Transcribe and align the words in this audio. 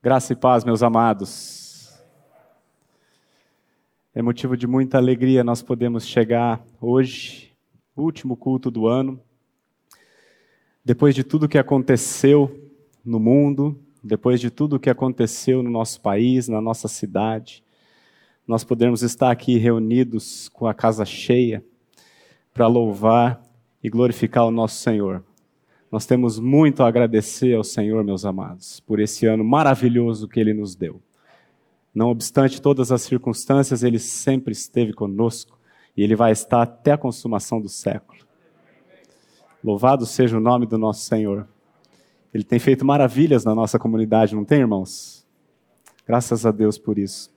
Graça 0.00 0.32
e 0.32 0.36
paz, 0.36 0.62
meus 0.62 0.80
amados. 0.80 1.92
É 4.14 4.22
motivo 4.22 4.56
de 4.56 4.64
muita 4.64 4.96
alegria 4.96 5.42
nós 5.42 5.60
podemos 5.60 6.06
chegar 6.06 6.64
hoje, 6.80 7.52
último 7.96 8.36
culto 8.36 8.70
do 8.70 8.86
ano, 8.86 9.20
depois 10.84 11.16
de 11.16 11.24
tudo 11.24 11.48
que 11.48 11.58
aconteceu 11.58 12.70
no 13.04 13.18
mundo, 13.18 13.76
depois 14.00 14.40
de 14.40 14.52
tudo 14.52 14.78
que 14.78 14.88
aconteceu 14.88 15.64
no 15.64 15.70
nosso 15.70 16.00
país, 16.00 16.46
na 16.46 16.60
nossa 16.60 16.86
cidade, 16.86 17.64
nós 18.46 18.62
podemos 18.62 19.02
estar 19.02 19.32
aqui 19.32 19.58
reunidos 19.58 20.48
com 20.50 20.68
a 20.68 20.74
casa 20.74 21.04
cheia 21.04 21.64
para 22.54 22.68
louvar 22.68 23.42
e 23.82 23.90
glorificar 23.90 24.46
o 24.46 24.52
nosso 24.52 24.76
Senhor. 24.76 25.24
Nós 25.90 26.04
temos 26.04 26.38
muito 26.38 26.82
a 26.82 26.88
agradecer 26.88 27.54
ao 27.54 27.64
Senhor, 27.64 28.04
meus 28.04 28.24
amados, 28.24 28.80
por 28.80 29.00
esse 29.00 29.26
ano 29.26 29.42
maravilhoso 29.42 30.28
que 30.28 30.38
Ele 30.38 30.52
nos 30.52 30.74
deu. 30.74 31.00
Não 31.94 32.10
obstante 32.10 32.60
todas 32.60 32.92
as 32.92 33.02
circunstâncias, 33.02 33.82
Ele 33.82 33.98
sempre 33.98 34.52
esteve 34.52 34.92
conosco 34.92 35.58
e 35.96 36.02
Ele 36.02 36.14
vai 36.14 36.30
estar 36.30 36.62
até 36.62 36.92
a 36.92 36.98
consumação 36.98 37.60
do 37.60 37.68
século. 37.68 38.20
Louvado 39.64 40.04
seja 40.04 40.36
o 40.36 40.40
nome 40.40 40.66
do 40.66 40.76
nosso 40.76 41.06
Senhor. 41.06 41.48
Ele 42.32 42.44
tem 42.44 42.58
feito 42.58 42.84
maravilhas 42.84 43.44
na 43.44 43.54
nossa 43.54 43.78
comunidade, 43.78 44.34
não 44.34 44.44
tem, 44.44 44.60
irmãos? 44.60 45.26
Graças 46.06 46.44
a 46.44 46.50
Deus 46.50 46.78
por 46.78 46.98
isso. 46.98 47.30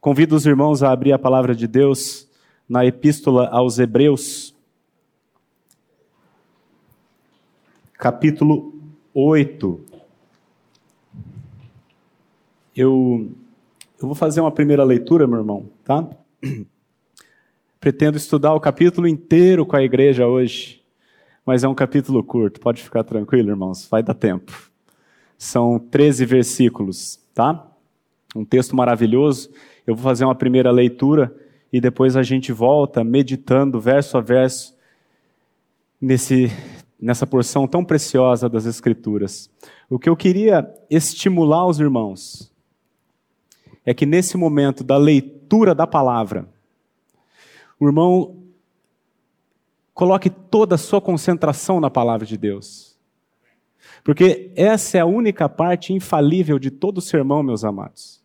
Convido 0.00 0.34
os 0.34 0.46
irmãos 0.46 0.82
a 0.82 0.90
abrir 0.90 1.12
a 1.12 1.18
palavra 1.18 1.54
de 1.54 1.66
Deus 1.66 2.26
na 2.66 2.86
Epístola 2.86 3.48
aos 3.48 3.78
Hebreus, 3.78 4.56
capítulo 8.00 8.74
8. 9.12 9.78
Eu, 12.74 13.30
eu 14.00 14.06
vou 14.06 14.14
fazer 14.14 14.40
uma 14.40 14.50
primeira 14.50 14.82
leitura, 14.82 15.26
meu 15.26 15.40
irmão, 15.40 15.68
tá? 15.84 16.08
Pretendo 17.78 18.16
estudar 18.16 18.54
o 18.54 18.60
capítulo 18.60 19.06
inteiro 19.06 19.66
com 19.66 19.76
a 19.76 19.82
igreja 19.82 20.26
hoje, 20.26 20.82
mas 21.44 21.62
é 21.62 21.68
um 21.68 21.74
capítulo 21.74 22.24
curto, 22.24 22.58
pode 22.58 22.82
ficar 22.82 23.04
tranquilo, 23.04 23.50
irmãos, 23.50 23.86
vai 23.86 24.02
dar 24.02 24.14
tempo. 24.14 24.50
São 25.36 25.78
13 25.78 26.24
versículos, 26.24 27.20
tá? 27.34 27.66
Um 28.34 28.46
texto 28.46 28.74
maravilhoso. 28.74 29.50
Eu 29.86 29.94
vou 29.94 30.02
fazer 30.02 30.24
uma 30.24 30.34
primeira 30.34 30.70
leitura 30.70 31.34
e 31.70 31.82
depois 31.82 32.16
a 32.16 32.22
gente 32.22 32.50
volta 32.50 33.04
meditando 33.04 33.78
verso 33.78 34.16
a 34.16 34.22
verso 34.22 34.74
nesse 36.00 36.50
nessa 37.00 37.26
porção 37.26 37.66
tão 37.66 37.84
preciosa 37.84 38.48
das 38.48 38.66
Escrituras. 38.66 39.50
O 39.88 39.98
que 39.98 40.08
eu 40.08 40.16
queria 40.16 40.68
estimular 40.90 41.66
os 41.66 41.80
irmãos 41.80 42.52
é 43.84 43.94
que 43.94 44.04
nesse 44.04 44.36
momento 44.36 44.84
da 44.84 44.98
leitura 44.98 45.74
da 45.74 45.86
palavra, 45.86 46.46
o 47.78 47.86
irmão 47.86 48.36
coloque 49.94 50.28
toda 50.28 50.74
a 50.74 50.78
sua 50.78 51.00
concentração 51.00 51.80
na 51.80 51.90
palavra 51.90 52.26
de 52.26 52.36
Deus. 52.36 52.98
Porque 54.04 54.52
essa 54.54 54.98
é 54.98 55.00
a 55.00 55.06
única 55.06 55.48
parte 55.48 55.92
infalível 55.92 56.58
de 56.58 56.70
todo 56.70 56.98
o 56.98 57.02
sermão, 57.02 57.42
meus 57.42 57.64
amados. 57.64 58.22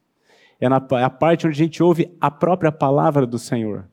É, 0.59 0.65
é 0.65 1.03
a 1.03 1.09
parte 1.09 1.47
onde 1.47 1.55
a 1.55 1.65
gente 1.65 1.81
ouve 1.81 2.15
a 2.19 2.29
própria 2.29 2.71
palavra 2.71 3.25
do 3.25 3.39
Senhor. 3.39 3.85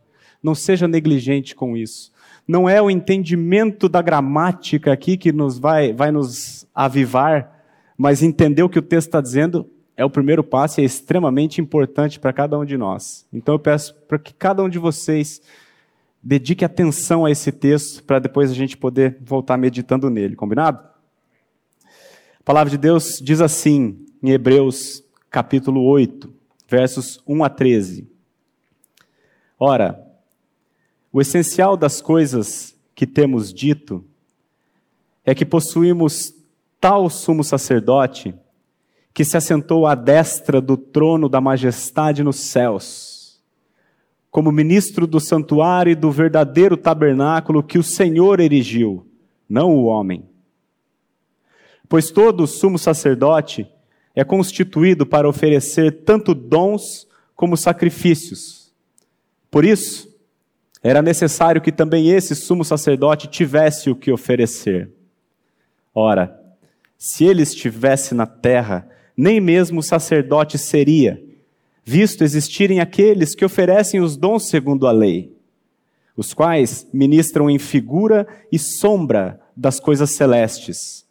Não 0.42 0.55
seja 0.55 0.88
negligente 0.88 1.55
com 1.55 1.77
isso 1.77 2.12
não 2.47 2.69
é 2.69 2.81
o 2.81 2.91
entendimento 2.91 3.89
da 3.89 4.03
gramática 4.03 4.93
aqui 4.93 5.17
que 5.17 5.33
nos 5.33 5.59
vai, 5.59 5.93
vai 5.93 6.11
nos 6.11 6.67
avivar, 6.75 7.65
mas 7.97 8.23
entender 8.23 8.62
o 8.62 8.69
que 8.69 8.79
o 8.79 8.83
texto 8.83 9.09
está 9.09 9.21
dizendo 9.21 9.69
é 9.97 10.05
o 10.05 10.11
primeiro 10.11 10.43
passo 10.43 10.81
e 10.81 10.83
é 10.83 10.87
extremamente 10.87 11.61
importante 11.61 12.19
para 12.19 12.33
cada 12.33 12.59
um 12.59 12.65
de 12.65 12.77
nós. 12.77 13.27
Então 13.33 13.55
eu 13.55 13.59
peço 13.59 13.95
para 14.09 14.19
que 14.19 14.33
cada 14.34 14.62
um 14.62 14.69
de 14.69 14.79
vocês 14.79 15.41
dedique 16.23 16.65
atenção 16.65 17.25
a 17.25 17.31
esse 17.31 17.50
texto 17.53 18.03
para 18.05 18.19
depois 18.19 18.50
a 18.50 18.55
gente 18.55 18.77
poder 18.77 19.16
voltar 19.21 19.56
meditando 19.56 20.09
nele, 20.09 20.37
combinado? 20.37 20.78
A 22.41 22.45
palavra 22.45 22.71
de 22.71 22.78
Deus 22.78 23.21
diz 23.22 23.41
assim 23.41 24.05
em 24.22 24.31
Hebreus 24.31 25.03
capítulo 25.31 25.83
8, 25.84 26.33
versos 26.69 27.22
1 27.27 27.45
a 27.45 27.49
13. 27.49 28.09
Ora, 29.59 30.12
o 31.12 31.21
essencial 31.21 31.77
das 31.77 32.00
coisas 32.00 32.75
que 32.95 33.06
temos 33.06 33.53
dito 33.53 34.05
é 35.25 35.34
que 35.34 35.45
possuímos 35.45 36.34
tal 36.81 37.11
sumo 37.11 37.45
sacerdote 37.45 38.34
que 39.12 39.25
se 39.25 39.37
assentou 39.37 39.87
à 39.87 39.95
destra 39.95 40.61
do 40.61 40.77
trono 40.77 41.28
da 41.28 41.41
majestade 41.41 42.25
nos 42.25 42.37
céus, 42.37 43.43
como 44.31 44.51
ministro 44.51 45.06
do 45.06 45.21
santuário 45.21 45.93
e 45.93 45.95
do 45.95 46.11
verdadeiro 46.11 46.78
tabernáculo 46.78 47.62
que 47.62 47.78
o 47.78 47.83
Senhor 47.83 48.41
erigiu, 48.41 49.06
não 49.47 49.77
o 49.77 49.84
homem. 49.84 50.25
Pois 51.91 52.11
todo 52.11 52.47
sumo 52.47 52.78
sacerdote 52.78 53.69
é 54.15 54.25
constituído 54.25 55.05
para 55.05 55.28
oferecer 55.28 56.05
tanto 56.05 56.34
dons 56.34 57.06
como 57.34 57.55
sacrifícios. 57.55 58.72
Por 59.51 59.62
isso, 59.62 60.12
era 60.82 61.00
necessário 61.00 61.60
que 61.60 61.70
também 61.70 62.10
esse 62.10 62.34
sumo 62.34 62.65
sacerdote 62.65 63.28
tivesse 63.28 63.88
o 63.88 63.94
que 63.94 64.10
oferecer. 64.10 64.91
Ora, 65.94 66.41
se 66.98 67.25
ele 67.25 67.43
estivesse 67.43 68.15
na 68.15 68.26
terra, 68.26 68.88
nem 69.16 69.41
mesmo 69.41 69.82
sacerdote 69.82 70.59
seria, 70.59 71.22
visto 71.84 72.25
existirem 72.25 72.81
aqueles 72.81 73.34
que 73.34 73.44
oferecem 73.44 74.00
os 74.00 74.16
dons 74.16 74.48
segundo 74.48 74.87
a 74.87 74.92
lei, 74.92 75.32
os 76.16 76.34
quais 76.34 76.87
ministram 76.92 77.48
em 77.48 77.59
figura 77.59 78.26
e 78.50 78.59
sombra 78.59 79.41
das 79.56 79.78
coisas 79.78 80.10
celestes. 80.10 81.06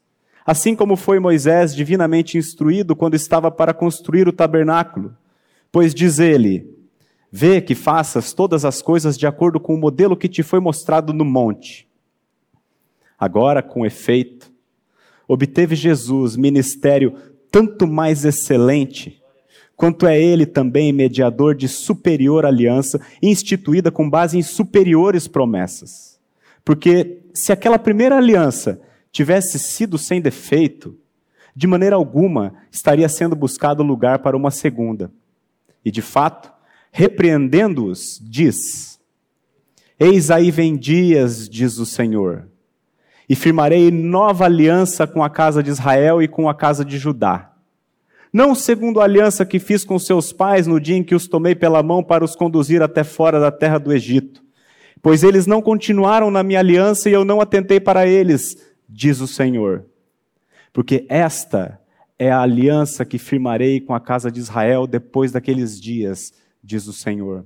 Assim 0.46 0.76
como 0.76 0.96
foi 0.96 1.20
Moisés 1.20 1.76
divinamente 1.76 2.38
instruído 2.38 2.96
quando 2.96 3.14
estava 3.14 3.52
para 3.52 3.74
construir 3.74 4.28
o 4.28 4.34
tabernáculo, 4.34 5.16
pois 5.72 5.94
diz 5.94 6.20
ele: 6.20 6.68
Vê 7.32 7.62
que 7.62 7.74
faças 7.74 8.34
todas 8.34 8.66
as 8.66 8.82
coisas 8.82 9.18
de 9.18 9.26
acordo 9.26 9.60
com 9.60 9.74
o 9.74 9.78
modelo 9.78 10.18
que 10.18 10.28
te 10.28 10.44
foi 10.44 10.60
mostrado 10.60 11.14
no 11.14 11.24
monte. 11.24 11.88
Agora, 13.18 13.64
com 13.64 13.86
efeito, 13.86 14.52
obteve 15.28 15.76
Jesus 15.76 16.36
ministério 16.36 17.16
tanto 17.50 17.88
mais 17.88 18.26
excelente, 18.26 19.22
quanto 19.76 20.06
é 20.06 20.20
ele 20.20 20.46
também 20.46 20.92
mediador 20.92 21.56
de 21.56 21.68
superior 21.68 22.46
aliança, 22.46 23.00
instituída 23.22 23.92
com 23.92 24.10
base 24.10 24.38
em 24.38 24.42
superiores 24.42 25.28
promessas. 25.28 26.20
Porque 26.66 27.22
se 27.34 27.52
aquela 27.52 27.80
primeira 27.80 28.18
aliança 28.18 28.82
tivesse 29.12 29.58
sido 29.58 29.98
sem 29.98 30.22
defeito, 30.22 30.98
de 31.56 31.68
maneira 31.68 31.96
alguma 31.96 32.54
estaria 32.72 33.08
sendo 33.10 33.36
buscado 33.36 33.84
lugar 33.84 34.20
para 34.20 34.38
uma 34.38 34.52
segunda. 34.52 35.12
E 35.84 35.92
de 35.92 36.02
fato, 36.02 36.52
repreendendo-os, 36.92 38.20
diz: 38.22 39.00
Eis 40.00 40.30
aí 40.30 40.52
vem 40.52 40.76
dias, 40.76 41.48
diz 41.50 41.78
o 41.78 41.86
Senhor, 41.86 42.48
e 43.30 43.36
firmarei 43.36 43.90
nova 43.90 44.46
aliança 44.46 45.08
com 45.08 45.24
a 45.24 45.30
casa 45.30 45.64
de 45.64 45.70
Israel 45.70 46.22
e 46.22 46.28
com 46.28 46.50
a 46.50 46.54
casa 46.54 46.84
de 46.84 46.98
Judá. 46.98 47.54
Não 48.34 48.56
segundo 48.56 49.02
a 49.02 49.04
aliança 49.04 49.46
que 49.46 49.60
fiz 49.60 49.84
com 49.84 50.00
seus 50.00 50.32
pais 50.32 50.66
no 50.66 50.80
dia 50.80 50.96
em 50.96 51.04
que 51.04 51.16
os 51.16 51.28
tomei 51.28 51.54
pela 51.54 51.84
mão 51.84 52.02
para 52.02 52.24
os 52.24 52.36
conduzir 52.36 52.82
até 52.82 53.04
fora 53.04 53.40
da 53.40 53.52
terra 53.52 53.78
do 53.78 53.92
Egito, 53.92 54.42
pois 55.02 55.24
eles 55.24 55.46
não 55.46 55.62
continuaram 55.62 56.32
na 56.32 56.42
minha 56.42 56.60
aliança 56.60 57.10
e 57.10 57.14
eu 57.14 57.26
não 57.26 57.42
atentei 57.42 57.80
para 57.80 58.08
eles, 58.08 58.58
diz 58.88 59.20
o 59.20 59.28
Senhor. 59.28 59.86
Porque 60.72 61.06
esta 61.10 61.82
é 62.18 62.32
a 62.32 62.42
aliança 62.42 63.04
que 63.04 63.18
firmarei 63.18 63.82
com 63.82 63.94
a 63.94 64.00
casa 64.00 64.32
de 64.32 64.40
Israel 64.40 64.88
depois 64.88 65.34
daqueles 65.34 65.80
dias, 65.80 66.32
diz 66.64 66.88
o 66.88 66.94
Senhor. 66.94 67.46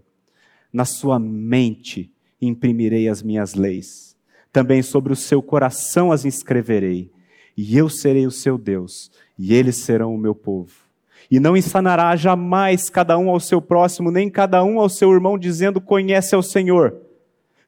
Na 0.71 0.85
sua 0.85 1.17
mente 1.19 2.11
imprimirei 2.41 3.07
as 3.07 3.21
minhas 3.21 3.53
leis, 3.53 4.15
também 4.51 4.81
sobre 4.81 5.13
o 5.13 5.15
seu 5.15 5.41
coração 5.41 6.11
as 6.11 6.25
inscreverei, 6.25 7.11
e 7.57 7.77
eu 7.77 7.89
serei 7.89 8.27
o 8.27 8.31
seu 8.31 8.57
Deus, 8.57 9.09
e 9.37 9.53
eles 9.53 9.77
serão 9.77 10.13
o 10.13 10.17
meu 10.17 10.35
povo. 10.35 10.73
E 11.31 11.39
não 11.39 11.55
ensanará 11.55 12.15
jamais 12.15 12.89
cada 12.89 13.17
um 13.17 13.29
ao 13.29 13.39
seu 13.39 13.61
próximo, 13.61 14.11
nem 14.11 14.29
cada 14.29 14.63
um 14.63 14.79
ao 14.79 14.89
seu 14.89 15.11
irmão, 15.11 15.37
dizendo: 15.37 15.81
Conhece 15.81 16.35
ao 16.35 16.43
Senhor, 16.43 16.95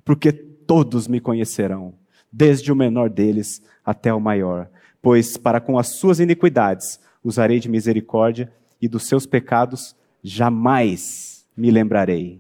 porque 0.05 0.31
todos 0.31 1.07
me 1.07 1.19
conhecerão, 1.19 1.93
desde 2.31 2.71
o 2.71 2.75
menor 2.75 3.09
deles 3.09 3.61
até 3.83 4.13
o 4.13 4.19
maior. 4.19 4.69
Pois 5.01 5.37
para 5.37 5.61
com 5.61 5.79
as 5.79 5.95
suas 5.95 6.19
iniquidades 6.19 6.99
usarei 7.23 7.59
de 7.59 7.69
misericórdia, 7.69 8.51
e 8.79 8.87
dos 8.87 9.07
seus 9.07 9.25
pecados 9.25 9.95
jamais 10.23 11.26
me 11.57 11.71
lembrarei. 11.71 12.39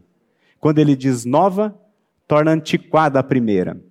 Quando 0.59 0.79
ele 0.79 0.95
diz 0.95 1.25
nova, 1.25 1.75
torna 2.27 2.51
antiquada 2.51 3.19
a 3.19 3.23
primeira. 3.23 3.81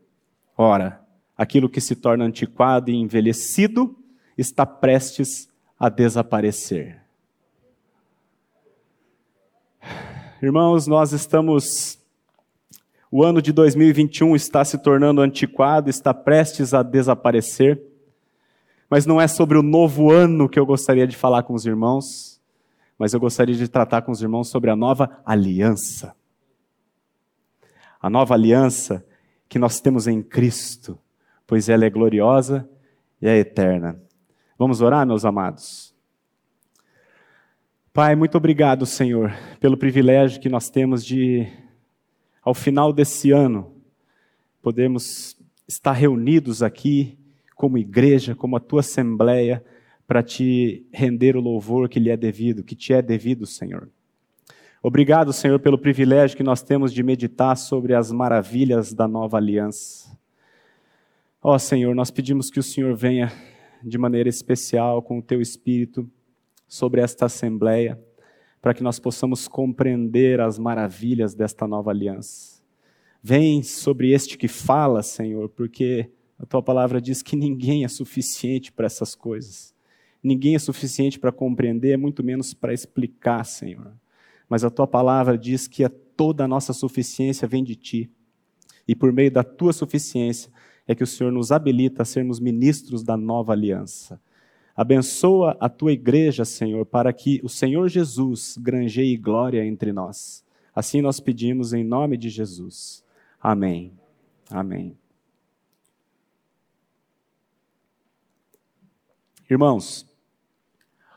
Ora, 0.56 1.00
aquilo 1.36 1.68
que 1.68 1.80
se 1.80 1.96
torna 1.96 2.24
antiquado 2.24 2.90
e 2.90 2.94
envelhecido 2.94 3.96
está 4.38 4.64
prestes 4.64 5.48
a 5.78 5.88
desaparecer. 5.88 7.00
Irmãos, 10.42 10.86
nós 10.86 11.12
estamos. 11.12 11.98
O 13.10 13.24
ano 13.24 13.40
de 13.40 13.52
2021 13.52 14.36
está 14.36 14.64
se 14.64 14.78
tornando 14.78 15.20
antiquado, 15.20 15.88
está 15.88 16.12
prestes 16.12 16.74
a 16.74 16.82
desaparecer. 16.82 17.80
Mas 18.88 19.06
não 19.06 19.20
é 19.20 19.26
sobre 19.26 19.58
o 19.58 19.62
novo 19.62 20.12
ano 20.12 20.48
que 20.48 20.58
eu 20.58 20.66
gostaria 20.66 21.06
de 21.06 21.16
falar 21.16 21.42
com 21.42 21.54
os 21.54 21.66
irmãos, 21.66 22.35
mas 22.98 23.12
eu 23.12 23.20
gostaria 23.20 23.54
de 23.54 23.68
tratar 23.68 24.02
com 24.02 24.12
os 24.12 24.22
irmãos 24.22 24.48
sobre 24.48 24.70
a 24.70 24.76
nova 24.76 25.20
aliança. 25.24 26.14
A 28.00 28.08
nova 28.08 28.34
aliança 28.34 29.04
que 29.48 29.58
nós 29.58 29.80
temos 29.80 30.06
em 30.06 30.22
Cristo, 30.22 30.98
pois 31.46 31.68
ela 31.68 31.84
é 31.84 31.90
gloriosa 31.90 32.68
e 33.20 33.28
é 33.28 33.36
eterna. 33.36 34.00
Vamos 34.58 34.80
orar, 34.80 35.06
meus 35.06 35.24
amados? 35.24 35.94
Pai, 37.92 38.14
muito 38.14 38.36
obrigado, 38.36 38.84
Senhor, 38.84 39.32
pelo 39.58 39.76
privilégio 39.76 40.40
que 40.40 40.48
nós 40.48 40.68
temos 40.68 41.04
de, 41.04 41.46
ao 42.42 42.52
final 42.52 42.92
desse 42.92 43.30
ano, 43.30 43.74
podermos 44.60 45.36
estar 45.66 45.92
reunidos 45.92 46.62
aqui 46.62 47.18
como 47.54 47.78
igreja, 47.78 48.34
como 48.34 48.56
a 48.56 48.60
tua 48.60 48.80
assembleia, 48.80 49.64
para 50.06 50.22
te 50.22 50.86
render 50.92 51.36
o 51.36 51.40
louvor 51.40 51.88
que 51.88 51.98
lhe 51.98 52.10
é 52.10 52.16
devido, 52.16 52.62
que 52.62 52.76
te 52.76 52.92
é 52.92 53.02
devido, 53.02 53.44
Senhor. 53.46 53.90
Obrigado, 54.82 55.32
Senhor, 55.32 55.58
pelo 55.58 55.78
privilégio 55.78 56.36
que 56.36 56.44
nós 56.44 56.62
temos 56.62 56.92
de 56.92 57.02
meditar 57.02 57.56
sobre 57.56 57.92
as 57.94 58.12
maravilhas 58.12 58.92
da 58.94 59.08
nova 59.08 59.36
aliança. 59.36 60.16
Ó 61.42 61.54
oh, 61.54 61.58
Senhor, 61.58 61.94
nós 61.94 62.10
pedimos 62.10 62.50
que 62.50 62.60
o 62.60 62.62
Senhor 62.62 62.94
venha 62.94 63.32
de 63.82 63.98
maneira 63.98 64.28
especial 64.28 65.02
com 65.02 65.18
o 65.18 65.22
teu 65.22 65.40
espírito 65.40 66.08
sobre 66.68 67.00
esta 67.00 67.26
assembleia, 67.26 68.00
para 68.60 68.74
que 68.74 68.82
nós 68.82 68.98
possamos 68.98 69.46
compreender 69.46 70.40
as 70.40 70.58
maravilhas 70.58 71.34
desta 71.34 71.66
nova 71.66 71.90
aliança. 71.90 72.62
Vem 73.22 73.62
sobre 73.62 74.12
este 74.12 74.38
que 74.38 74.48
fala, 74.48 75.02
Senhor, 75.02 75.48
porque 75.48 76.10
a 76.38 76.46
tua 76.46 76.62
palavra 76.62 77.00
diz 77.00 77.22
que 77.22 77.36
ninguém 77.36 77.84
é 77.84 77.88
suficiente 77.88 78.72
para 78.72 78.86
essas 78.86 79.14
coisas. 79.14 79.75
Ninguém 80.26 80.56
é 80.56 80.58
suficiente 80.58 81.20
para 81.20 81.30
compreender, 81.30 81.96
muito 81.96 82.20
menos 82.20 82.52
para 82.52 82.74
explicar, 82.74 83.44
Senhor. 83.44 83.92
Mas 84.48 84.64
a 84.64 84.70
tua 84.70 84.84
palavra 84.84 85.38
diz 85.38 85.68
que 85.68 85.88
toda 85.88 86.42
a 86.42 86.48
nossa 86.48 86.72
suficiência 86.72 87.46
vem 87.46 87.62
de 87.62 87.76
ti. 87.76 88.10
E 88.88 88.96
por 88.96 89.12
meio 89.12 89.30
da 89.30 89.44
tua 89.44 89.72
suficiência 89.72 90.50
é 90.84 90.96
que 90.96 91.04
o 91.04 91.06
Senhor 91.06 91.30
nos 91.30 91.52
habilita 91.52 92.02
a 92.02 92.04
sermos 92.04 92.40
ministros 92.40 93.04
da 93.04 93.16
nova 93.16 93.52
aliança. 93.52 94.20
Abençoa 94.74 95.56
a 95.60 95.68
tua 95.68 95.92
igreja, 95.92 96.44
Senhor, 96.44 96.84
para 96.86 97.12
que 97.12 97.40
o 97.44 97.48
Senhor 97.48 97.88
Jesus 97.88 98.58
granjeie 98.60 99.16
glória 99.16 99.64
entre 99.64 99.92
nós. 99.92 100.44
Assim 100.74 101.00
nós 101.00 101.20
pedimos 101.20 101.72
em 101.72 101.84
nome 101.84 102.16
de 102.16 102.30
Jesus. 102.30 103.04
Amém. 103.40 103.92
Amém. 104.50 104.98
Irmãos, 109.48 110.04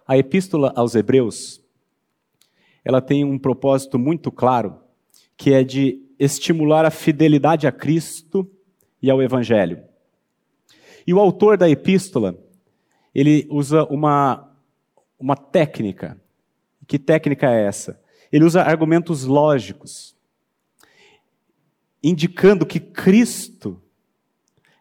a 0.09 0.17
epístola 0.17 0.73
aos 0.75 0.95
Hebreus, 0.95 1.61
ela 2.83 2.99
tem 2.99 3.23
um 3.23 3.37
propósito 3.37 3.99
muito 3.99 4.31
claro, 4.31 4.79
que 5.37 5.53
é 5.53 5.63
de 5.63 6.01
estimular 6.17 6.83
a 6.83 6.89
fidelidade 6.89 7.67
a 7.67 7.71
Cristo 7.71 8.49
e 8.99 9.11
ao 9.11 9.21
Evangelho. 9.21 9.83
E 11.05 11.13
o 11.13 11.19
autor 11.19 11.59
da 11.59 11.69
epístola, 11.69 12.35
ele 13.13 13.45
usa 13.51 13.83
uma, 13.83 14.51
uma 15.19 15.35
técnica. 15.35 16.19
Que 16.87 16.97
técnica 16.97 17.47
é 17.53 17.67
essa? 17.67 18.01
Ele 18.31 18.45
usa 18.45 18.63
argumentos 18.63 19.25
lógicos, 19.25 20.15
indicando 22.01 22.65
que 22.65 22.79
Cristo 22.79 23.79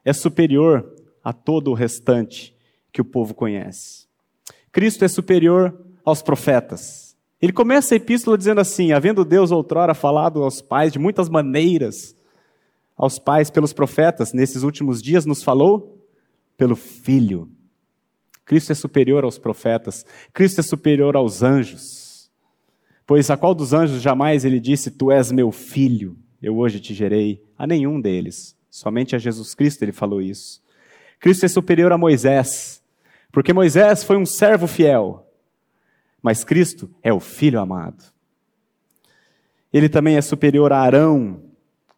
é 0.02 0.14
superior 0.14 0.90
a 1.22 1.34
todo 1.34 1.70
o 1.70 1.74
restante 1.74 2.56
que 2.90 3.02
o 3.02 3.04
povo 3.04 3.34
conhece. 3.34 4.07
Cristo 4.78 5.04
é 5.04 5.08
superior 5.08 5.76
aos 6.04 6.22
profetas. 6.22 7.16
Ele 7.42 7.52
começa 7.52 7.94
a 7.94 7.96
epístola 7.96 8.38
dizendo 8.38 8.60
assim: 8.60 8.92
havendo 8.92 9.24
Deus 9.24 9.50
outrora 9.50 9.92
falado 9.92 10.40
aos 10.44 10.62
pais 10.62 10.92
de 10.92 11.00
muitas 11.00 11.28
maneiras, 11.28 12.16
aos 12.96 13.18
pais 13.18 13.50
pelos 13.50 13.72
profetas, 13.72 14.32
nesses 14.32 14.62
últimos 14.62 15.02
dias 15.02 15.26
nos 15.26 15.42
falou 15.42 16.00
pelo 16.56 16.76
Filho 16.76 17.50
Cristo 18.44 18.70
é 18.70 18.74
superior 18.76 19.24
aos 19.24 19.36
profetas, 19.36 20.06
Cristo 20.32 20.60
é 20.60 20.62
superior 20.62 21.16
aos 21.16 21.42
anjos. 21.42 22.30
Pois 23.04 23.30
a 23.30 23.36
qual 23.36 23.56
dos 23.56 23.72
anjos 23.72 24.00
jamais 24.00 24.44
ele 24.44 24.60
disse: 24.60 24.92
Tu 24.92 25.10
és 25.10 25.32
meu 25.32 25.50
filho, 25.50 26.16
eu 26.40 26.56
hoje 26.56 26.78
te 26.78 26.94
gerei? 26.94 27.42
A 27.58 27.66
nenhum 27.66 28.00
deles. 28.00 28.56
Somente 28.70 29.16
a 29.16 29.18
Jesus 29.18 29.56
Cristo 29.56 29.82
ele 29.82 29.90
falou 29.90 30.22
isso. 30.22 30.62
Cristo 31.18 31.46
é 31.46 31.48
superior 31.48 31.90
a 31.90 31.98
Moisés, 31.98 32.77
porque 33.32 33.52
Moisés 33.52 34.02
foi 34.02 34.16
um 34.16 34.26
servo 34.26 34.66
fiel, 34.66 35.26
mas 36.22 36.44
Cristo 36.44 36.90
é 37.02 37.12
o 37.12 37.20
filho 37.20 37.60
amado. 37.60 38.02
Ele 39.72 39.88
também 39.88 40.16
é 40.16 40.20
superior 40.20 40.72
a 40.72 40.80
Arão, 40.80 41.42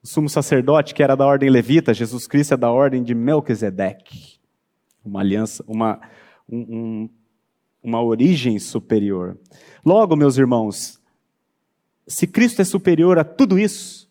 o 0.03 0.07
sumo 0.07 0.29
sacerdote 0.29 0.95
que 0.95 1.03
era 1.03 1.17
da 1.17 1.25
ordem 1.25 1.49
levita, 1.51 1.95
Jesus 1.95 2.27
Cristo 2.27 2.55
é 2.55 2.57
da 2.57 2.71
ordem 2.71 3.03
de 3.03 3.15
Melquisedeque. 3.15 4.39
Uma 5.05 5.21
aliança, 5.21 5.65
uma 5.67 6.01
um, 6.51 7.09
uma 7.83 8.03
origem 8.03 8.59
superior. 8.59 9.39
Logo, 9.85 10.17
meus 10.17 10.37
irmãos, 10.37 11.01
se 12.07 12.27
Cristo 12.27 12.61
é 12.61 12.65
superior 12.65 13.19
a 13.19 13.25
tudo 13.25 13.59
isso, 13.59 14.11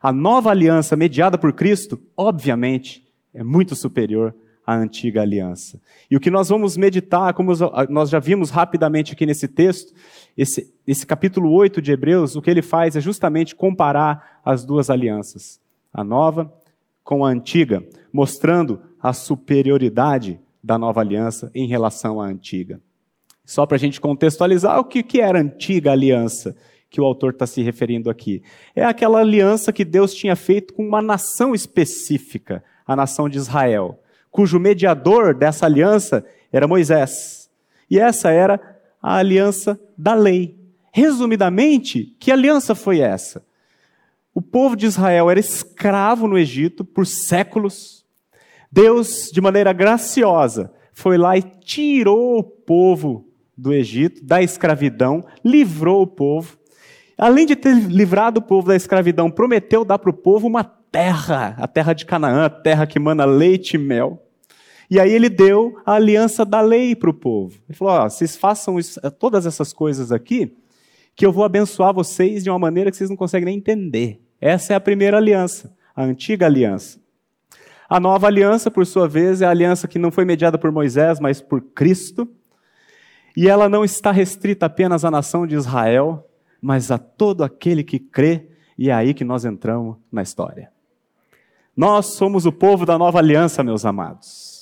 a 0.00 0.12
nova 0.12 0.50
aliança 0.50 0.96
mediada 0.96 1.36
por 1.36 1.52
Cristo, 1.52 2.00
obviamente, 2.16 3.06
é 3.34 3.42
muito 3.42 3.74
superior 3.76 4.34
à 4.66 4.74
antiga 4.74 5.22
aliança. 5.22 5.80
E 6.10 6.16
o 6.16 6.20
que 6.20 6.30
nós 6.30 6.48
vamos 6.48 6.76
meditar, 6.76 7.32
como 7.32 7.52
nós 7.88 8.10
já 8.10 8.18
vimos 8.18 8.50
rapidamente 8.50 9.12
aqui 9.12 9.24
nesse 9.24 9.46
texto, 9.46 9.94
esse, 10.36 10.74
esse 10.86 11.06
capítulo 11.06 11.52
8 11.52 11.80
de 11.80 11.92
Hebreus, 11.92 12.34
o 12.34 12.42
que 12.42 12.50
ele 12.50 12.62
faz 12.62 12.96
é 12.96 13.00
justamente 13.00 13.54
comparar 13.54 14.40
as 14.44 14.64
duas 14.64 14.90
alianças, 14.90 15.60
a 15.92 16.02
nova 16.02 16.52
com 17.04 17.24
a 17.24 17.28
antiga, 17.28 17.84
mostrando 18.12 18.80
a 19.00 19.12
superioridade 19.12 20.40
da 20.62 20.76
nova 20.76 21.00
aliança 21.00 21.50
em 21.54 21.68
relação 21.68 22.20
à 22.20 22.26
antiga. 22.26 22.80
Só 23.44 23.64
para 23.64 23.76
a 23.76 23.78
gente 23.78 24.00
contextualizar 24.00 24.80
o 24.80 24.84
que, 24.84 25.04
que 25.04 25.20
era 25.20 25.38
a 25.38 25.42
antiga 25.42 25.92
aliança 25.92 26.56
que 26.90 27.00
o 27.00 27.04
autor 27.04 27.32
está 27.32 27.46
se 27.46 27.62
referindo 27.62 28.10
aqui. 28.10 28.42
É 28.74 28.84
aquela 28.84 29.20
aliança 29.20 29.72
que 29.72 29.84
Deus 29.84 30.12
tinha 30.12 30.34
feito 30.34 30.74
com 30.74 30.82
uma 30.86 31.00
nação 31.00 31.54
específica, 31.54 32.64
a 32.84 32.96
nação 32.96 33.28
de 33.28 33.38
Israel, 33.38 34.00
cujo 34.36 34.60
mediador 34.60 35.34
dessa 35.34 35.64
aliança 35.64 36.22
era 36.52 36.68
Moisés. 36.68 37.48
E 37.90 37.98
essa 37.98 38.30
era 38.30 38.60
a 39.02 39.16
aliança 39.16 39.80
da 39.96 40.12
lei. 40.12 40.54
Resumidamente, 40.92 42.14
que 42.20 42.30
aliança 42.30 42.74
foi 42.74 43.00
essa? 43.00 43.42
O 44.34 44.42
povo 44.42 44.76
de 44.76 44.84
Israel 44.84 45.30
era 45.30 45.40
escravo 45.40 46.28
no 46.28 46.36
Egito 46.36 46.84
por 46.84 47.06
séculos. 47.06 48.04
Deus, 48.70 49.30
de 49.32 49.40
maneira 49.40 49.72
graciosa, 49.72 50.70
foi 50.92 51.16
lá 51.16 51.34
e 51.38 51.42
tirou 51.42 52.38
o 52.38 52.42
povo 52.42 53.26
do 53.56 53.72
Egito, 53.72 54.22
da 54.22 54.42
escravidão, 54.42 55.24
livrou 55.42 56.02
o 56.02 56.06
povo. 56.06 56.58
Além 57.16 57.46
de 57.46 57.56
ter 57.56 57.74
livrado 57.74 58.40
o 58.40 58.42
povo 58.42 58.68
da 58.68 58.76
escravidão, 58.76 59.30
prometeu 59.30 59.82
dar 59.82 59.98
para 59.98 60.10
o 60.10 60.14
povo 60.14 60.46
uma 60.46 60.62
terra, 60.62 61.56
a 61.58 61.66
terra 61.66 61.94
de 61.94 62.04
Canaã, 62.04 62.44
a 62.44 62.50
terra 62.50 62.86
que 62.86 62.98
mana 62.98 63.24
leite 63.24 63.76
e 63.76 63.78
mel. 63.78 64.25
E 64.90 65.00
aí 65.00 65.12
ele 65.12 65.28
deu 65.28 65.80
a 65.84 65.94
aliança 65.94 66.44
da 66.44 66.60
lei 66.60 66.94
para 66.94 67.10
o 67.10 67.14
povo. 67.14 67.58
Ele 67.68 67.76
falou: 67.76 67.94
ó, 67.94 68.08
vocês 68.08 68.36
façam 68.36 68.78
isso, 68.78 69.00
todas 69.18 69.46
essas 69.46 69.72
coisas 69.72 70.12
aqui, 70.12 70.56
que 71.14 71.26
eu 71.26 71.32
vou 71.32 71.44
abençoar 71.44 71.92
vocês 71.92 72.44
de 72.44 72.50
uma 72.50 72.58
maneira 72.58 72.90
que 72.90 72.96
vocês 72.96 73.10
não 73.10 73.16
conseguem 73.16 73.46
nem 73.46 73.58
entender. 73.58 74.20
Essa 74.40 74.74
é 74.74 74.76
a 74.76 74.80
primeira 74.80 75.16
aliança, 75.16 75.74
a 75.94 76.04
antiga 76.04 76.46
aliança. 76.46 77.00
A 77.88 78.00
nova 78.00 78.26
aliança, 78.26 78.70
por 78.70 78.84
sua 78.84 79.08
vez, 79.08 79.40
é 79.40 79.46
a 79.46 79.50
aliança 79.50 79.86
que 79.86 79.98
não 79.98 80.10
foi 80.10 80.24
mediada 80.24 80.58
por 80.58 80.72
Moisés, 80.72 81.20
mas 81.20 81.40
por 81.40 81.60
Cristo. 81.60 82.28
E 83.36 83.48
ela 83.48 83.68
não 83.68 83.84
está 83.84 84.10
restrita 84.10 84.66
apenas 84.66 85.04
à 85.04 85.10
nação 85.10 85.46
de 85.46 85.54
Israel, 85.54 86.28
mas 86.60 86.90
a 86.90 86.98
todo 86.98 87.44
aquele 87.44 87.84
que 87.84 87.98
crê, 87.98 88.48
e 88.76 88.90
é 88.90 88.92
aí 88.92 89.14
que 89.14 89.24
nós 89.24 89.44
entramos 89.44 89.96
na 90.10 90.22
história. 90.22 90.70
Nós 91.76 92.06
somos 92.14 92.46
o 92.46 92.52
povo 92.52 92.84
da 92.84 92.98
nova 92.98 93.18
aliança, 93.18 93.62
meus 93.62 93.84
amados. 93.84 94.55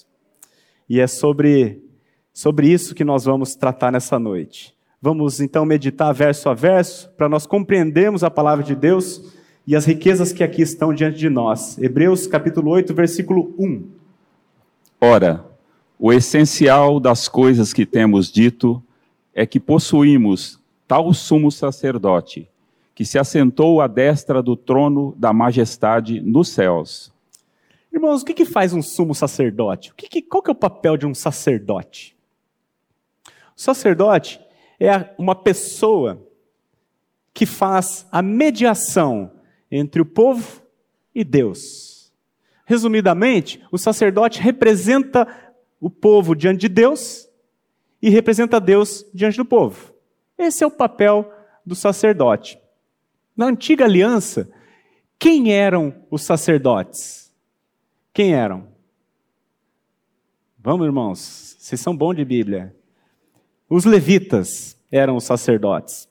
E 0.88 1.00
é 1.00 1.06
sobre, 1.06 1.82
sobre 2.32 2.68
isso 2.68 2.94
que 2.94 3.04
nós 3.04 3.24
vamos 3.24 3.54
tratar 3.54 3.90
nessa 3.90 4.18
noite. 4.18 4.74
Vamos 5.00 5.40
então 5.40 5.64
meditar 5.64 6.12
verso 6.12 6.48
a 6.48 6.54
verso, 6.54 7.10
para 7.16 7.28
nós 7.28 7.46
compreendermos 7.46 8.24
a 8.24 8.30
palavra 8.30 8.64
de 8.64 8.74
Deus 8.74 9.32
e 9.66 9.74
as 9.74 9.84
riquezas 9.84 10.32
que 10.32 10.42
aqui 10.42 10.62
estão 10.62 10.92
diante 10.92 11.18
de 11.18 11.28
nós. 11.30 11.78
Hebreus 11.78 12.26
capítulo 12.26 12.70
8, 12.70 12.94
versículo 12.94 13.54
1. 13.58 13.86
Ora, 15.00 15.44
O 15.98 16.12
essencial 16.12 16.98
das 16.98 17.28
coisas 17.28 17.72
que 17.72 17.86
temos 17.86 18.30
dito 18.30 18.82
é 19.32 19.46
que 19.46 19.60
possuímos 19.60 20.60
tal 20.86 21.14
sumo 21.14 21.50
sacerdote, 21.50 22.48
que 22.94 23.04
se 23.04 23.18
assentou 23.18 23.80
à 23.80 23.86
destra 23.86 24.42
do 24.42 24.56
trono 24.56 25.14
da 25.16 25.32
majestade 25.32 26.20
nos 26.20 26.48
céus. 26.48 27.13
Irmãos, 27.94 28.22
o 28.22 28.24
que, 28.24 28.34
que 28.34 28.44
faz 28.44 28.72
um 28.72 28.82
sumo 28.82 29.14
sacerdote? 29.14 29.92
O 29.92 29.94
que 29.94 30.08
que, 30.08 30.20
qual 30.20 30.42
que 30.42 30.50
é 30.50 30.52
o 30.52 30.56
papel 30.56 30.96
de 30.96 31.06
um 31.06 31.14
sacerdote? 31.14 32.16
O 33.56 33.60
sacerdote 33.60 34.40
é 34.80 35.14
uma 35.16 35.36
pessoa 35.36 36.20
que 37.32 37.46
faz 37.46 38.04
a 38.10 38.20
mediação 38.20 39.30
entre 39.70 40.02
o 40.02 40.04
povo 40.04 40.60
e 41.14 41.22
Deus. 41.22 42.12
Resumidamente, 42.66 43.64
o 43.70 43.78
sacerdote 43.78 44.40
representa 44.40 45.54
o 45.80 45.88
povo 45.88 46.34
diante 46.34 46.62
de 46.62 46.68
Deus 46.68 47.28
e 48.02 48.10
representa 48.10 48.58
Deus 48.58 49.06
diante 49.14 49.36
do 49.36 49.44
povo. 49.44 49.94
Esse 50.36 50.64
é 50.64 50.66
o 50.66 50.70
papel 50.70 51.32
do 51.64 51.76
sacerdote. 51.76 52.58
Na 53.36 53.46
antiga 53.46 53.84
aliança, 53.84 54.50
quem 55.16 55.52
eram 55.52 55.94
os 56.10 56.22
sacerdotes? 56.22 57.23
Quem 58.14 58.32
eram? 58.32 58.68
Vamos, 60.56 60.86
irmãos, 60.86 61.56
vocês 61.58 61.80
são 61.80 61.96
bons 61.96 62.14
de 62.14 62.24
Bíblia. 62.24 62.72
Os 63.68 63.84
levitas 63.84 64.78
eram 64.88 65.16
os 65.16 65.24
sacerdotes. 65.24 66.08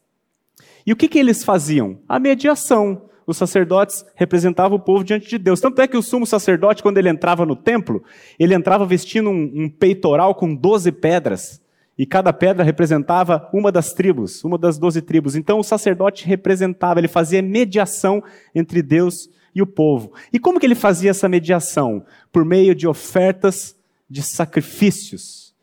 E 0.85 0.91
o 0.91 0.97
que, 0.97 1.07
que 1.07 1.17
eles 1.17 1.45
faziam? 1.45 1.97
A 2.09 2.19
mediação. 2.19 3.03
Os 3.25 3.37
sacerdotes 3.37 4.03
representavam 4.15 4.77
o 4.77 4.81
povo 4.81 5.01
diante 5.01 5.29
de 5.29 5.37
Deus. 5.37 5.61
Tanto 5.61 5.81
é 5.81 5.87
que 5.87 5.95
o 5.95 6.01
sumo 6.01 6.25
sacerdote, 6.25 6.83
quando 6.83 6.97
ele 6.97 7.07
entrava 7.07 7.45
no 7.45 7.55
templo, 7.55 8.03
ele 8.37 8.53
entrava 8.53 8.85
vestindo 8.85 9.29
um, 9.29 9.63
um 9.63 9.69
peitoral 9.69 10.35
com 10.35 10.53
doze 10.53 10.91
pedras. 10.91 11.61
E 11.97 12.05
cada 12.05 12.33
pedra 12.33 12.65
representava 12.65 13.49
uma 13.53 13.71
das 13.71 13.93
tribos, 13.93 14.43
uma 14.43 14.57
das 14.57 14.77
doze 14.77 15.01
tribos. 15.01 15.37
Então 15.37 15.57
o 15.57 15.63
sacerdote 15.63 16.25
representava, 16.25 16.99
ele 16.99 17.07
fazia 17.07 17.41
mediação 17.41 18.21
entre 18.53 18.81
Deus 18.81 19.29
e 19.29 19.33
o 19.61 19.67
povo. 19.67 20.13
E 20.31 20.39
como 20.39 20.59
que 20.59 20.65
ele 20.65 20.75
fazia 20.75 21.11
essa 21.11 21.29
mediação? 21.29 22.05
Por 22.31 22.43
meio 22.43 22.73
de 22.73 22.87
ofertas 22.87 23.75
de 24.09 24.21
sacrifícios 24.21 25.53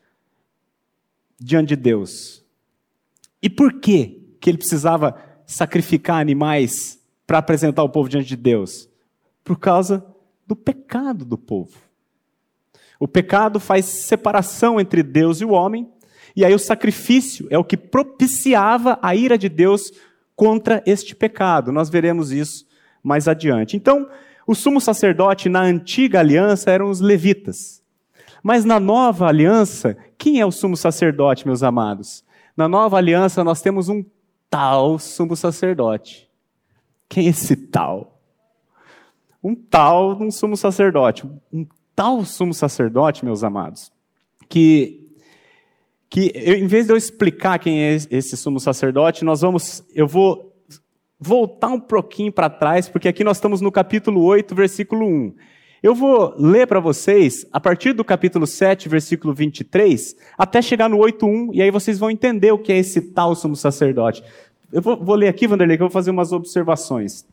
diante 1.39 1.69
de 1.69 1.75
Deus. 1.75 2.45
E 3.41 3.49
por 3.49 3.79
que 3.79 4.35
que 4.39 4.49
ele 4.49 4.57
precisava 4.57 5.15
sacrificar 5.45 6.19
animais 6.19 6.99
para 7.25 7.39
apresentar 7.39 7.83
o 7.83 7.89
povo 7.89 8.07
diante 8.07 8.27
de 8.27 8.35
Deus? 8.35 8.89
Por 9.43 9.57
causa 9.57 10.05
do 10.45 10.55
pecado 10.55 11.25
do 11.25 11.37
povo. 11.37 11.77
O 12.99 13.07
pecado 13.07 13.59
faz 13.59 13.85
separação 13.85 14.79
entre 14.79 15.01
Deus 15.01 15.41
e 15.41 15.45
o 15.45 15.51
homem, 15.51 15.91
e 16.35 16.45
aí 16.45 16.53
o 16.53 16.59
sacrifício 16.59 17.47
é 17.49 17.57
o 17.57 17.63
que 17.63 17.75
propiciava 17.75 18.99
a 19.01 19.15
ira 19.15 19.37
de 19.37 19.49
Deus 19.49 19.91
contra 20.35 20.83
este 20.85 21.15
pecado. 21.15 21.71
Nós 21.71 21.89
veremos 21.89 22.31
isso 22.31 22.65
mais 23.03 23.27
adiante. 23.27 23.75
Então, 23.75 24.07
o 24.45 24.55
sumo 24.55 24.81
sacerdote 24.81 25.49
na 25.49 25.61
antiga 25.61 26.19
aliança 26.19 26.71
eram 26.71 26.89
os 26.89 26.99
levitas. 26.99 27.81
Mas 28.43 28.65
na 28.65 28.79
nova 28.79 29.27
aliança, 29.27 29.95
quem 30.17 30.39
é 30.39 30.45
o 30.45 30.51
sumo 30.51 30.75
sacerdote, 30.75 31.45
meus 31.45 31.63
amados? 31.63 32.23
Na 32.57 32.67
nova 32.67 32.97
aliança, 32.97 33.43
nós 33.43 33.61
temos 33.61 33.87
um 33.87 34.03
tal 34.49 34.97
sumo 34.99 35.35
sacerdote. 35.35 36.29
Quem 37.07 37.27
é 37.27 37.29
esse 37.29 37.55
tal? 37.55 38.19
Um 39.43 39.55
tal 39.55 40.21
um 40.21 40.31
sumo 40.31 40.57
sacerdote. 40.57 41.25
Um 41.51 41.65
tal 41.95 42.25
sumo 42.25 42.53
sacerdote, 42.53 43.23
meus 43.23 43.43
amados, 43.43 43.91
que 44.49 44.97
que 46.09 46.29
eu, 46.35 46.55
em 46.55 46.67
vez 46.67 46.87
de 46.87 46.91
eu 46.91 46.97
explicar 46.97 47.57
quem 47.57 47.81
é 47.81 47.93
esse 47.93 48.35
sumo 48.35 48.59
sacerdote, 48.59 49.23
nós 49.23 49.39
vamos, 49.39 49.81
eu 49.95 50.05
vou 50.05 50.50
voltar 51.21 51.67
um 51.67 51.79
pouquinho 51.79 52.31
para 52.31 52.49
trás, 52.49 52.89
porque 52.89 53.07
aqui 53.07 53.23
nós 53.23 53.37
estamos 53.37 53.61
no 53.61 53.71
capítulo 53.71 54.23
8, 54.23 54.55
versículo 54.55 55.05
1. 55.05 55.35
Eu 55.83 55.93
vou 55.93 56.33
ler 56.35 56.65
para 56.65 56.79
vocês 56.79 57.45
a 57.53 57.59
partir 57.59 57.93
do 57.93 58.03
capítulo 58.03 58.47
7, 58.47 58.89
versículo 58.89 59.31
23, 59.31 60.15
até 60.35 60.63
chegar 60.63 60.89
no 60.89 60.97
8.1, 60.97 61.51
e 61.53 61.61
aí 61.61 61.69
vocês 61.69 61.99
vão 61.99 62.09
entender 62.09 62.51
o 62.51 62.57
que 62.57 62.71
é 62.73 62.77
esse 62.79 62.99
tal 63.01 63.35
sumo 63.35 63.55
sacerdote. 63.55 64.23
Eu 64.73 64.81
vou, 64.81 64.97
vou 64.97 65.15
ler 65.15 65.27
aqui, 65.27 65.45
Vanderlei, 65.45 65.77
que 65.77 65.83
eu 65.83 65.87
vou 65.87 65.93
fazer 65.93 66.09
umas 66.09 66.31
observações. 66.31 67.23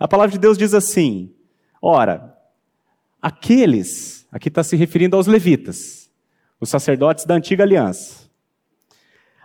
A 0.00 0.08
palavra 0.08 0.32
de 0.32 0.38
Deus 0.38 0.56
diz 0.56 0.72
assim: 0.72 1.30
Ora, 1.82 2.34
aqueles, 3.20 4.26
aqui 4.32 4.48
está 4.48 4.64
se 4.64 4.74
referindo 4.74 5.16
aos 5.16 5.26
levitas, 5.26 6.10
os 6.58 6.70
sacerdotes 6.70 7.26
da 7.26 7.34
antiga 7.34 7.62
aliança. 7.62 8.22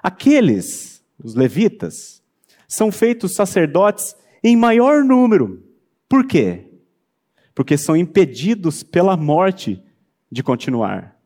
Aqueles, 0.01 1.03
os 1.21 1.35
levitas, 1.35 2.16
são 2.67 2.91
feitos 2.91 3.33
sacerdotes 3.33 4.15
em 4.43 4.55
maior 4.55 5.03
número. 5.03 5.63
Por 6.07 6.25
quê? 6.25 6.67
porque 7.57 7.75
são 7.75 7.97
impedidos 7.97 8.83
pela 8.83 9.17
morte 9.17 9.81
de 10.31 10.43
continuar. 10.43 11.19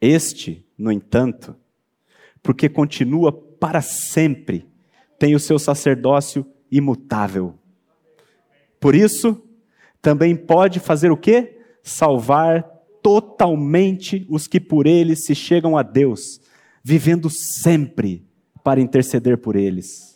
Este, 0.00 0.64
no 0.78 0.92
entanto, 0.92 1.56
porque 2.40 2.68
continua 2.68 3.32
para 3.32 3.82
sempre, 3.82 4.64
tem 5.18 5.34
o 5.34 5.40
seu 5.40 5.58
sacerdócio 5.58 6.46
imutável. 6.70 7.58
Por 8.78 8.94
isso, 8.94 9.44
também 10.00 10.36
pode 10.36 10.78
fazer 10.78 11.10
o 11.10 11.16
quê? 11.16 11.58
Salvar 11.82 12.62
totalmente 13.02 14.24
os 14.30 14.46
que 14.46 14.60
por 14.60 14.86
ele 14.86 15.16
se 15.16 15.34
chegam 15.34 15.76
a 15.76 15.82
Deus, 15.82 16.40
vivendo 16.80 17.28
sempre 17.28 18.24
para 18.62 18.80
interceder 18.80 19.36
por 19.36 19.56
eles. 19.56 20.15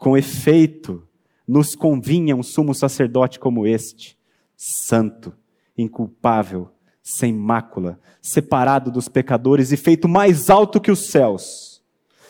Com 0.00 0.16
efeito, 0.16 1.06
nos 1.46 1.74
convinha 1.74 2.34
um 2.34 2.42
sumo 2.42 2.74
sacerdote 2.74 3.38
como 3.38 3.66
este, 3.66 4.16
santo, 4.56 5.30
inculpável, 5.76 6.70
sem 7.02 7.34
mácula, 7.34 8.00
separado 8.22 8.90
dos 8.90 9.08
pecadores 9.08 9.72
e 9.72 9.76
feito 9.76 10.08
mais 10.08 10.48
alto 10.48 10.80
que 10.80 10.90
os 10.90 11.10
céus, 11.10 11.82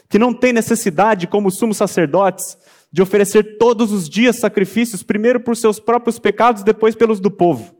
que 0.09 0.19
não 0.19 0.35
tem 0.35 0.53
necessidade, 0.53 1.29
como 1.29 1.49
sumos 1.49 1.77
sacerdotes, 1.77 2.59
de 2.91 3.01
oferecer 3.03 3.57
todos 3.57 3.93
os 3.93 4.09
dias 4.09 4.41
sacrifícios, 4.41 5.05
primeiro 5.05 5.39
por 5.39 5.57
seus 5.57 5.79
próprios 5.79 6.19
pecados, 6.19 6.65
depois 6.65 6.97
pelos 6.97 7.21
do 7.21 7.31
povo, 7.31 7.73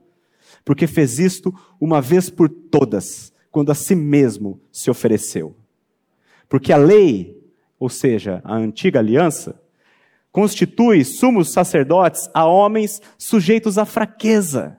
porque 0.65 0.87
fez 0.87 1.19
isto 1.19 1.53
uma 1.81 2.01
vez 2.01 2.31
por 2.31 2.49
todas, 2.49 3.33
quando 3.51 3.73
a 3.73 3.75
si 3.75 3.97
mesmo 3.97 4.61
se 4.71 4.89
ofereceu. 4.89 5.57
Porque 6.49 6.73
a 6.73 6.77
lei, 6.77 7.37
ou 7.77 7.89
seja, 7.89 8.41
a 8.45 8.55
antiga 8.55 9.01
aliança, 9.01 9.61
constitui 10.33 11.05
sumos 11.05 11.53
sacerdotes 11.53 12.29
a 12.33 12.45
homens 12.47 13.01
sujeitos 13.19 13.79
à 13.79 13.85
fraqueza. 13.85 14.79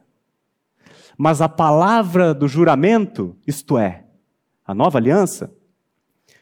Mas 1.17 1.41
a 1.41 1.50
palavra 1.50 2.34
do 2.34 2.48
juramento, 2.48 3.36
isto 3.46 3.77
é, 3.77 4.05
a 4.65 4.74
nova 4.74 4.98
aliança, 4.98 5.53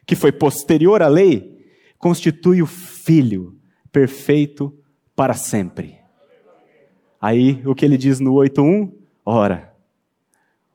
que 0.06 0.16
foi 0.16 0.32
posterior 0.32 1.02
à 1.02 1.08
lei, 1.08 1.68
constitui 1.98 2.62
o 2.62 2.66
filho 2.66 3.58
perfeito 3.92 4.74
para 5.16 5.34
sempre. 5.34 5.98
Aí, 7.20 7.62
o 7.66 7.76
que 7.76 7.84
ele 7.84 7.98
diz 7.98 8.20
no 8.20 8.34
8.1? 8.36 8.94
Ora, 9.26 9.76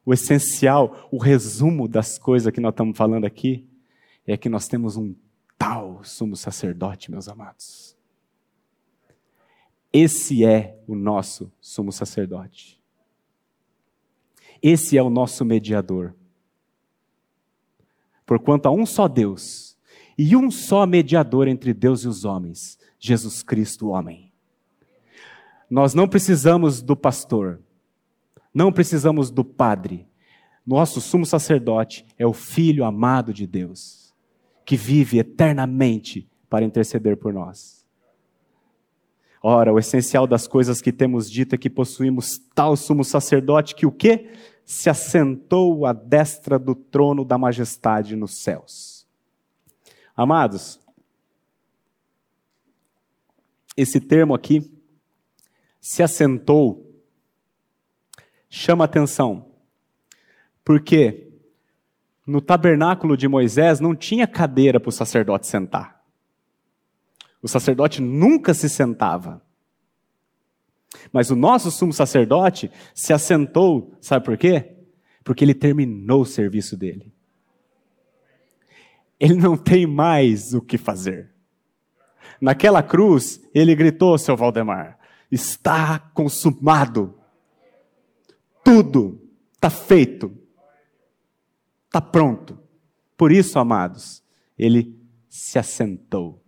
o 0.05 0.12
essencial, 0.12 1.09
o 1.11 1.17
resumo 1.17 1.88
das 1.88 2.19
coisas 2.19 2.53
que 2.53 2.61
nós 2.61 2.73
estamos 2.73 2.97
falando 2.99 3.25
aqui, 3.25 3.67
é 4.26 4.37
que 4.37 4.50
nós 4.50 4.69
temos 4.69 4.97
um 4.97 5.14
tal 5.57 6.00
sumo 6.05 6.37
sacerdote, 6.37 7.11
meus 7.11 7.29
amados 7.29 7.93
esse 9.96 10.44
é 10.44 10.76
o 10.88 10.96
nosso 10.96 11.52
sumo 11.60 11.92
sacerdote. 11.92 12.82
Esse 14.60 14.98
é 14.98 15.02
o 15.02 15.08
nosso 15.08 15.44
mediador. 15.44 16.16
Porquanto 18.26 18.66
há 18.66 18.72
um 18.72 18.84
só 18.84 19.06
Deus 19.06 19.78
e 20.18 20.34
um 20.34 20.50
só 20.50 20.84
mediador 20.84 21.46
entre 21.46 21.72
Deus 21.72 22.02
e 22.02 22.08
os 22.08 22.24
homens, 22.24 22.76
Jesus 22.98 23.40
Cristo, 23.44 23.86
o 23.86 23.90
homem. 23.90 24.32
Nós 25.70 25.94
não 25.94 26.08
precisamos 26.08 26.82
do 26.82 26.96
pastor, 26.96 27.60
não 28.52 28.72
precisamos 28.72 29.30
do 29.30 29.44
padre. 29.44 30.08
Nosso 30.66 31.00
sumo 31.00 31.24
sacerdote 31.24 32.04
é 32.18 32.26
o 32.26 32.32
Filho 32.32 32.84
amado 32.84 33.32
de 33.32 33.46
Deus, 33.46 34.12
que 34.64 34.76
vive 34.76 35.20
eternamente 35.20 36.28
para 36.50 36.64
interceder 36.64 37.16
por 37.16 37.32
nós. 37.32 37.84
Ora, 39.46 39.70
o 39.70 39.78
essencial 39.78 40.26
das 40.26 40.46
coisas 40.46 40.80
que 40.80 40.90
temos 40.90 41.30
dito 41.30 41.54
é 41.54 41.58
que 41.58 41.68
possuímos 41.68 42.38
tal 42.54 42.74
sumo 42.76 43.04
sacerdote 43.04 43.74
que 43.74 43.84
o 43.84 43.92
quê? 43.92 44.32
Se 44.64 44.88
assentou 44.88 45.84
à 45.84 45.92
destra 45.92 46.58
do 46.58 46.74
trono 46.74 47.26
da 47.26 47.36
majestade 47.36 48.16
nos 48.16 48.42
céus. 48.42 49.06
Amados, 50.16 50.80
esse 53.76 54.00
termo 54.00 54.32
aqui, 54.32 54.72
se 55.78 56.02
assentou, 56.02 56.90
chama 58.48 58.84
atenção. 58.84 59.50
Por 60.64 60.80
quê? 60.80 61.24
no 62.26 62.40
tabernáculo 62.40 63.16
de 63.16 63.28
Moisés 63.28 63.80
não 63.80 63.94
tinha 63.94 64.26
cadeira 64.26 64.80
para 64.80 64.88
o 64.88 64.92
sacerdote 64.92 65.46
sentar. 65.46 65.93
O 67.44 67.48
sacerdote 67.48 68.00
nunca 68.00 68.54
se 68.54 68.70
sentava. 68.70 69.42
Mas 71.12 71.30
o 71.30 71.36
nosso 71.36 71.70
sumo 71.70 71.92
sacerdote 71.92 72.70
se 72.94 73.12
assentou, 73.12 73.94
sabe 74.00 74.24
por 74.24 74.38
quê? 74.38 74.78
Porque 75.22 75.44
ele 75.44 75.52
terminou 75.52 76.22
o 76.22 76.26
serviço 76.26 76.74
dele. 76.74 77.12
Ele 79.20 79.34
não 79.34 79.58
tem 79.58 79.86
mais 79.86 80.54
o 80.54 80.62
que 80.62 80.78
fazer. 80.78 81.34
Naquela 82.40 82.82
cruz, 82.82 83.46
ele 83.54 83.74
gritou, 83.74 84.16
seu 84.16 84.38
Valdemar: 84.38 84.98
está 85.30 85.98
consumado. 85.98 87.14
Tudo 88.64 89.20
está 89.52 89.68
feito. 89.68 90.34
Está 91.84 92.00
pronto. 92.00 92.58
Por 93.18 93.30
isso, 93.30 93.58
amados, 93.58 94.24
ele 94.58 94.98
se 95.28 95.58
assentou. 95.58 96.42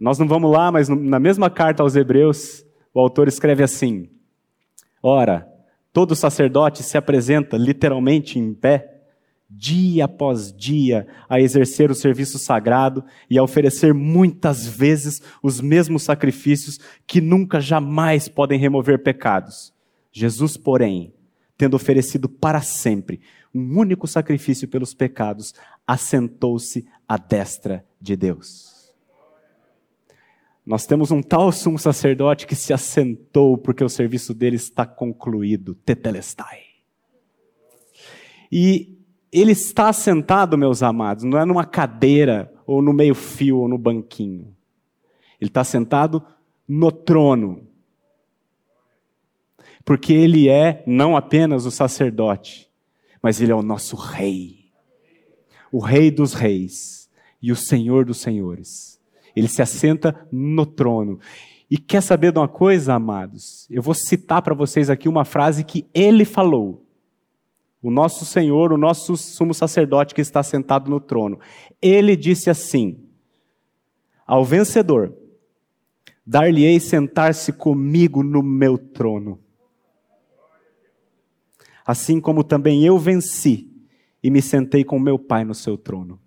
Nós 0.00 0.18
não 0.18 0.26
vamos 0.26 0.50
lá, 0.50 0.72
mas 0.72 0.88
na 0.88 1.20
mesma 1.20 1.50
carta 1.50 1.82
aos 1.82 1.94
Hebreus, 1.94 2.64
o 2.94 2.98
autor 2.98 3.28
escreve 3.28 3.62
assim: 3.62 4.08
Ora, 5.02 5.46
todo 5.92 6.16
sacerdote 6.16 6.82
se 6.82 6.96
apresenta 6.96 7.58
literalmente 7.58 8.38
em 8.38 8.54
pé, 8.54 9.02
dia 9.50 10.06
após 10.06 10.52
dia, 10.52 11.06
a 11.28 11.38
exercer 11.38 11.90
o 11.90 11.94
serviço 11.94 12.38
sagrado 12.38 13.04
e 13.28 13.38
a 13.38 13.42
oferecer 13.42 13.92
muitas 13.92 14.66
vezes 14.66 15.20
os 15.42 15.60
mesmos 15.60 16.02
sacrifícios 16.02 16.78
que 17.06 17.20
nunca 17.20 17.60
jamais 17.60 18.26
podem 18.26 18.58
remover 18.58 19.02
pecados. 19.02 19.70
Jesus, 20.10 20.56
porém, 20.56 21.12
tendo 21.58 21.74
oferecido 21.74 22.26
para 22.26 22.62
sempre 22.62 23.20
um 23.54 23.78
único 23.78 24.06
sacrifício 24.06 24.66
pelos 24.66 24.94
pecados, 24.94 25.52
assentou-se 25.86 26.86
à 27.06 27.18
destra 27.18 27.84
de 28.00 28.16
Deus. 28.16 28.69
Nós 30.64 30.86
temos 30.86 31.10
um 31.10 31.22
tal 31.22 31.50
sumo 31.50 31.78
sacerdote 31.78 32.46
que 32.46 32.54
se 32.54 32.72
assentou 32.72 33.56
porque 33.56 33.82
o 33.82 33.88
serviço 33.88 34.34
dele 34.34 34.56
está 34.56 34.86
concluído, 34.86 35.74
tetelestai. 35.74 36.60
E 38.52 38.98
ele 39.32 39.52
está 39.52 39.88
assentado, 39.88 40.58
meus 40.58 40.82
amados, 40.82 41.24
não 41.24 41.38
é 41.38 41.44
numa 41.44 41.64
cadeira 41.64 42.52
ou 42.66 42.82
no 42.82 42.92
meio-fio 42.92 43.58
ou 43.58 43.68
no 43.68 43.78
banquinho. 43.78 44.54
Ele 45.40 45.48
está 45.48 45.64
sentado 45.64 46.22
no 46.68 46.92
trono 46.92 47.70
porque 49.84 50.12
ele 50.12 50.48
é 50.48 50.84
não 50.86 51.16
apenas 51.16 51.66
o 51.66 51.70
sacerdote, 51.70 52.70
mas 53.22 53.40
ele 53.40 53.52
é 53.52 53.54
o 53.54 53.62
nosso 53.62 53.96
rei. 53.96 54.70
O 55.72 55.80
rei 55.80 56.10
dos 56.10 56.32
reis 56.32 57.10
e 57.42 57.50
o 57.50 57.56
senhor 57.56 58.04
dos 58.04 58.20
senhores. 58.20 58.99
Ele 59.34 59.48
se 59.48 59.62
assenta 59.62 60.26
no 60.30 60.66
trono. 60.66 61.18
E 61.70 61.78
quer 61.78 62.02
saber 62.02 62.32
de 62.32 62.38
uma 62.38 62.48
coisa, 62.48 62.94
amados? 62.94 63.66
Eu 63.70 63.82
vou 63.82 63.94
citar 63.94 64.42
para 64.42 64.54
vocês 64.54 64.90
aqui 64.90 65.08
uma 65.08 65.24
frase 65.24 65.64
que 65.64 65.86
ele 65.94 66.24
falou. 66.24 66.84
O 67.82 67.90
nosso 67.90 68.24
Senhor, 68.24 68.72
o 68.72 68.76
nosso 68.76 69.16
sumo 69.16 69.54
sacerdote 69.54 70.14
que 70.14 70.20
está 70.20 70.42
sentado 70.42 70.90
no 70.90 71.00
trono. 71.00 71.38
Ele 71.80 72.16
disse 72.16 72.50
assim: 72.50 72.98
Ao 74.26 74.44
vencedor, 74.44 75.14
dar-lhe-ei 76.26 76.78
sentar-se 76.80 77.52
comigo 77.52 78.22
no 78.22 78.42
meu 78.42 78.76
trono 78.76 79.38
assim 81.90 82.20
como 82.20 82.44
também 82.44 82.84
eu 82.84 82.96
venci 82.98 83.68
e 84.22 84.30
me 84.30 84.40
sentei 84.40 84.84
com 84.84 84.98
meu 84.98 85.18
Pai 85.18 85.44
no 85.44 85.54
seu 85.54 85.76
trono. 85.76 86.20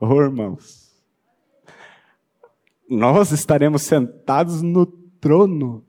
Oh, 0.00 0.22
irmãos, 0.22 0.85
nós 2.88 3.32
estaremos 3.32 3.82
sentados 3.82 4.62
no 4.62 4.86
trono 4.86 5.84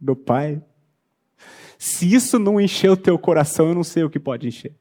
do 0.00 0.16
Pai. 0.16 0.62
Se 1.78 2.12
isso 2.12 2.38
não 2.38 2.60
encher 2.60 2.90
o 2.90 2.96
teu 2.96 3.18
coração, 3.18 3.68
eu 3.68 3.74
não 3.74 3.84
sei 3.84 4.02
o 4.04 4.10
que 4.10 4.18
pode 4.18 4.48
encher. 4.48 4.74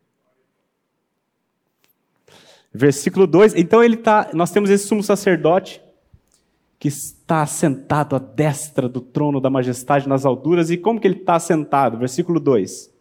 Versículo 2.74 3.26
2. 3.26 3.56
Então 3.56 3.84
ele 3.84 3.98
tá, 3.98 4.30
nós 4.34 4.52
temos 4.52 4.70
esse 4.70 4.88
sumo 4.88 5.04
sacerdote 5.04 5.82
que 6.78 6.88
está 6.90 7.46
sentado 7.46 8.16
à 8.16 8.20
destra 8.20 8.88
do 8.88 9.02
trono 9.02 9.40
da 9.40 9.50
majestade 9.50 10.08
nas 10.08 10.26
alturas. 10.26 10.70
E 10.70 10.78
como 10.78 11.00
que 11.00 11.08
ele 11.08 11.20
está 11.20 11.40
sentado? 11.40 11.98
Versículo 11.98 12.40
2. 12.40 12.94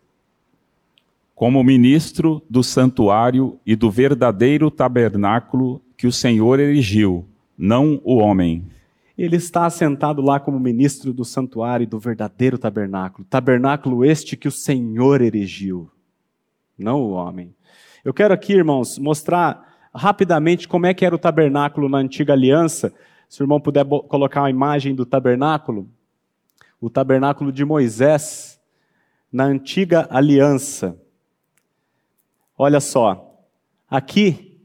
Como 1.35 1.63
ministro 1.65 2.41
do 2.49 2.63
santuário 2.63 3.59
e 3.67 3.75
do 3.75 3.91
verdadeiro 3.91 4.71
tabernáculo 4.71 5.83
que 5.97 6.07
o 6.07 6.13
Senhor 6.13 6.61
erigiu, 6.61 7.29
não 7.57 8.01
o 8.05 8.17
homem. 8.17 8.67
Ele 9.17 9.37
está 9.37 9.69
sentado 9.71 10.21
lá 10.21 10.41
como 10.41 10.59
ministro 10.59 11.13
do 11.13 11.25
santuário 11.25 11.85
e 11.85 11.87
do 11.87 11.99
verdadeiro 11.99 12.59
tabernáculo. 12.59 13.27
Tabernáculo 13.29 14.05
este 14.05 14.37
que 14.37 14.49
o 14.49 14.53
Senhor 14.53 15.23
erigiu, 15.23 15.91
não 16.77 17.01
o 17.01 17.11
homem. 17.13 17.55
Eu 18.05 18.13
quero 18.13 18.35
aqui, 18.35 18.53
irmãos, 18.53 18.99
mostrar 18.99 19.89
rapidamente 19.95 20.67
como 20.67 20.87
é 20.87 20.93
que 20.93 21.05
era 21.05 21.15
o 21.15 21.19
tabernáculo 21.19 21.89
na 21.89 21.99
antiga 21.99 22.33
aliança 22.33 22.93
se 23.29 23.41
o 23.41 23.45
irmão 23.45 23.61
puder 23.61 23.85
colocar 23.85 24.45
a 24.45 24.51
imagem 24.51 24.95
do 24.95 25.05
tabernáculo, 25.05 25.89
o 26.81 26.89
tabernáculo 26.89 27.51
de 27.51 27.65
Moisés, 27.65 28.61
na 29.33 29.45
antiga 29.45 30.07
aliança. 30.11 30.97
Olha 32.57 32.81
só, 32.81 33.45
aqui 33.91 34.61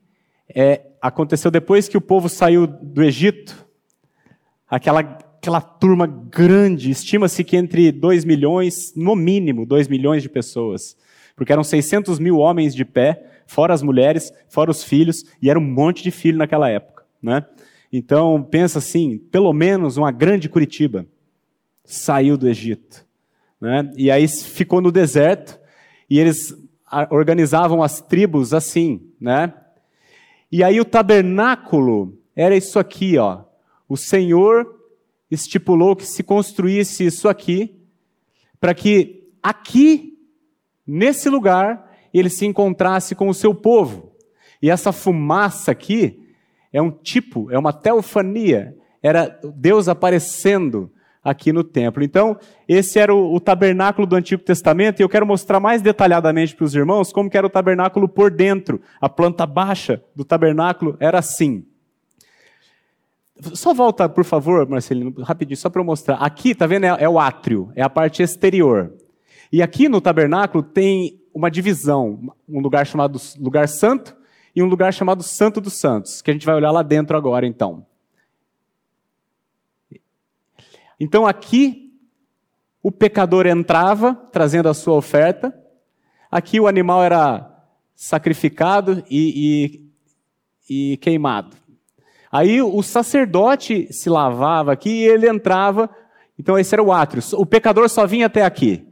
é, 0.47 0.88
aconteceu 1.01 1.49
depois 1.49 1.87
que 1.87 1.97
o 1.97 2.01
povo 2.01 2.29
saiu 2.29 2.67
do 2.67 3.03
Egito, 3.03 3.67
aquela, 4.69 4.99
aquela 4.99 5.61
turma 5.61 6.05
grande, 6.05 6.91
estima-se 6.91 7.43
que 7.43 7.57
entre 7.57 7.91
2 7.91 8.25
milhões, 8.25 8.93
no 8.95 9.15
mínimo 9.15 9.65
2 9.65 9.87
milhões 9.87 10.21
de 10.21 10.29
pessoas, 10.29 10.95
porque 11.35 11.51
eram 11.51 11.63
600 11.63 12.19
mil 12.19 12.37
homens 12.37 12.75
de 12.75 12.83
pé, 12.83 13.41
fora 13.47 13.73
as 13.73 13.81
mulheres, 13.81 14.31
fora 14.49 14.69
os 14.69 14.83
filhos, 14.83 15.23
e 15.41 15.49
era 15.49 15.57
um 15.57 15.63
monte 15.63 16.03
de 16.03 16.11
filho 16.11 16.37
naquela 16.37 16.69
época. 16.69 17.03
Né? 17.21 17.45
Então, 17.91 18.43
pensa 18.43 18.79
assim, 18.79 19.17
pelo 19.17 19.51
menos 19.53 19.97
uma 19.97 20.11
grande 20.11 20.49
Curitiba 20.49 21.05
saiu 21.83 22.37
do 22.37 22.47
Egito. 22.47 23.05
Né? 23.59 23.91
E 23.95 24.11
aí 24.11 24.27
ficou 24.27 24.81
no 24.81 24.91
deserto, 24.91 25.59
e 26.09 26.19
eles 26.19 26.53
organizavam 27.09 27.83
as 27.83 28.01
tribos 28.01 28.53
assim, 28.53 29.01
né? 29.19 29.53
E 30.51 30.63
aí 30.63 30.79
o 30.79 30.85
tabernáculo 30.85 32.17
era 32.35 32.55
isso 32.55 32.79
aqui, 32.79 33.17
ó. 33.17 33.43
O 33.87 33.95
Senhor 33.95 34.75
estipulou 35.29 35.95
que 35.95 36.05
se 36.05 36.23
construísse 36.23 37.05
isso 37.05 37.27
aqui, 37.27 37.75
para 38.59 38.73
que 38.73 39.27
aqui, 39.41 40.17
nesse 40.85 41.29
lugar, 41.29 41.91
ele 42.13 42.29
se 42.29 42.45
encontrasse 42.45 43.15
com 43.15 43.29
o 43.29 43.33
seu 43.33 43.53
povo. 43.53 44.11
E 44.61 44.69
essa 44.69 44.91
fumaça 44.91 45.71
aqui 45.71 46.27
é 46.73 46.81
um 46.81 46.91
tipo, 46.91 47.49
é 47.51 47.57
uma 47.57 47.73
teofania, 47.73 48.75
era 49.01 49.39
Deus 49.55 49.87
aparecendo 49.87 50.91
aqui 51.23 51.51
no 51.51 51.63
templo. 51.63 52.03
Então, 52.03 52.37
esse 52.67 52.99
era 52.99 53.13
o, 53.13 53.35
o, 53.35 53.39
tabernáculo 53.39 54.07
do 54.07 54.15
Antigo 54.15 54.41
Testamento, 54.41 54.99
e 54.99 55.03
eu 55.03 55.09
quero 55.09 55.25
mostrar 55.25 55.59
mais 55.59 55.81
detalhadamente 55.81 56.55
para 56.55 56.65
os 56.65 56.75
irmãos 56.75 57.11
como 57.11 57.29
era 57.33 57.45
o 57.45 57.49
tabernáculo 57.49 58.07
por 58.07 58.31
dentro. 58.31 58.81
A 58.99 59.09
planta 59.09 59.45
baixa 59.45 60.01
do 60.15 60.23
tabernáculo 60.23 60.95
era 60.99 61.19
assim. 61.19 61.65
Só 63.53 63.73
volta, 63.73 64.09
por 64.09 64.25
favor, 64.25 64.67
Marcelino, 64.67 65.13
rapidinho, 65.21 65.57
só 65.57 65.69
para 65.69 65.81
eu 65.81 65.85
mostrar. 65.85 66.15
Aqui, 66.15 66.53
tá 66.53 66.67
vendo? 66.67 66.85
É, 66.85 67.03
é 67.03 67.09
o 67.09 67.19
átrio, 67.19 67.71
é 67.75 67.81
a 67.81 67.89
parte 67.89 68.21
exterior. 68.21 68.93
E 69.51 69.61
aqui 69.61 69.87
no 69.87 70.01
tabernáculo 70.01 70.61
tem 70.61 71.19
uma 71.33 71.49
divisão, 71.49 72.33
um 72.47 72.59
lugar 72.59 72.85
chamado 72.85 73.19
lugar 73.39 73.67
santo 73.67 74.15
e 74.55 74.61
um 74.61 74.65
lugar 74.65 74.93
chamado 74.93 75.23
Santo 75.23 75.61
dos 75.61 75.79
Santos, 75.79 76.21
que 76.21 76.29
a 76.29 76.33
gente 76.33 76.45
vai 76.45 76.55
olhar 76.55 76.71
lá 76.71 76.81
dentro 76.81 77.15
agora, 77.15 77.47
então. 77.47 77.85
Então 80.99 81.25
aqui 81.25 81.93
o 82.81 82.91
pecador 82.91 83.45
entrava 83.45 84.13
trazendo 84.31 84.69
a 84.69 84.73
sua 84.73 84.95
oferta, 84.95 85.53
aqui 86.29 86.59
o 86.59 86.67
animal 86.67 87.03
era 87.03 87.49
sacrificado 87.95 89.03
e, 89.09 89.83
e, 90.69 90.93
e 90.93 90.97
queimado. 90.97 91.55
Aí 92.31 92.61
o 92.61 92.81
sacerdote 92.83 93.91
se 93.91 94.09
lavava 94.09 94.71
aqui 94.71 94.89
e 94.89 95.07
ele 95.07 95.27
entrava, 95.27 95.89
então 96.37 96.57
esse 96.57 96.73
era 96.73 96.83
o 96.83 96.91
átrio. 96.91 97.23
O 97.33 97.45
pecador 97.45 97.89
só 97.89 98.05
vinha 98.05 98.27
até 98.27 98.43
aqui. 98.43 98.85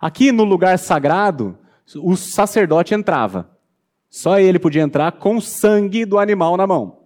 Aqui 0.00 0.32
no 0.32 0.44
lugar 0.44 0.78
sagrado, 0.78 1.58
o 1.96 2.16
sacerdote 2.16 2.94
entrava. 2.94 3.50
Só 4.08 4.38
ele 4.38 4.58
podia 4.58 4.82
entrar 4.82 5.12
com 5.12 5.36
o 5.36 5.42
sangue 5.42 6.04
do 6.04 6.18
animal 6.18 6.56
na 6.56 6.66
mão. 6.66 6.99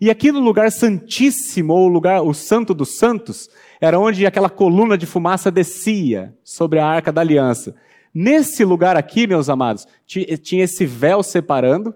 E 0.00 0.10
aqui 0.10 0.30
no 0.30 0.40
lugar 0.40 0.70
santíssimo, 0.70 1.72
ou 1.72 1.88
lugar, 1.88 2.22
o 2.22 2.34
santo 2.34 2.74
dos 2.74 2.98
santos, 2.98 3.48
era 3.80 3.98
onde 3.98 4.26
aquela 4.26 4.50
coluna 4.50 4.96
de 4.98 5.06
fumaça 5.06 5.50
descia 5.50 6.34
sobre 6.44 6.78
a 6.78 6.86
arca 6.86 7.10
da 7.10 7.22
aliança. 7.22 7.74
Nesse 8.12 8.64
lugar 8.64 8.96
aqui, 8.96 9.26
meus 9.26 9.48
amados, 9.48 9.86
tinha 10.06 10.64
esse 10.64 10.84
véu 10.86 11.22
separando, 11.22 11.94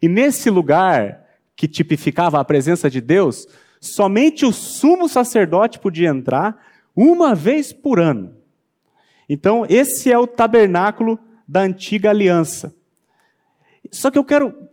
e 0.00 0.08
nesse 0.08 0.50
lugar 0.50 1.24
que 1.56 1.66
tipificava 1.66 2.40
a 2.40 2.44
presença 2.44 2.88
de 2.88 3.00
Deus, 3.00 3.46
somente 3.80 4.44
o 4.44 4.52
sumo 4.52 5.08
sacerdote 5.08 5.78
podia 5.78 6.08
entrar 6.08 6.56
uma 6.94 7.34
vez 7.34 7.72
por 7.72 8.00
ano. 8.00 8.36
Então, 9.28 9.66
esse 9.68 10.10
é 10.10 10.18
o 10.18 10.26
tabernáculo 10.26 11.18
da 11.46 11.60
antiga 11.60 12.10
aliança. 12.10 12.74
Só 13.90 14.10
que 14.10 14.18
eu 14.18 14.24
quero 14.24 14.67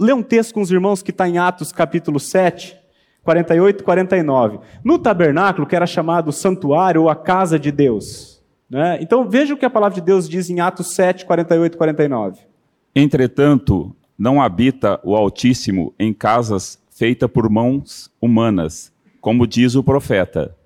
ler 0.00 0.14
um 0.14 0.22
texto 0.22 0.54
com 0.54 0.62
os 0.62 0.70
irmãos 0.70 1.02
que 1.02 1.10
está 1.10 1.28
em 1.28 1.36
Atos 1.36 1.70
capítulo 1.70 2.18
7, 2.18 2.76
48 3.22 3.80
e 3.80 3.84
49. 3.84 4.58
No 4.82 4.98
tabernáculo, 4.98 5.66
que 5.66 5.76
era 5.76 5.86
chamado 5.86 6.32
santuário 6.32 7.02
ou 7.02 7.10
a 7.10 7.14
casa 7.14 7.58
de 7.58 7.70
Deus. 7.70 8.42
Né? 8.68 8.98
Então 9.02 9.28
veja 9.28 9.52
o 9.52 9.56
que 9.56 9.66
a 9.66 9.70
palavra 9.70 9.96
de 9.96 10.00
Deus 10.00 10.28
diz 10.28 10.48
em 10.48 10.60
Atos 10.60 10.94
7, 10.94 11.26
48 11.26 11.74
e 11.74 11.76
49. 11.76 12.40
Entretanto, 12.94 13.94
não 14.18 14.40
habita 14.40 14.98
o 15.04 15.14
Altíssimo 15.14 15.94
em 15.98 16.14
casas 16.14 16.80
feitas 16.90 17.30
por 17.30 17.48
mãos 17.48 18.10
humanas, 18.20 18.92
como 19.20 19.46
diz 19.46 19.74
o 19.74 19.84
profeta. 19.84 20.56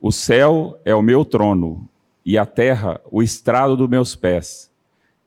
O 0.00 0.12
céu 0.12 0.78
é 0.84 0.94
o 0.94 1.02
meu 1.02 1.24
trono, 1.24 1.88
e 2.24 2.38
a 2.38 2.46
terra 2.46 3.00
o 3.10 3.22
estrado 3.22 3.76
dos 3.76 3.88
meus 3.88 4.14
pés. 4.14 4.70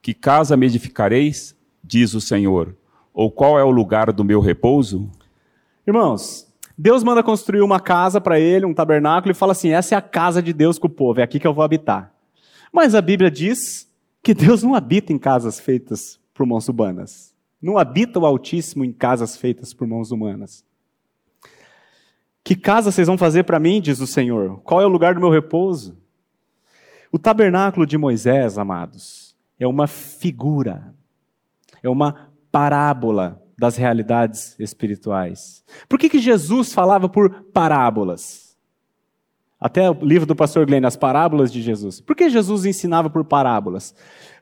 Que 0.01 0.13
casa 0.13 0.57
me 0.57 0.65
edificareis? 0.65 1.55
diz 1.83 2.13
o 2.13 2.21
Senhor. 2.21 2.76
Ou 3.17 3.31
qual 3.31 3.57
é 3.57 3.63
o 3.63 3.71
lugar 3.71 4.13
do 4.13 4.23
meu 4.23 4.39
repouso? 4.39 5.09
Irmãos, 5.87 6.47
Deus 6.77 7.03
manda 7.03 7.23
construir 7.23 7.61
uma 7.61 7.79
casa 7.79 8.21
para 8.21 8.39
ele, 8.39 8.63
um 8.63 8.75
tabernáculo, 8.75 9.31
e 9.31 9.33
fala 9.33 9.53
assim: 9.53 9.69
essa 9.69 9.95
é 9.95 9.97
a 9.97 10.01
casa 10.03 10.39
de 10.39 10.53
Deus 10.53 10.77
com 10.77 10.85
o 10.85 10.91
povo, 10.91 11.19
é 11.19 11.23
aqui 11.23 11.39
que 11.39 11.47
eu 11.47 11.53
vou 11.53 11.63
habitar. 11.63 12.13
Mas 12.71 12.93
a 12.93 13.01
Bíblia 13.01 13.31
diz 13.31 13.91
que 14.21 14.35
Deus 14.35 14.61
não 14.61 14.75
habita 14.75 15.11
em 15.11 15.17
casas 15.17 15.59
feitas 15.59 16.19
por 16.31 16.45
mãos 16.45 16.69
humanas. 16.69 17.33
Não 17.59 17.79
habita 17.79 18.19
o 18.19 18.25
Altíssimo 18.25 18.85
em 18.85 18.93
casas 18.93 19.35
feitas 19.35 19.73
por 19.73 19.87
mãos 19.87 20.11
humanas. 20.11 20.63
Que 22.43 22.55
casa 22.55 22.91
vocês 22.91 23.07
vão 23.07 23.17
fazer 23.17 23.45
para 23.45 23.59
mim, 23.59 23.81
diz 23.81 23.99
o 23.99 24.05
Senhor? 24.05 24.61
Qual 24.63 24.79
é 24.79 24.85
o 24.85 24.89
lugar 24.89 25.15
do 25.15 25.19
meu 25.19 25.31
repouso? 25.31 25.97
O 27.11 27.17
tabernáculo 27.17 27.83
de 27.83 27.97
Moisés, 27.97 28.59
amados, 28.59 29.35
é 29.59 29.65
uma 29.65 29.87
figura, 29.87 30.93
é 31.81 31.89
uma 31.89 32.27
parábola 32.51 33.41
das 33.57 33.75
realidades 33.75 34.55
espirituais. 34.59 35.63
Por 35.89 35.97
que, 35.97 36.09
que 36.09 36.19
Jesus 36.19 36.71
falava 36.71 37.09
por 37.09 37.43
parábolas? 37.53 38.55
Até 39.59 39.89
o 39.89 39.93
livro 40.05 40.27
do 40.27 40.35
pastor 40.35 40.67
Glenn, 40.67 40.85
as 40.85 40.95
parábolas 40.95 41.51
de 41.51 41.61
Jesus. 41.61 41.99
Por 41.99 42.15
que 42.15 42.29
Jesus 42.29 42.65
ensinava 42.65 43.09
por 43.09 43.23
parábolas? 43.25 43.95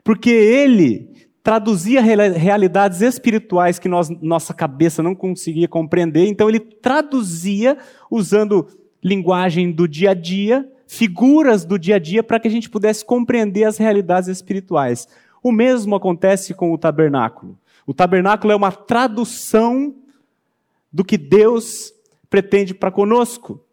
Porque 0.04 0.30
ele 0.30 1.10
traduzia 1.42 2.02
realidades 2.02 3.00
espirituais 3.00 3.78
que 3.78 3.88
nós, 3.88 4.10
nossa 4.20 4.52
cabeça 4.52 5.02
não 5.02 5.14
conseguia 5.14 5.68
compreender, 5.68 6.26
então 6.26 6.48
ele 6.48 6.58
traduzia 6.58 7.78
usando 8.10 8.66
linguagem 9.02 9.70
do 9.70 9.86
dia 9.86 10.10
a 10.10 10.14
dia, 10.14 10.68
figuras 10.88 11.64
do 11.64 11.78
dia 11.78 11.96
a 11.96 11.98
dia, 12.00 12.22
para 12.22 12.40
que 12.40 12.48
a 12.48 12.50
gente 12.50 12.68
pudesse 12.68 13.04
compreender 13.04 13.62
as 13.62 13.78
realidades 13.78 14.28
espirituais. 14.28 15.06
O 15.40 15.52
mesmo 15.52 15.94
acontece 15.94 16.52
com 16.52 16.72
o 16.72 16.78
tabernáculo. 16.78 17.56
O 17.86 17.94
tabernáculo 17.94 18.52
é 18.52 18.56
uma 18.56 18.72
tradução 18.72 19.94
do 20.92 21.04
que 21.04 21.16
Deus 21.16 21.94
pretende 22.28 22.74
para 22.74 22.90
conosco. 22.90 23.64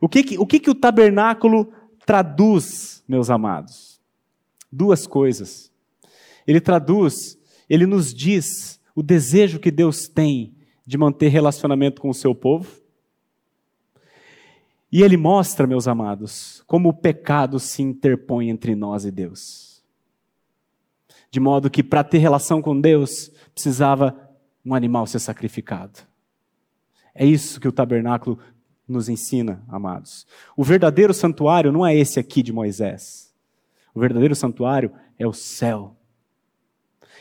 O 0.00 0.08
que, 0.08 0.24
que, 0.24 0.38
o 0.38 0.46
que, 0.46 0.58
que 0.58 0.70
o 0.70 0.74
tabernáculo 0.74 1.72
traduz, 2.04 3.04
meus 3.06 3.30
amados? 3.30 4.00
Duas 4.70 5.06
coisas. 5.06 5.72
Ele 6.46 6.60
traduz, 6.60 7.38
ele 7.70 7.86
nos 7.86 8.12
diz 8.12 8.80
o 8.94 9.02
desejo 9.02 9.60
que 9.60 9.70
Deus 9.70 10.08
tem 10.08 10.54
de 10.84 10.98
manter 10.98 11.28
relacionamento 11.28 12.02
com 12.02 12.10
o 12.10 12.14
seu 12.14 12.34
povo. 12.34 12.82
E 14.92 15.02
ele 15.02 15.16
mostra, 15.16 15.66
meus 15.66 15.88
amados, 15.88 16.62
como 16.66 16.88
o 16.88 16.94
pecado 16.94 17.58
se 17.58 17.82
interpõe 17.82 18.48
entre 18.48 18.74
nós 18.74 19.04
e 19.04 19.10
Deus. 19.10 19.73
De 21.34 21.40
modo 21.40 21.68
que 21.68 21.82
para 21.82 22.04
ter 22.04 22.18
relação 22.18 22.62
com 22.62 22.80
Deus, 22.80 23.28
precisava 23.52 24.16
um 24.64 24.72
animal 24.72 25.04
ser 25.04 25.18
sacrificado. 25.18 25.98
É 27.12 27.26
isso 27.26 27.60
que 27.60 27.66
o 27.66 27.72
tabernáculo 27.72 28.38
nos 28.86 29.08
ensina, 29.08 29.60
amados. 29.66 30.28
O 30.56 30.62
verdadeiro 30.62 31.12
santuário 31.12 31.72
não 31.72 31.84
é 31.84 31.92
esse 31.92 32.20
aqui 32.20 32.40
de 32.40 32.52
Moisés. 32.52 33.34
O 33.92 33.98
verdadeiro 33.98 34.36
santuário 34.36 34.92
é 35.18 35.26
o 35.26 35.32
céu. 35.32 35.96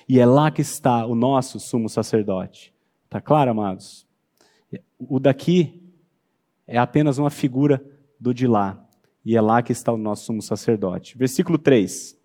E 0.08 0.20
é 0.20 0.28
lá 0.28 0.52
que 0.52 0.62
está 0.62 1.08
o 1.08 1.16
nosso 1.16 1.60
sumo 1.60 1.90
sacerdote. 1.90 2.72
Está 3.06 3.20
claro, 3.20 3.50
amados? 3.50 4.06
O 5.00 5.20
daqui 5.20 5.92
é 6.68 6.78
apenas 6.78 7.18
uma 7.18 7.32
figura 7.32 7.84
do 8.20 8.32
de 8.32 8.46
lá. 8.46 8.80
E 9.26 9.36
é 9.36 9.42
lá 9.42 9.64
que 9.64 9.72
está 9.72 9.92
o 9.92 9.98
nosso 9.98 10.26
sumo 10.26 10.42
sacerdote. 10.44 11.18
Versículo 11.18 11.58
3. 11.58 12.22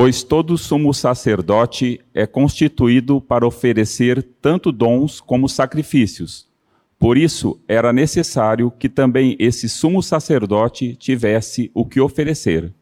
Pois 0.00 0.22
todo 0.22 0.56
sumo 0.56 0.94
sacerdote 0.94 2.00
é 2.14 2.24
constituído 2.24 3.20
para 3.20 3.44
oferecer 3.44 4.22
tanto 4.40 4.70
dons 4.70 5.20
como 5.20 5.48
sacrifícios. 5.48 6.48
Por 7.00 7.18
isso, 7.18 7.60
era 7.66 7.92
necessário 7.92 8.70
que 8.70 8.88
também 8.88 9.34
esse 9.40 9.68
sumo 9.68 10.00
sacerdote 10.00 10.94
tivesse 10.94 11.68
o 11.74 11.84
que 11.84 12.00
oferecer. 12.00 12.72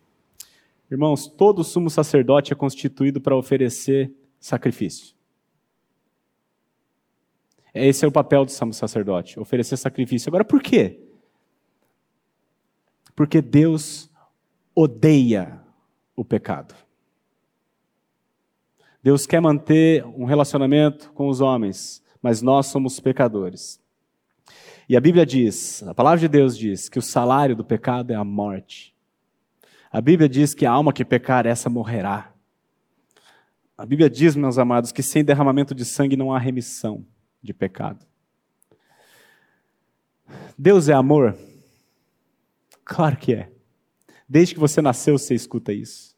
Irmãos, 0.90 1.26
todo 1.26 1.64
sumo 1.64 1.88
sacerdote 1.88 2.52
é 2.52 2.54
constituído 2.54 3.18
para 3.18 3.34
oferecer 3.34 4.12
sacrifício. 4.38 5.16
Esse 7.72 8.04
é 8.04 8.08
o 8.08 8.12
papel 8.12 8.44
do 8.44 8.52
sumo 8.52 8.74
sacerdote, 8.74 9.40
oferecer 9.40 9.78
sacrifício. 9.78 10.28
Agora, 10.28 10.44
por 10.44 10.62
quê? 10.62 11.00
Porque 13.14 13.40
Deus 13.40 14.10
odeia 14.74 15.62
o 16.14 16.22
pecado. 16.22 16.85
Deus 19.06 19.24
quer 19.24 19.40
manter 19.40 20.04
um 20.04 20.24
relacionamento 20.24 21.12
com 21.12 21.28
os 21.28 21.40
homens, 21.40 22.02
mas 22.20 22.42
nós 22.42 22.66
somos 22.66 22.98
pecadores. 22.98 23.80
E 24.88 24.96
a 24.96 25.00
Bíblia 25.00 25.24
diz, 25.24 25.80
a 25.84 25.94
palavra 25.94 26.18
de 26.18 26.26
Deus 26.26 26.58
diz, 26.58 26.88
que 26.88 26.98
o 26.98 27.02
salário 27.02 27.54
do 27.54 27.64
pecado 27.64 28.12
é 28.12 28.16
a 28.16 28.24
morte. 28.24 28.92
A 29.92 30.00
Bíblia 30.00 30.28
diz 30.28 30.54
que 30.54 30.66
a 30.66 30.72
alma 30.72 30.92
que 30.92 31.04
pecar, 31.04 31.46
essa 31.46 31.70
morrerá. 31.70 32.32
A 33.78 33.86
Bíblia 33.86 34.10
diz, 34.10 34.34
meus 34.34 34.58
amados, 34.58 34.90
que 34.90 35.04
sem 35.04 35.24
derramamento 35.24 35.72
de 35.72 35.84
sangue 35.84 36.16
não 36.16 36.34
há 36.34 36.38
remissão 36.40 37.06
de 37.40 37.54
pecado. 37.54 38.04
Deus 40.58 40.88
é 40.88 40.94
amor? 40.94 41.38
Claro 42.84 43.16
que 43.16 43.34
é. 43.34 43.52
Desde 44.28 44.54
que 44.54 44.60
você 44.60 44.82
nasceu, 44.82 45.16
você 45.16 45.32
escuta 45.32 45.72
isso. 45.72 46.15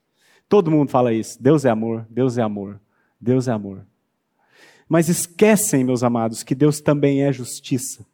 Todo 0.48 0.70
mundo 0.70 0.90
fala 0.90 1.12
isso. 1.12 1.40
Deus 1.40 1.64
é 1.64 1.70
amor, 1.70 2.06
Deus 2.08 2.38
é 2.38 2.42
amor, 2.42 2.80
Deus 3.20 3.46
é 3.46 3.52
amor. 3.52 3.84
Mas 4.88 5.08
esquecem, 5.08 5.84
meus 5.84 6.02
amados, 6.02 6.42
que 6.42 6.54
Deus 6.54 6.80
também 6.80 7.22
é 7.22 7.30
justiça. 7.30 8.06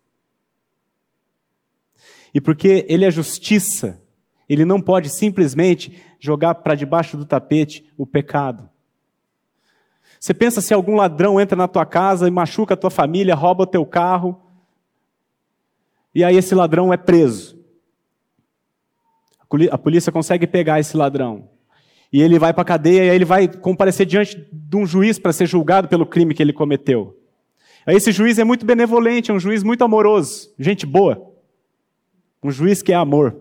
E 2.35 2.41
porque 2.41 2.85
Ele 2.89 3.05
é 3.05 3.11
justiça, 3.11 4.03
Ele 4.49 4.65
não 4.65 4.81
pode 4.81 5.09
simplesmente 5.09 6.03
jogar 6.19 6.57
para 6.57 6.75
debaixo 6.75 7.17
do 7.17 7.25
tapete 7.25 7.89
o 7.97 8.05
pecado. 8.05 8.69
Você 10.19 10.35
pensa 10.35 10.61
se 10.61 10.75
algum 10.75 10.97
ladrão 10.97 11.41
entra 11.41 11.55
na 11.55 11.69
tua 11.69 11.87
casa 11.87 12.27
e 12.27 12.31
machuca 12.31 12.75
a 12.75 12.77
tua 12.77 12.91
família, 12.91 13.37
rouba 13.37 13.63
o 13.63 13.67
teu 13.67 13.87
carro, 13.87 14.41
e 16.13 16.25
aí 16.25 16.37
esse 16.37 16.55
ladrão 16.55 16.93
é 16.93 16.97
preso. 16.97 17.63
A 19.71 19.79
polícia 19.79 20.11
consegue 20.11 20.49
pegar 20.49 20.81
esse 20.81 20.97
ladrão 20.97 21.54
e 22.15 22.23
ele 22.23 22.39
vai 22.39 22.53
para 22.53 22.63
a 22.63 22.65
cadeia 22.65 23.07
e 23.07 23.11
aí 23.11 23.17
ele 23.17 23.25
vai 23.25 23.49
comparecer 23.49 24.07
diante 24.07 24.37
de 24.53 24.77
um 24.77 24.87
juiz 24.87 25.19
para 25.19 25.33
ser 25.33 25.49
julgado 25.49 25.89
pelo 25.89 26.07
crime 26.07 26.33
que 26.33 26.41
ele 26.41 26.53
cometeu. 26.53 27.19
Esse 27.85 28.13
juiz 28.13 28.39
é 28.39 28.45
muito 28.45 28.65
benevolente, 28.65 29.33
é 29.33 29.35
um 29.35 29.41
juiz 29.41 29.65
muito 29.65 29.83
amoroso, 29.83 30.55
gente 30.57 30.87
boa. 30.87 31.35
Um 32.41 32.53
juiz 32.53 32.83
que 32.83 32.93
é 32.93 32.95
amor. 32.95 33.37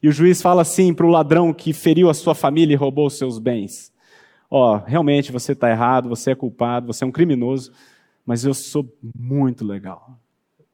E 0.00 0.06
o 0.06 0.12
juiz 0.12 0.40
fala 0.40 0.62
assim 0.62 0.94
para 0.94 1.04
o 1.04 1.10
ladrão 1.10 1.52
que 1.52 1.72
feriu 1.72 2.08
a 2.08 2.14
sua 2.14 2.32
família 2.32 2.74
e 2.74 2.76
roubou 2.76 3.08
os 3.08 3.18
seus 3.18 3.40
bens: 3.40 3.92
Ó, 4.48 4.76
oh, 4.76 4.76
realmente 4.76 5.32
você 5.32 5.50
está 5.50 5.68
errado, 5.68 6.08
você 6.08 6.30
é 6.30 6.34
culpado, 6.36 6.86
você 6.86 7.02
é 7.02 7.06
um 7.08 7.10
criminoso, 7.10 7.72
mas 8.24 8.44
eu 8.44 8.54
sou 8.54 8.88
muito 9.02 9.64
legal. 9.64 10.16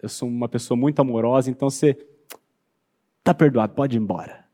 Eu 0.02 0.11
sou 0.11 0.29
uma 0.29 0.50
pessoa 0.50 0.76
muito 0.76 1.00
amorosa, 1.00 1.50
então 1.50 1.70
você 1.70 1.96
está 3.20 3.33
perdoado, 3.33 3.72
pode 3.72 3.96
ir 3.96 4.00
embora. 4.00 4.45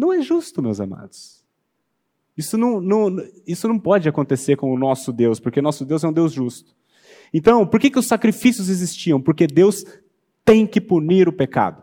Não 0.00 0.14
é 0.14 0.22
justo, 0.22 0.62
meus 0.62 0.80
amados. 0.80 1.44
Isso 2.34 2.56
não, 2.56 2.80
não, 2.80 3.14
isso 3.46 3.68
não 3.68 3.78
pode 3.78 4.08
acontecer 4.08 4.56
com 4.56 4.72
o 4.72 4.78
nosso 4.78 5.12
Deus, 5.12 5.38
porque 5.38 5.60
nosso 5.60 5.84
Deus 5.84 6.02
é 6.02 6.08
um 6.08 6.12
Deus 6.12 6.32
justo. 6.32 6.74
Então, 7.34 7.66
por 7.66 7.78
que, 7.78 7.90
que 7.90 7.98
os 7.98 8.06
sacrifícios 8.06 8.70
existiam? 8.70 9.20
Porque 9.20 9.46
Deus 9.46 9.84
tem 10.42 10.66
que 10.66 10.80
punir 10.80 11.28
o 11.28 11.32
pecado. 11.34 11.82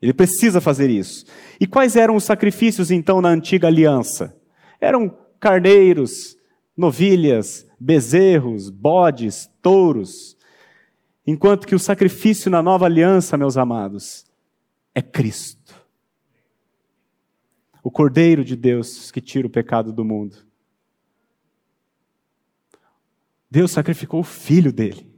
Ele 0.00 0.14
precisa 0.14 0.60
fazer 0.60 0.88
isso. 0.88 1.26
E 1.60 1.66
quais 1.66 1.96
eram 1.96 2.14
os 2.14 2.22
sacrifícios 2.22 2.92
então 2.92 3.20
na 3.20 3.30
antiga 3.30 3.66
aliança? 3.66 4.40
Eram 4.80 5.18
carneiros, 5.40 6.36
novilhas, 6.76 7.66
bezerros, 7.80 8.70
bodes, 8.70 9.50
touros. 9.60 10.36
Enquanto 11.26 11.66
que 11.66 11.74
o 11.74 11.80
sacrifício 11.80 12.48
na 12.48 12.62
nova 12.62 12.84
aliança, 12.84 13.36
meus 13.36 13.56
amados, 13.56 14.32
é 14.94 15.02
Cristo. 15.02 15.74
O 17.82 17.90
Cordeiro 17.90 18.44
de 18.44 18.56
Deus 18.56 19.10
que 19.10 19.20
tira 19.20 19.46
o 19.46 19.50
pecado 19.50 19.92
do 19.92 20.04
mundo. 20.04 20.36
Deus 23.50 23.70
sacrificou 23.70 24.20
o 24.20 24.24
filho 24.24 24.72
dele. 24.72 25.12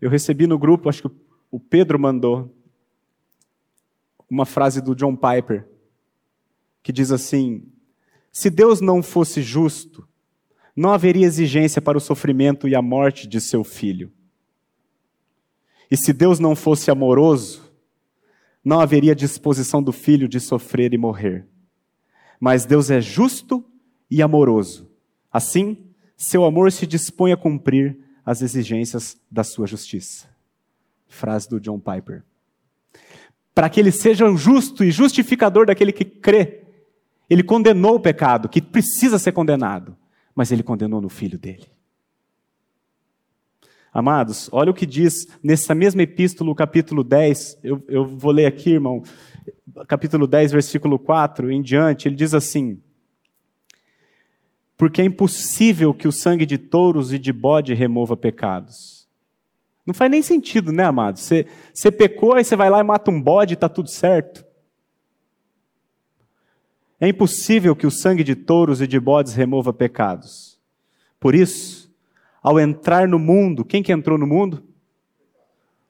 Eu 0.00 0.08
recebi 0.08 0.46
no 0.46 0.58
grupo, 0.58 0.88
acho 0.88 1.02
que 1.02 1.16
o 1.50 1.60
Pedro 1.60 1.98
mandou, 1.98 2.54
uma 4.30 4.46
frase 4.46 4.80
do 4.80 4.94
John 4.94 5.16
Piper, 5.16 5.68
que 6.82 6.92
diz 6.92 7.10
assim: 7.10 7.70
Se 8.32 8.48
Deus 8.48 8.80
não 8.80 9.02
fosse 9.02 9.42
justo, 9.42 10.08
não 10.74 10.92
haveria 10.92 11.26
exigência 11.26 11.82
para 11.82 11.98
o 11.98 12.00
sofrimento 12.00 12.68
e 12.68 12.74
a 12.74 12.80
morte 12.80 13.26
de 13.26 13.40
seu 13.40 13.64
filho. 13.64 14.10
E 15.90 15.96
se 15.96 16.12
Deus 16.12 16.38
não 16.38 16.54
fosse 16.54 16.90
amoroso, 16.90 17.70
não 18.64 18.80
haveria 18.80 19.14
disposição 19.14 19.82
do 19.82 19.92
filho 19.92 20.28
de 20.28 20.38
sofrer 20.38 20.94
e 20.94 20.98
morrer. 20.98 21.46
Mas 22.38 22.64
Deus 22.64 22.90
é 22.90 23.00
justo 23.00 23.64
e 24.10 24.22
amoroso. 24.22 24.88
Assim, 25.32 25.76
seu 26.16 26.44
amor 26.44 26.70
se 26.70 26.86
dispõe 26.86 27.32
a 27.32 27.36
cumprir 27.36 27.98
as 28.24 28.42
exigências 28.42 29.18
da 29.30 29.42
sua 29.42 29.66
justiça. 29.66 30.28
Frase 31.08 31.48
do 31.48 31.58
John 31.58 31.80
Piper. 31.80 32.22
Para 33.54 33.68
que 33.68 33.80
ele 33.80 33.90
seja 33.90 34.26
justo 34.36 34.84
e 34.84 34.90
justificador 34.90 35.66
daquele 35.66 35.92
que 35.92 36.04
crê, 36.04 36.64
ele 37.28 37.42
condenou 37.42 37.96
o 37.96 38.00
pecado, 38.00 38.48
que 38.48 38.62
precisa 38.62 39.18
ser 39.18 39.32
condenado, 39.32 39.96
mas 40.34 40.52
ele 40.52 40.62
condenou 40.62 41.00
no 41.00 41.08
filho 41.08 41.38
dele. 41.38 41.66
Amados, 43.92 44.48
olha 44.52 44.70
o 44.70 44.74
que 44.74 44.86
diz 44.86 45.26
nessa 45.42 45.74
mesma 45.74 46.02
epístola, 46.02 46.54
capítulo 46.54 47.02
10, 47.02 47.58
eu, 47.62 47.82
eu 47.88 48.06
vou 48.06 48.30
ler 48.30 48.46
aqui, 48.46 48.70
irmão, 48.70 49.02
capítulo 49.88 50.26
10, 50.26 50.52
versículo 50.52 50.98
4 50.98 51.50
em 51.50 51.60
diante, 51.60 52.06
ele 52.06 52.14
diz 52.14 52.32
assim: 52.32 52.80
porque 54.80 55.02
é 55.02 55.04
impossível 55.04 55.92
que 55.92 56.08
o 56.08 56.12
sangue 56.12 56.46
de 56.46 56.56
touros 56.56 57.12
e 57.12 57.18
de 57.18 57.34
bode 57.34 57.74
remova 57.74 58.16
pecados. 58.16 59.06
Não 59.84 59.92
faz 59.92 60.10
nem 60.10 60.22
sentido, 60.22 60.72
né, 60.72 60.84
amado? 60.84 61.18
Você, 61.18 61.46
você 61.74 61.92
pecou, 61.92 62.32
aí 62.32 62.42
você 62.42 62.56
vai 62.56 62.70
lá 62.70 62.80
e 62.80 62.82
mata 62.82 63.10
um 63.10 63.20
bode 63.20 63.52
e 63.52 63.56
está 63.56 63.68
tudo 63.68 63.90
certo. 63.90 64.42
É 66.98 67.06
impossível 67.06 67.76
que 67.76 67.86
o 67.86 67.90
sangue 67.90 68.24
de 68.24 68.34
touros 68.34 68.80
e 68.80 68.86
de 68.86 68.98
bodes 68.98 69.34
remova 69.34 69.70
pecados. 69.70 70.58
Por 71.20 71.34
isso, 71.34 71.89
ao 72.42 72.58
entrar 72.58 73.06
no 73.06 73.18
mundo, 73.18 73.64
quem 73.64 73.82
que 73.82 73.92
entrou 73.92 74.16
no 74.18 74.26
mundo? 74.26 74.64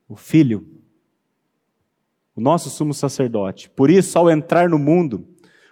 O 0.09 0.17
Filho, 0.17 0.67
o 2.35 2.41
nosso 2.41 2.69
sumo 2.71 2.93
sacerdote. 2.93 3.71
Por 3.71 3.91
isso, 3.91 4.19
ao 4.19 4.31
entrar 4.31 4.69
no 4.69 4.79
mundo, 4.79 5.29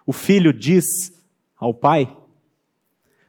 o 0.06 0.12
Filho 0.12 0.52
diz 0.52 1.12
ao 1.56 1.74
Pai: 1.74 2.16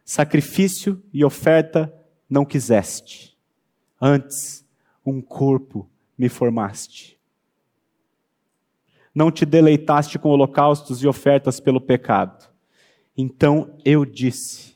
Sacrifício 0.05 1.01
e 1.12 1.25
oferta 1.25 1.93
não 2.29 2.45
quiseste, 2.45 3.35
antes 3.99 4.65
um 5.05 5.21
corpo 5.21 5.89
me 6.17 6.29
formaste. 6.29 7.17
Não 9.13 9.31
te 9.31 9.45
deleitaste 9.45 10.19
com 10.19 10.29
holocaustos 10.29 11.01
e 11.01 11.07
ofertas 11.07 11.59
pelo 11.59 11.81
pecado. 11.81 12.47
Então 13.17 13.75
eu 13.83 14.05
disse: 14.05 14.68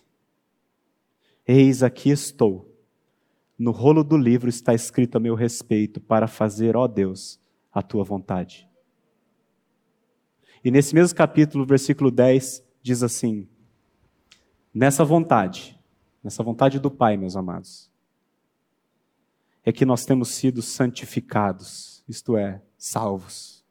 Eis 1.45 1.83
aqui 1.83 2.09
estou. 2.09 2.73
No 3.57 3.71
rolo 3.71 4.03
do 4.03 4.17
livro 4.17 4.49
está 4.49 4.73
escrito 4.73 5.17
a 5.17 5.19
meu 5.19 5.35
respeito 5.35 5.99
para 5.99 6.27
fazer, 6.27 6.75
ó 6.75 6.87
Deus, 6.87 7.39
a 7.71 7.81
tua 7.81 8.03
vontade. 8.03 8.67
E 10.63 10.71
nesse 10.71 10.95
mesmo 10.95 11.15
capítulo, 11.15 11.65
versículo 11.65 12.09
10, 12.09 12.63
diz 12.81 13.03
assim: 13.03 13.47
nessa 14.73 15.03
vontade, 15.03 15.77
nessa 16.23 16.41
vontade 16.41 16.79
do 16.79 16.89
Pai, 16.89 17.17
meus 17.17 17.35
amados, 17.35 17.91
é 19.65 19.71
que 19.71 19.85
nós 19.85 20.05
temos 20.05 20.29
sido 20.29 20.61
santificados, 20.61 22.03
isto 22.07 22.37
é, 22.37 22.61
salvos. 22.77 23.63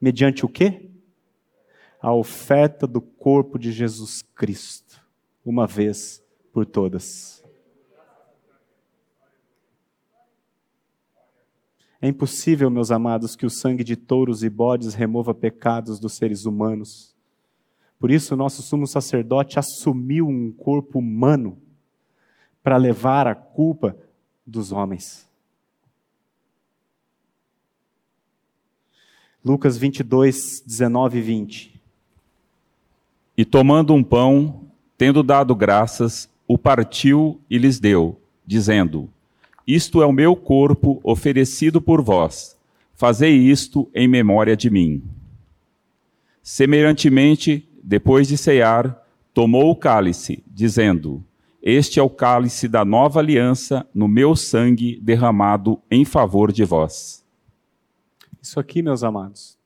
Mediante 0.00 0.44
o 0.44 0.48
quê? 0.48 0.90
A 2.00 2.12
oferta 2.12 2.86
do 2.86 3.00
corpo 3.00 3.58
de 3.58 3.70
Jesus 3.70 4.22
Cristo, 4.34 5.04
uma 5.44 5.66
vez 5.66 6.22
por 6.60 6.66
todas. 6.66 7.42
É 12.02 12.08
impossível, 12.08 12.70
meus 12.70 12.90
amados, 12.90 13.34
que 13.34 13.46
o 13.46 13.50
sangue 13.50 13.82
de 13.82 13.96
touros 13.96 14.42
e 14.42 14.50
bodes 14.50 14.92
remova 14.92 15.32
pecados 15.32 15.98
dos 15.98 16.12
seres 16.12 16.44
humanos. 16.44 17.14
Por 17.98 18.10
isso, 18.10 18.36
nosso 18.36 18.60
sumo 18.60 18.86
sacerdote 18.86 19.58
assumiu 19.58 20.28
um 20.28 20.52
corpo 20.52 20.98
humano 20.98 21.56
para 22.62 22.76
levar 22.76 23.26
a 23.26 23.34
culpa 23.34 23.96
dos 24.46 24.70
homens. 24.70 25.26
Lucas 29.42 29.78
22, 29.78 30.62
19 30.66 31.18
e 31.18 31.22
20. 31.22 31.80
E 33.34 33.44
tomando 33.46 33.94
um 33.94 34.04
pão, 34.04 34.70
tendo 35.00 35.22
dado 35.22 35.54
graças, 35.54 36.29
o 36.52 36.58
partiu 36.58 37.40
e 37.48 37.56
lhes 37.58 37.78
deu, 37.78 38.20
dizendo: 38.44 39.08
Isto 39.64 40.02
é 40.02 40.06
o 40.06 40.12
meu 40.12 40.34
corpo 40.34 40.98
oferecido 41.04 41.80
por 41.80 42.02
vós. 42.02 42.58
Fazei 42.92 43.36
isto 43.36 43.88
em 43.94 44.08
memória 44.08 44.56
de 44.56 44.68
mim. 44.68 45.00
Semelhantemente, 46.42 47.68
depois 47.84 48.26
de 48.26 48.36
cear, 48.36 49.00
tomou 49.32 49.70
o 49.70 49.76
cálice, 49.76 50.42
dizendo: 50.44 51.24
Este 51.62 52.00
é 52.00 52.02
o 52.02 52.10
cálice 52.10 52.66
da 52.66 52.84
nova 52.84 53.20
aliança 53.20 53.88
no 53.94 54.08
meu 54.08 54.34
sangue 54.34 54.98
derramado 55.00 55.80
em 55.88 56.04
favor 56.04 56.50
de 56.50 56.64
vós. 56.64 57.24
Isso 58.42 58.58
aqui, 58.58 58.82
meus 58.82 59.04
amados, 59.04 59.56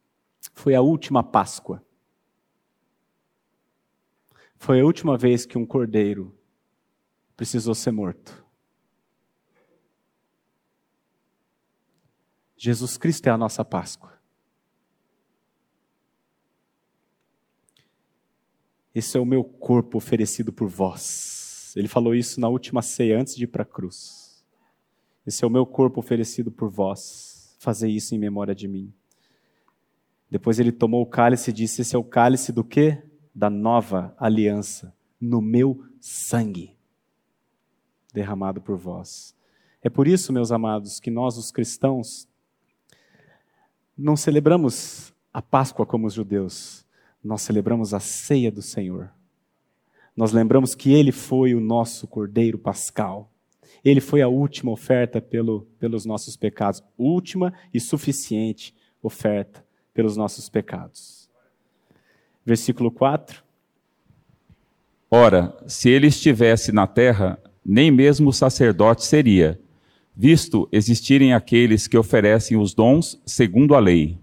foi 0.52 0.74
a 0.74 0.82
última 0.82 1.22
Páscoa. 1.22 1.82
Foi 4.58 4.82
a 4.82 4.84
última 4.84 5.16
vez 5.16 5.46
que 5.46 5.56
um 5.56 5.64
cordeiro 5.64 6.30
precisou 7.36 7.74
ser 7.74 7.90
morto. 7.90 8.44
Jesus 12.56 12.96
Cristo 12.96 13.26
é 13.26 13.30
a 13.30 13.36
nossa 13.36 13.64
Páscoa. 13.64 14.14
Esse 18.94 19.18
é 19.18 19.20
o 19.20 19.26
meu 19.26 19.42
corpo 19.42 19.98
oferecido 19.98 20.52
por 20.52 20.68
vós. 20.68 21.74
Ele 21.76 21.88
falou 21.88 22.14
isso 22.14 22.40
na 22.40 22.48
última 22.48 22.80
ceia, 22.80 23.20
antes 23.20 23.34
de 23.34 23.44
ir 23.44 23.48
para 23.48 23.64
a 23.64 23.66
cruz. 23.66 24.44
Esse 25.26 25.44
é 25.44 25.46
o 25.46 25.50
meu 25.50 25.66
corpo 25.66 25.98
oferecido 25.98 26.50
por 26.50 26.70
vós. 26.70 27.56
Fazei 27.58 27.90
isso 27.90 28.14
em 28.14 28.18
memória 28.18 28.54
de 28.54 28.68
mim. 28.68 28.92
Depois 30.30 30.58
ele 30.58 30.70
tomou 30.70 31.02
o 31.02 31.06
cálice 31.06 31.50
e 31.50 31.52
disse: 31.52 31.82
Esse 31.82 31.96
é 31.96 31.98
o 31.98 32.04
cálice 32.04 32.52
do 32.52 32.62
quê? 32.62 33.02
Da 33.34 33.50
nova 33.50 34.14
aliança, 34.16 34.94
no 35.20 35.40
meu 35.40 35.84
sangue, 36.00 36.73
derramado 38.14 38.60
por 38.60 38.76
vós. 38.76 39.34
É 39.82 39.90
por 39.90 40.06
isso, 40.06 40.32
meus 40.32 40.52
amados, 40.52 41.00
que 41.00 41.10
nós, 41.10 41.36
os 41.36 41.50
cristãos, 41.50 42.26
não 43.98 44.16
celebramos 44.16 45.12
a 45.32 45.42
Páscoa 45.42 45.84
como 45.84 46.06
os 46.06 46.14
judeus, 46.14 46.86
nós 47.22 47.42
celebramos 47.42 47.92
a 47.92 48.00
ceia 48.00 48.50
do 48.52 48.62
Senhor. 48.62 49.10
Nós 50.16 50.32
lembramos 50.32 50.74
que 50.74 50.92
Ele 50.92 51.10
foi 51.10 51.54
o 51.54 51.60
nosso 51.60 52.06
Cordeiro 52.06 52.56
Pascal. 52.56 53.30
Ele 53.84 54.00
foi 54.00 54.22
a 54.22 54.28
última 54.28 54.70
oferta 54.70 55.20
pelo, 55.20 55.66
pelos 55.78 56.06
nossos 56.06 56.36
pecados, 56.36 56.82
última 56.96 57.52
e 57.72 57.80
suficiente 57.80 58.74
oferta 59.02 59.64
pelos 59.92 60.16
nossos 60.16 60.48
pecados. 60.48 61.28
Versículo 62.46 62.90
4. 62.90 63.42
Ora, 65.10 65.56
se 65.66 65.88
ele 65.88 66.06
estivesse 66.06 66.72
na 66.72 66.86
terra, 66.86 67.38
nem 67.64 67.90
mesmo 67.90 68.32
sacerdote 68.32 69.04
seria, 69.04 69.58
visto 70.14 70.68
existirem 70.70 71.32
aqueles 71.32 71.86
que 71.86 71.96
oferecem 71.96 72.56
os 72.56 72.74
dons 72.74 73.20
segundo 73.24 73.74
a 73.74 73.78
lei. 73.78 74.18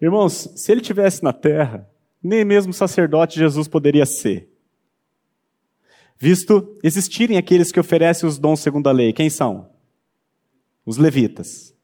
Irmãos, 0.00 0.50
se 0.54 0.70
ele 0.70 0.80
tivesse 0.80 1.22
na 1.22 1.32
terra, 1.32 1.88
nem 2.22 2.44
mesmo 2.44 2.72
sacerdote 2.72 3.38
Jesus 3.38 3.66
poderia 3.66 4.04
ser. 4.04 4.48
Visto 6.18 6.76
existirem 6.82 7.38
aqueles 7.38 7.72
que 7.72 7.80
oferecem 7.80 8.28
os 8.28 8.38
dons 8.38 8.60
segundo 8.60 8.88
a 8.88 8.92
lei, 8.92 9.12
quem 9.12 9.30
são? 9.30 9.70
Os 10.84 10.98
levitas. 10.98 11.74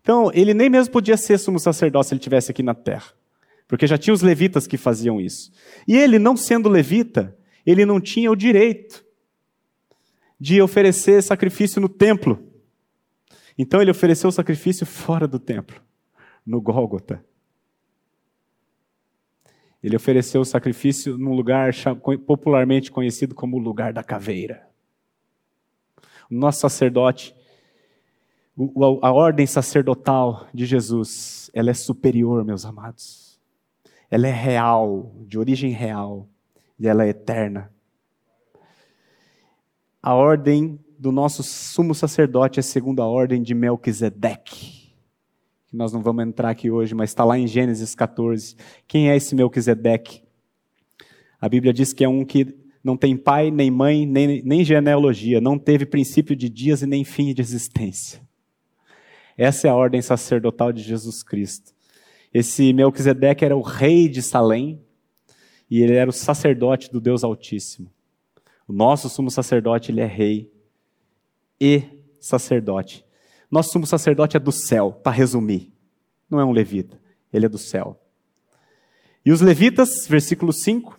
Então, 0.00 0.30
ele 0.34 0.52
nem 0.52 0.68
mesmo 0.68 0.92
podia 0.92 1.16
ser 1.16 1.38
sumo 1.38 1.60
sacerdote 1.60 2.08
se 2.08 2.14
ele 2.14 2.20
tivesse 2.20 2.50
aqui 2.50 2.62
na 2.62 2.74
terra, 2.74 3.12
porque 3.68 3.86
já 3.86 3.96
tinha 3.96 4.12
os 4.12 4.20
levitas 4.20 4.66
que 4.66 4.76
faziam 4.76 5.20
isso. 5.20 5.52
E 5.86 5.96
ele, 5.96 6.18
não 6.18 6.36
sendo 6.36 6.68
levita, 6.68 7.36
ele 7.64 7.86
não 7.86 8.00
tinha 8.00 8.30
o 8.30 8.36
direito 8.36 9.04
de 10.42 10.60
oferecer 10.60 11.22
sacrifício 11.22 11.80
no 11.80 11.88
templo. 11.88 12.36
Então 13.56 13.80
ele 13.80 13.92
ofereceu 13.92 14.28
o 14.28 14.32
sacrifício 14.32 14.84
fora 14.84 15.28
do 15.28 15.38
templo, 15.38 15.80
no 16.44 16.60
Gólgota. 16.60 17.24
Ele 19.80 19.94
ofereceu 19.94 20.40
o 20.40 20.44
sacrifício 20.44 21.16
num 21.16 21.32
lugar 21.32 21.72
popularmente 22.26 22.90
conhecido 22.90 23.36
como 23.36 23.56
o 23.56 23.60
lugar 23.60 23.92
da 23.92 24.02
caveira. 24.02 24.68
O 26.28 26.34
nosso 26.34 26.58
sacerdote, 26.58 27.32
a 29.00 29.12
ordem 29.12 29.46
sacerdotal 29.46 30.48
de 30.52 30.66
Jesus, 30.66 31.52
ela 31.54 31.70
é 31.70 31.74
superior, 31.74 32.44
meus 32.44 32.64
amados. 32.64 33.40
Ela 34.10 34.26
é 34.26 34.32
real, 34.32 35.14
de 35.20 35.38
origem 35.38 35.70
real, 35.70 36.28
e 36.80 36.88
ela 36.88 37.04
é 37.04 37.10
eterna 37.10 37.72
a 40.02 40.14
ordem 40.14 40.80
do 40.98 41.12
nosso 41.12 41.42
sumo 41.42 41.94
sacerdote 41.94 42.58
é 42.58 42.62
segundo 42.62 43.00
a 43.00 43.06
ordem 43.06 43.40
de 43.40 43.54
Melquisedeque. 43.54 44.92
Que 45.68 45.76
nós 45.76 45.92
não 45.92 46.02
vamos 46.02 46.24
entrar 46.24 46.50
aqui 46.50 46.70
hoje, 46.70 46.94
mas 46.94 47.10
está 47.10 47.24
lá 47.24 47.38
em 47.38 47.46
Gênesis 47.46 47.94
14. 47.94 48.56
Quem 48.88 49.10
é 49.10 49.16
esse 49.16 49.34
Melquisedeque? 49.36 50.22
A 51.40 51.48
Bíblia 51.48 51.72
diz 51.72 51.92
que 51.92 52.02
é 52.02 52.08
um 52.08 52.24
que 52.24 52.52
não 52.82 52.96
tem 52.96 53.16
pai, 53.16 53.52
nem 53.52 53.70
mãe, 53.70 54.04
nem, 54.04 54.42
nem 54.42 54.64
genealogia, 54.64 55.40
não 55.40 55.56
teve 55.56 55.86
princípio 55.86 56.34
de 56.34 56.48
dias 56.48 56.82
e 56.82 56.86
nem 56.86 57.04
fim 57.04 57.32
de 57.32 57.40
existência. 57.40 58.20
Essa 59.36 59.68
é 59.68 59.70
a 59.70 59.74
ordem 59.74 60.02
sacerdotal 60.02 60.72
de 60.72 60.82
Jesus 60.82 61.22
Cristo. 61.22 61.72
Esse 62.34 62.72
Melquisedeque 62.72 63.44
era 63.44 63.56
o 63.56 63.62
rei 63.62 64.08
de 64.08 64.20
Salém 64.20 64.80
e 65.70 65.80
ele 65.80 65.94
era 65.94 66.10
o 66.10 66.12
sacerdote 66.12 66.90
do 66.90 67.00
Deus 67.00 67.22
Altíssimo. 67.22 67.88
O 68.72 68.74
nosso 68.74 69.10
sumo 69.10 69.30
sacerdote, 69.30 69.92
ele 69.92 70.00
é 70.00 70.06
rei 70.06 70.50
e 71.60 71.82
sacerdote. 72.18 73.04
Nosso 73.50 73.70
sumo 73.70 73.86
sacerdote 73.86 74.34
é 74.34 74.40
do 74.40 74.50
céu, 74.50 74.90
para 74.90 75.12
resumir. 75.12 75.70
Não 76.30 76.40
é 76.40 76.44
um 76.44 76.52
levita, 76.52 76.98
ele 77.30 77.44
é 77.44 77.48
do 77.50 77.58
céu. 77.58 78.00
E 79.26 79.30
os 79.30 79.42
levitas, 79.42 80.06
versículo 80.08 80.54
5. 80.54 80.98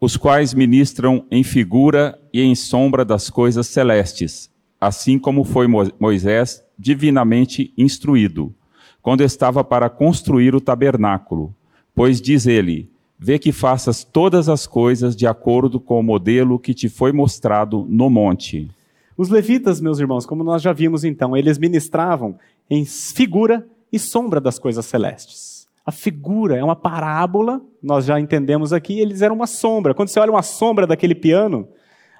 Os 0.00 0.16
quais 0.16 0.54
ministram 0.54 1.26
em 1.28 1.42
figura 1.42 2.16
e 2.32 2.40
em 2.40 2.54
sombra 2.54 3.04
das 3.04 3.28
coisas 3.28 3.66
celestes, 3.66 4.48
assim 4.80 5.18
como 5.18 5.42
foi 5.42 5.66
Moisés 5.98 6.64
divinamente 6.78 7.74
instruído, 7.76 8.54
quando 9.02 9.24
estava 9.24 9.64
para 9.64 9.90
construir 9.90 10.54
o 10.54 10.60
tabernáculo. 10.60 11.52
Pois 11.96 12.20
diz 12.20 12.46
ele: 12.46 12.88
vê 13.18 13.38
que 13.38 13.50
faças 13.50 14.04
todas 14.04 14.48
as 14.48 14.66
coisas 14.66 15.16
de 15.16 15.26
acordo 15.26 15.80
com 15.80 15.98
o 15.98 16.02
modelo 16.02 16.58
que 16.58 16.72
te 16.72 16.88
foi 16.88 17.12
mostrado 17.12 17.84
no 17.88 18.08
monte. 18.08 18.70
Os 19.16 19.28
levitas, 19.28 19.80
meus 19.80 19.98
irmãos, 19.98 20.24
como 20.24 20.44
nós 20.44 20.62
já 20.62 20.72
vimos 20.72 21.02
então, 21.02 21.36
eles 21.36 21.58
ministravam 21.58 22.38
em 22.70 22.84
figura 22.84 23.66
e 23.92 23.98
sombra 23.98 24.40
das 24.40 24.58
coisas 24.58 24.86
celestes. 24.86 25.66
A 25.84 25.90
figura 25.90 26.56
é 26.56 26.62
uma 26.62 26.76
parábola, 26.76 27.60
nós 27.82 28.04
já 28.04 28.20
entendemos 28.20 28.72
aqui, 28.72 29.00
eles 29.00 29.22
eram 29.22 29.34
uma 29.34 29.46
sombra. 29.46 29.94
Quando 29.94 30.08
você 30.08 30.20
olha 30.20 30.30
uma 30.30 30.42
sombra 30.42 30.86
daquele 30.86 31.14
piano, 31.14 31.66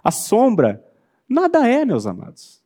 a 0.03 0.11
sombra 0.11 0.83
nada 1.29 1.69
é, 1.69 1.85
meus 1.85 2.07
amados. 2.07 2.63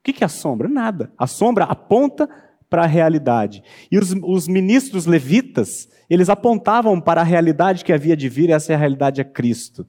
O 0.00 0.12
que 0.12 0.22
é 0.22 0.26
a 0.26 0.28
sombra? 0.28 0.68
Nada. 0.68 1.12
A 1.16 1.26
sombra 1.26 1.64
aponta 1.64 2.28
para 2.70 2.84
a 2.84 2.86
realidade. 2.86 3.62
E 3.90 3.98
os, 3.98 4.14
os 4.22 4.46
ministros 4.46 5.04
levitas, 5.04 5.88
eles 6.08 6.30
apontavam 6.30 7.00
para 7.00 7.20
a 7.20 7.24
realidade 7.24 7.84
que 7.84 7.92
havia 7.92 8.16
de 8.16 8.28
vir, 8.28 8.48
e 8.48 8.52
essa 8.52 8.72
é 8.72 8.76
realidade 8.76 9.20
é 9.20 9.24
Cristo. 9.24 9.84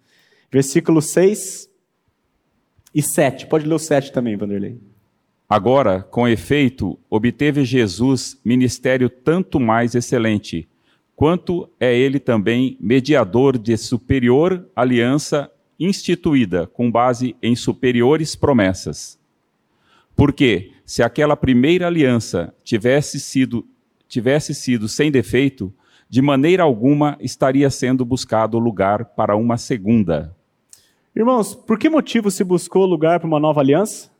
Versículo 0.52 1.02
6 1.02 1.70
e 2.94 3.02
7. 3.02 3.46
Pode 3.46 3.66
ler 3.66 3.76
o 3.76 3.80
7 3.80 4.12
também, 4.12 4.36
Vanderlei. 4.36 4.80
Agora, 5.48 6.02
com 6.02 6.28
efeito, 6.28 6.98
obteve 7.10 7.64
Jesus 7.64 8.40
ministério 8.44 9.10
tanto 9.10 9.60
mais 9.60 9.96
excelente, 9.96 10.68
quanto 11.16 11.70
é 11.80 11.96
ele 11.96 12.20
também 12.20 12.78
mediador 12.80 13.58
de 13.58 13.78
superior 13.78 14.66
aliança 14.76 15.52
instituída 15.78 16.68
com 16.68 16.90
base 16.90 17.36
em 17.42 17.56
superiores 17.56 18.36
promessas. 18.36 19.20
Porque 20.16 20.72
se 20.92 21.02
aquela 21.02 21.38
primeira 21.38 21.88
aliança 21.88 22.54
tivesse 22.66 23.18
sido, 23.18 23.66
tivesse 24.10 24.54
sido 24.54 24.90
sem 24.90 25.10
defeito, 25.10 25.74
de 26.10 26.22
maneira 26.22 26.64
alguma 26.64 27.18
estaria 27.22 27.70
sendo 27.70 28.04
buscado 28.04 28.60
lugar 28.60 29.06
para 29.06 29.38
uma 29.38 29.56
segunda. 29.56 30.36
Irmãos, 31.16 31.56
por 31.56 31.80
que 31.80 31.90
motivo 31.90 32.30
se 32.30 32.44
buscou 32.44 32.86
lugar 32.86 33.22
para 33.22 33.28
uma 33.28 33.40
nova 33.40 33.62
aliança? 33.62 34.12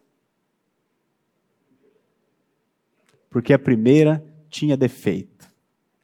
Porque 3.30 3.52
a 3.52 3.60
primeira 3.60 4.24
tinha 4.50 4.78
defeito. 4.78 5.50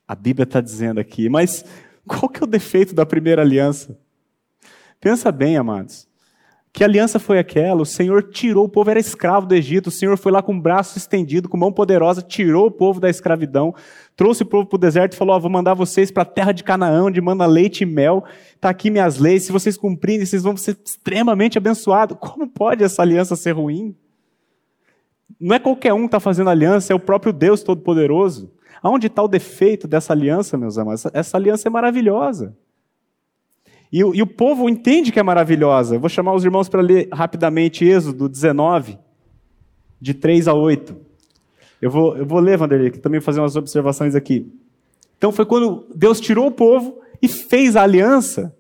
A 0.05 0.15
Bíblia 0.15 0.43
está 0.43 0.59
dizendo 0.59 0.99
aqui, 0.99 1.29
mas 1.29 1.63
qual 2.05 2.27
que 2.27 2.43
é 2.43 2.43
o 2.43 2.45
defeito 2.45 2.93
da 2.93 3.05
primeira 3.05 3.41
aliança? 3.41 3.97
Pensa 4.99 5.31
bem, 5.31 5.55
amados. 5.55 6.09
Que 6.77 6.83
aliança 6.83 7.17
foi 7.17 7.39
aquela? 7.39 7.81
O 7.81 7.85
Senhor 7.87 8.21
tirou 8.21 8.65
o 8.65 8.69
povo, 8.69 8.91
era 8.91 8.99
escravo 8.99 9.47
do 9.47 9.55
Egito. 9.55 9.87
O 9.87 9.91
Senhor 9.91 10.15
foi 10.15 10.31
lá 10.31 10.43
com 10.43 10.55
o 10.55 10.61
braço 10.61 10.95
estendido, 10.95 11.49
com 11.49 11.57
mão 11.57 11.73
poderosa, 11.73 12.21
tirou 12.21 12.67
o 12.67 12.71
povo 12.71 12.99
da 12.99 13.09
escravidão, 13.09 13.73
trouxe 14.15 14.43
o 14.43 14.45
povo 14.45 14.67
para 14.67 14.75
o 14.75 14.79
deserto 14.79 15.13
e 15.13 15.15
falou: 15.15 15.35
oh, 15.35 15.39
Vou 15.39 15.49
mandar 15.49 15.73
vocês 15.73 16.11
para 16.11 16.21
a 16.21 16.25
terra 16.27 16.51
de 16.51 16.63
Canaã, 16.63 17.05
onde 17.05 17.19
manda 17.19 17.47
leite 17.47 17.81
e 17.81 17.85
mel. 17.87 18.23
Está 18.53 18.69
aqui 18.69 18.91
minhas 18.91 19.17
leis. 19.17 19.41
Se 19.41 19.51
vocês 19.51 19.75
cumprirem, 19.75 20.23
vocês 20.23 20.43
vão 20.43 20.55
ser 20.55 20.77
extremamente 20.85 21.57
abençoados. 21.57 22.15
Como 22.21 22.47
pode 22.47 22.83
essa 22.83 23.01
aliança 23.01 23.35
ser 23.35 23.53
ruim? 23.53 23.95
Não 25.39 25.55
é 25.55 25.59
qualquer 25.59 25.93
um 25.93 26.01
que 26.01 26.05
está 26.05 26.19
fazendo 26.19 26.51
aliança, 26.51 26.93
é 26.93 26.95
o 26.95 26.99
próprio 26.99 27.33
Deus 27.33 27.63
Todo-Poderoso. 27.63 28.53
Aonde 28.83 29.07
está 29.07 29.23
o 29.23 29.27
defeito 29.27 29.87
dessa 29.87 30.13
aliança, 30.13 30.55
meus 30.55 30.77
amados? 30.77 31.07
Essa, 31.11 31.37
aliança 31.37 31.67
é 31.67 31.71
maravilhosa. 31.71 32.55
E, 33.91 33.99
e, 33.99 34.21
o 34.21 34.27
povo 34.27 34.69
entende 34.69 35.11
que 35.11 35.19
é 35.19 35.23
maravilhosa. 35.23 35.95
Eu 35.95 35.99
vou 35.99 36.09
chamar 36.09 36.33
os 36.33 36.43
irmãos 36.43 36.67
para 36.67 36.81
ler 36.81 37.07
rapidamente 37.11 37.85
Êxodo 37.85 38.27
19, 38.27 38.97
de 39.99 40.13
3 40.13 40.47
a 40.47 40.53
8. 40.53 40.95
Eu 41.81 41.89
vou, 41.89 42.17
eu 42.17 42.25
vou 42.25 42.39
ler, 42.39 42.57
Vanderlei, 42.57 42.91
que 42.91 42.99
também 42.99 43.21
fazer 43.21 43.39
umas 43.39 43.55
observações 43.55 44.15
aqui. 44.15 44.51
Então 45.17 45.31
foi 45.31 45.45
quando 45.45 45.87
Deus 45.95 46.19
tirou 46.19 46.47
o 46.47 46.51
povo 46.51 46.99
e 47.21 47.27
fez 47.27 47.75
a 47.75 47.83
aliança. 47.83 48.55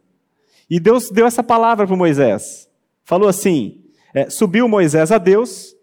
E 0.69 0.79
Deus 0.79 1.09
deu 1.09 1.25
essa 1.25 1.43
palavra 1.43 1.85
para 1.85 1.95
Moisés. 1.95 2.69
Falou 3.03 3.27
assim: 3.27 3.81
é, 4.13 4.29
subiu 4.29 4.67
Moisés 4.67 5.11
a 5.11 5.17
Deus, 5.17 5.75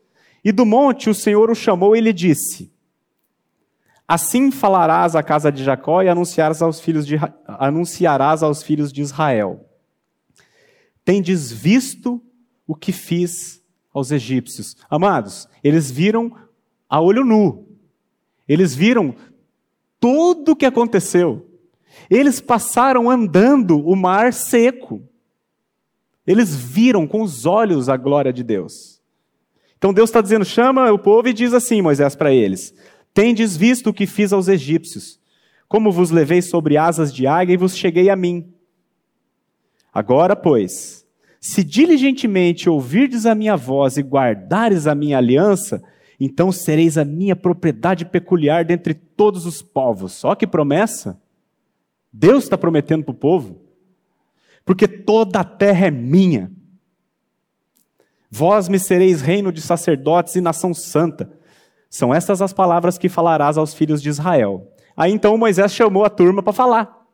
e 0.44 0.52
do 0.52 0.66
monte 0.66 1.08
o 1.08 1.14
Senhor 1.14 1.50
o 1.50 1.54
chamou 1.54 1.94
e 1.96 2.00
lhe 2.00 2.12
disse: 2.12 2.73
Assim 4.14 4.52
falarás 4.52 5.16
à 5.16 5.24
casa 5.24 5.50
de 5.50 5.64
Jacó 5.64 6.00
e 6.00 6.08
anunciarás 6.08 6.62
aos 6.62 6.78
filhos 6.78 7.04
de, 7.04 7.16
anunciarás 7.48 8.44
aos 8.44 8.62
filhos 8.62 8.92
de 8.92 9.02
Israel. 9.02 9.68
Tendes 11.04 11.50
visto 11.50 12.22
o 12.64 12.76
que 12.76 12.92
fiz 12.92 13.60
aos 13.92 14.12
egípcios. 14.12 14.76
Amados, 14.88 15.48
eles 15.64 15.90
viram 15.90 16.30
a 16.88 17.00
olho 17.00 17.24
nu. 17.24 17.66
Eles 18.46 18.72
viram 18.72 19.16
tudo 19.98 20.52
o 20.52 20.56
que 20.56 20.64
aconteceu. 20.64 21.50
Eles 22.08 22.40
passaram 22.40 23.10
andando 23.10 23.84
o 23.84 23.96
mar 23.96 24.32
seco. 24.32 25.02
Eles 26.24 26.54
viram 26.54 27.04
com 27.04 27.20
os 27.20 27.46
olhos 27.46 27.88
a 27.88 27.96
glória 27.96 28.32
de 28.32 28.44
Deus. 28.44 29.02
Então 29.76 29.92
Deus 29.92 30.08
está 30.08 30.20
dizendo: 30.20 30.44
chama 30.44 30.92
o 30.92 31.00
povo 31.00 31.26
e 31.26 31.32
diz 31.32 31.52
assim, 31.52 31.82
Moisés, 31.82 32.14
para 32.14 32.32
eles: 32.32 32.72
Tendes 33.14 33.56
visto 33.56 33.90
o 33.90 33.94
que 33.94 34.06
fiz 34.06 34.32
aos 34.32 34.48
egípcios, 34.48 35.20
como 35.68 35.92
vos 35.92 36.10
levei 36.10 36.42
sobre 36.42 36.76
asas 36.76 37.14
de 37.14 37.28
águia 37.28 37.54
e 37.54 37.56
vos 37.56 37.76
cheguei 37.76 38.10
a 38.10 38.16
mim. 38.16 38.52
Agora, 39.92 40.34
pois, 40.34 41.06
se 41.40 41.62
diligentemente 41.62 42.68
ouvirdes 42.68 43.24
a 43.24 43.34
minha 43.34 43.56
voz 43.56 43.96
e 43.96 44.02
guardares 44.02 44.88
a 44.88 44.94
minha 44.94 45.18
aliança, 45.18 45.80
então 46.18 46.50
sereis 46.50 46.98
a 46.98 47.04
minha 47.04 47.36
propriedade 47.36 48.04
peculiar 48.04 48.64
dentre 48.64 48.94
todos 48.94 49.46
os 49.46 49.62
povos. 49.62 50.24
Olha 50.24 50.34
que 50.34 50.46
promessa! 50.46 51.20
Deus 52.12 52.44
está 52.44 52.58
prometendo 52.58 53.04
para 53.04 53.12
o 53.12 53.16
povo, 53.16 53.60
porque 54.64 54.88
toda 54.88 55.40
a 55.40 55.44
terra 55.44 55.86
é 55.86 55.90
minha. 55.90 56.50
Vós 58.30 58.68
me 58.68 58.78
sereis 58.78 59.20
reino 59.20 59.52
de 59.52 59.60
sacerdotes 59.60 60.34
e 60.34 60.40
nação 60.40 60.74
santa. 60.74 61.30
São 61.94 62.12
estas 62.12 62.42
as 62.42 62.52
palavras 62.52 62.98
que 62.98 63.08
falarás 63.08 63.56
aos 63.56 63.72
filhos 63.72 64.02
de 64.02 64.08
Israel. 64.08 64.68
Aí 64.96 65.12
então 65.12 65.38
Moisés 65.38 65.72
chamou 65.72 66.04
a 66.04 66.10
turma 66.10 66.42
para 66.42 66.52
falar. 66.52 67.06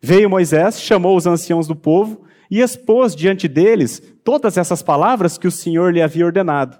Veio 0.00 0.30
Moisés, 0.30 0.80
chamou 0.80 1.18
os 1.18 1.26
anciãos 1.26 1.66
do 1.66 1.76
povo 1.76 2.22
e 2.50 2.62
expôs 2.62 3.14
diante 3.14 3.46
deles 3.46 4.02
todas 4.24 4.56
essas 4.56 4.82
palavras 4.82 5.36
que 5.36 5.46
o 5.46 5.50
Senhor 5.50 5.92
lhe 5.92 6.00
havia 6.00 6.24
ordenado. 6.24 6.78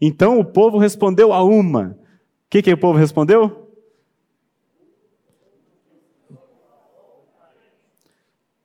Então 0.00 0.40
o 0.40 0.44
povo 0.46 0.78
respondeu 0.78 1.30
a 1.30 1.44
uma. 1.44 1.88
O 1.88 2.48
que, 2.48 2.62
que 2.62 2.72
o 2.72 2.78
povo 2.78 2.98
respondeu? 2.98 3.70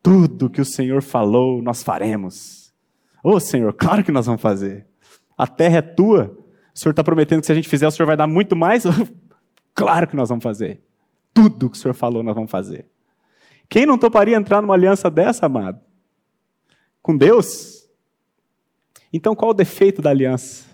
Tudo 0.02 0.50
que 0.50 0.62
o 0.62 0.66
Senhor 0.66 1.02
falou, 1.02 1.62
nós 1.62 1.84
faremos. 1.84 2.74
Ô 3.22 3.32
oh, 3.32 3.40
Senhor, 3.42 3.74
claro 3.74 4.02
que 4.02 4.14
nós 4.14 4.28
vamos 4.28 4.42
fazer. 4.42 4.88
A 5.38 5.46
terra 5.46 5.80
é 5.80 5.82
tua. 5.82 6.41
O 6.74 6.80
Senhor 6.80 6.92
está 6.92 7.04
prometendo 7.04 7.42
que 7.42 7.46
se 7.46 7.52
a 7.52 7.56
gente 7.56 7.68
fizer, 7.68 7.88
o 7.88 7.92
Senhor 7.92 8.08
vai 8.08 8.18
dar 8.18 8.28
muito 8.28 8.56
mais. 8.56 8.84
claro 9.76 10.08
que 10.08 10.16
nós 10.16 10.30
vamos 10.30 10.44
fazer. 10.44 10.82
Tudo 11.34 11.70
que 11.70 11.78
o 11.78 11.80
Senhor 11.80 11.94
falou, 11.94 12.24
nós 12.24 12.36
vamos 12.36 12.52
fazer. 12.52 12.86
Quem 13.70 13.86
não 13.86 13.98
toparia 13.98 14.36
entrar 14.36 14.62
numa 14.62 14.74
aliança 14.74 15.10
dessa, 15.10 15.46
amado? 15.46 15.80
Com 17.02 17.16
Deus? 17.16 17.90
Então 19.12 19.36
qual 19.36 19.52
o 19.52 19.54
defeito 19.54 20.02
da 20.02 20.10
aliança? 20.10 20.66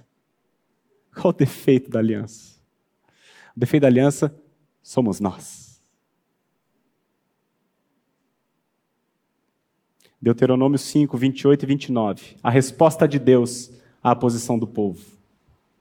Qual 1.13 1.29
o 1.29 1.37
defeito 1.37 1.89
da 1.89 1.99
aliança? 1.99 2.57
O 3.55 3.59
defeito 3.59 3.81
da 3.81 3.87
aliança 3.87 4.35
somos 4.83 5.19
nós. 5.19 5.81
Deuteronômio 10.21 10.77
5, 10.77 11.15
28 11.15 11.63
e 11.63 11.65
29. 11.65 12.37
A 12.41 12.49
resposta 12.49 13.07
de 13.07 13.19
Deus 13.19 13.71
à 14.03 14.15
posição 14.15 14.57
do 14.57 14.67
povo. 14.67 15.16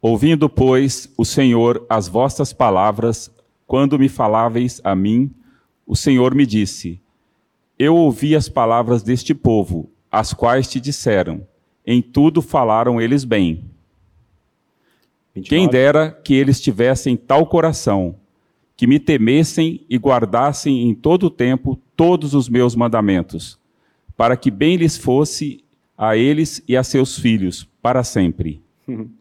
Ouvindo, 0.08 0.48
pois, 0.48 1.12
o 1.16 1.24
Senhor 1.24 1.84
as 1.88 2.06
vossas 2.06 2.52
palavras, 2.52 3.28
quando 3.66 3.98
me 3.98 4.08
faláveis 4.08 4.80
a 4.84 4.94
mim, 4.94 5.32
o 5.84 5.96
Senhor 5.96 6.32
me 6.32 6.46
disse: 6.46 7.00
eu 7.76 7.94
ouvi 7.94 8.36
as 8.36 8.48
palavras 8.48 9.02
deste 9.02 9.34
povo, 9.34 9.90
as 10.10 10.32
quais 10.32 10.68
te 10.68 10.78
disseram: 10.78 11.44
em 11.84 12.00
tudo 12.00 12.40
falaram 12.40 13.00
eles 13.00 13.24
bem. 13.24 13.64
29. 15.34 15.48
Quem 15.48 15.68
dera 15.68 16.10
que 16.10 16.34
eles 16.34 16.60
tivessem 16.60 17.16
tal 17.16 17.44
coração, 17.44 18.14
que 18.76 18.86
me 18.86 19.00
temessem 19.00 19.84
e 19.90 19.96
guardassem 19.96 20.88
em 20.88 20.94
todo 20.94 21.24
o 21.24 21.30
tempo 21.30 21.78
todos 21.96 22.32
os 22.32 22.48
meus 22.48 22.76
mandamentos, 22.76 23.58
para 24.16 24.36
que 24.36 24.52
bem 24.52 24.76
lhes 24.76 24.96
fosse 24.96 25.64
a 25.98 26.16
eles 26.16 26.62
e 26.68 26.76
a 26.76 26.84
seus 26.84 27.18
filhos 27.18 27.68
para 27.82 28.04
sempre. 28.04 28.62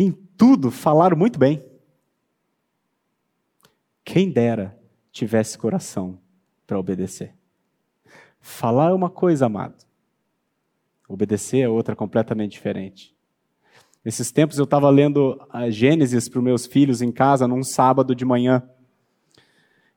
Em 0.00 0.12
tudo 0.12 0.70
falaram 0.70 1.14
muito 1.14 1.38
bem. 1.38 1.62
Quem 4.02 4.30
dera 4.30 4.74
tivesse 5.12 5.58
coração 5.58 6.18
para 6.66 6.78
obedecer. 6.78 7.34
Falar 8.40 8.92
é 8.92 8.94
uma 8.94 9.10
coisa, 9.10 9.44
amado. 9.44 9.74
Obedecer 11.06 11.60
é 11.60 11.68
outra 11.68 11.94
completamente 11.94 12.52
diferente. 12.52 13.14
Nesses 14.02 14.32
tempos 14.32 14.56
eu 14.56 14.64
estava 14.64 14.88
lendo 14.88 15.38
a 15.50 15.68
Gênesis 15.68 16.30
para 16.30 16.38
os 16.38 16.44
meus 16.44 16.64
filhos 16.64 17.02
em 17.02 17.12
casa 17.12 17.46
num 17.46 17.62
sábado 17.62 18.14
de 18.14 18.24
manhã. 18.24 18.62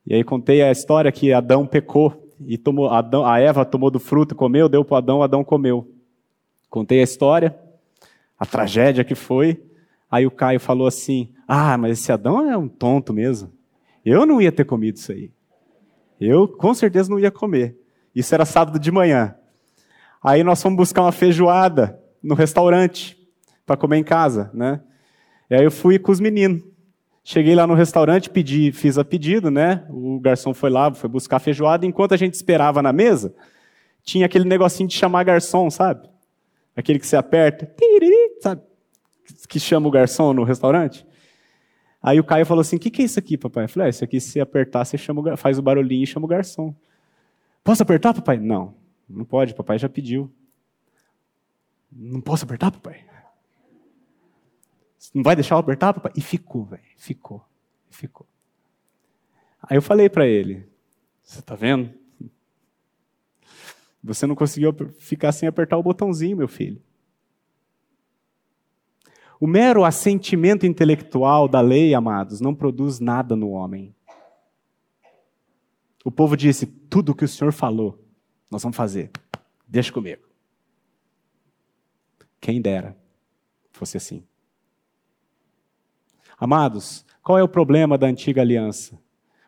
E 0.06 0.14
aí 0.14 0.24
contei 0.26 0.64
a 0.64 0.70
história 0.70 1.14
que 1.14 1.32
Adão 1.32 1.66
pecou 1.66 2.30
e 2.46 2.58
tomou, 2.58 2.90
Adão, 2.90 3.26
a 3.26 3.40
Eva 3.40 3.64
tomou 3.64 3.90
do 3.90 4.02
fruto, 4.02 4.36
comeu, 4.36 4.68
deu 4.68 4.84
para 4.84 4.98
Adão, 4.98 5.24
Adão 5.24 5.46
comeu. 5.46 5.90
Contei 6.70 7.00
a 7.00 7.04
história, 7.04 7.58
a 8.38 8.46
tragédia 8.46 9.06
que 9.06 9.16
foi. 9.16 9.72
Aí 10.14 10.28
o 10.28 10.32
Caio 10.32 10.60
falou 10.60 10.86
assim: 10.86 11.28
Ah, 11.48 11.76
mas 11.76 11.98
esse 11.98 12.12
Adão 12.12 12.48
é 12.48 12.56
um 12.56 12.68
tonto 12.68 13.12
mesmo. 13.12 13.52
Eu 14.06 14.28
não 14.28 14.40
ia 14.40 14.52
ter 14.52 14.64
comido 14.64 14.98
isso 14.98 15.12
aí. 15.12 15.32
Eu 16.22 16.48
com 16.48 16.72
certeza 16.72 17.10
não 17.10 17.18
ia 17.18 17.32
comer. 17.32 17.76
Isso 18.14 18.36
era 18.36 18.46
sábado 18.46 18.78
de 18.78 18.92
manhã. 18.92 19.34
Aí 20.24 20.44
nós 20.44 20.62
fomos 20.62 20.78
buscar 20.78 21.02
uma 21.02 21.12
feijoada 21.12 22.00
no 22.22 22.36
restaurante 22.36 23.18
para 23.66 23.76
comer 23.76 23.98
em 23.98 24.04
casa, 24.04 24.52
né? 24.54 24.82
E 25.50 25.56
aí 25.56 25.64
eu 25.64 25.72
fui 25.72 25.98
com 25.98 26.12
os 26.12 26.20
meninos. 26.20 26.62
Cheguei 27.24 27.56
lá 27.56 27.66
no 27.66 27.74
restaurante, 27.74 28.30
pedi, 28.30 28.72
fiz 28.72 29.00
a 29.00 29.04
pedido, 29.04 29.50
né? 29.50 29.84
O 29.90 30.20
garçom 30.20 30.54
foi 30.54 30.70
lá, 30.70 30.94
foi 30.94 31.10
buscar 31.10 31.38
a 31.38 31.40
feijoada. 31.40 31.88
Enquanto 31.88 32.14
a 32.14 32.18
gente 32.18 32.36
esperava 32.36 32.84
na 32.84 32.94
mesa, 32.94 33.34
tinha 34.04 34.28
aquele 34.28 34.46
negocinho 34.46 34.88
de 34.88 34.96
chamar 34.96 35.24
garçom, 35.24 35.72
sabe? 35.72 36.08
Aquele 36.76 37.00
que 37.00 37.08
você 37.08 37.16
aperta, 37.16 37.68
sabe? 38.42 38.62
Que 39.48 39.60
chama 39.60 39.88
o 39.88 39.92
garçom 39.92 40.34
no 40.34 40.44
restaurante. 40.44 41.06
Aí 42.02 42.20
o 42.20 42.24
Caio 42.24 42.46
falou 42.46 42.62
assim: 42.62 42.76
O 42.76 42.80
que, 42.80 42.92
que 42.92 43.02
é 43.02 43.06
isso 43.06 43.18
aqui, 43.18 43.38
papai? 43.38 43.64
Eu 43.64 43.70
falei: 43.70 43.88
ah, 43.88 43.90
Isso 43.90 44.04
aqui, 44.04 44.20
se 44.20 44.40
apertar, 44.42 44.84
você 44.84 44.98
chama, 44.98 45.38
faz 45.38 45.58
o 45.58 45.62
barulhinho 45.62 46.04
e 46.04 46.08
chama 46.08 46.26
o 46.26 46.30
garçom. 46.30 46.76
Posso 47.64 47.82
apertar, 47.82 48.14
papai? 48.14 48.38
Não, 48.38 48.76
não 49.08 49.24
pode, 49.24 49.54
papai 49.54 49.80
já 49.80 49.88
pediu. 49.88 50.30
Não 51.90 52.20
posso 52.20 52.44
apertar, 52.44 52.72
papai? 52.72 53.06
Não 55.14 55.24
vai 55.24 55.36
deixar 55.36 55.56
eu 55.56 55.60
apertar, 55.60 55.94
papai? 55.94 56.12
E 56.16 56.22
ficou, 56.22 56.66
velho, 56.66 56.84
ficou, 56.98 57.46
ficou. 57.90 58.28
Aí 59.62 59.78
eu 59.78 59.82
falei 59.82 60.10
para 60.10 60.28
ele: 60.28 60.68
Você 61.24 61.42
tá 61.42 61.56
vendo? 61.56 61.94
Você 64.04 64.28
não 64.28 64.36
conseguiu 64.36 64.76
ficar 65.00 65.32
sem 65.32 65.48
apertar 65.48 65.78
o 65.78 65.84
botãozinho, 65.84 66.36
meu 66.36 66.48
filho. 66.50 66.82
O 69.44 69.48
mero 69.48 69.84
assentimento 69.84 70.66
intelectual 70.66 71.50
da 71.50 71.60
lei, 71.60 71.94
amados, 71.94 72.40
não 72.40 72.56
produz 72.56 73.02
nada 73.02 73.36
no 73.36 73.50
homem. 73.50 73.94
O 76.06 76.10
povo 76.10 76.38
disse: 76.38 76.66
tudo 76.66 77.12
o 77.12 77.14
que 77.14 77.26
o 77.26 77.28
Senhor 77.28 77.52
falou, 77.52 78.02
nós 78.50 78.64
vamos 78.64 78.78
fazer. 78.78 79.12
Deixa 79.68 79.92
comigo. 79.92 80.24
Quem 82.40 82.62
dera 82.62 82.96
fosse 83.74 83.98
assim. 83.98 84.24
Amados, 86.38 87.06
qual 87.22 87.38
é 87.38 87.44
o 87.44 87.50
problema 87.50 87.98
da 87.98 88.08
antiga 88.08 88.40
aliança? 88.40 88.98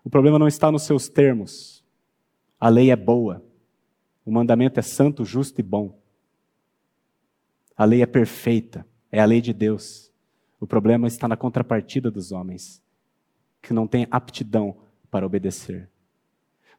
O 0.04 0.10
problema 0.10 0.38
não 0.38 0.50
está 0.50 0.70
nos 0.70 0.84
seus 0.84 1.08
termos. 1.08 1.86
A 2.60 2.68
lei 2.68 2.92
é 2.92 2.98
boa. 2.98 3.42
O 4.26 4.32
mandamento 4.34 4.78
é 4.78 4.84
santo, 4.84 5.24
justo 5.24 5.62
e 5.62 5.64
bom. 5.64 5.98
A 7.78 7.86
lei 7.86 8.02
é 8.02 8.06
perfeita. 8.06 8.86
É 9.16 9.22
a 9.22 9.26
lei 9.26 9.40
de 9.40 9.54
Deus. 9.54 10.12
O 10.60 10.68
problema 10.68 11.08
está 11.08 11.26
na 11.26 11.38
contrapartida 11.38 12.12
dos 12.12 12.34
homens, 12.34 12.84
que 13.62 13.74
não 13.74 13.88
têm 13.88 14.06
aptidão 14.12 14.76
para 15.10 15.26
obedecer. 15.26 15.90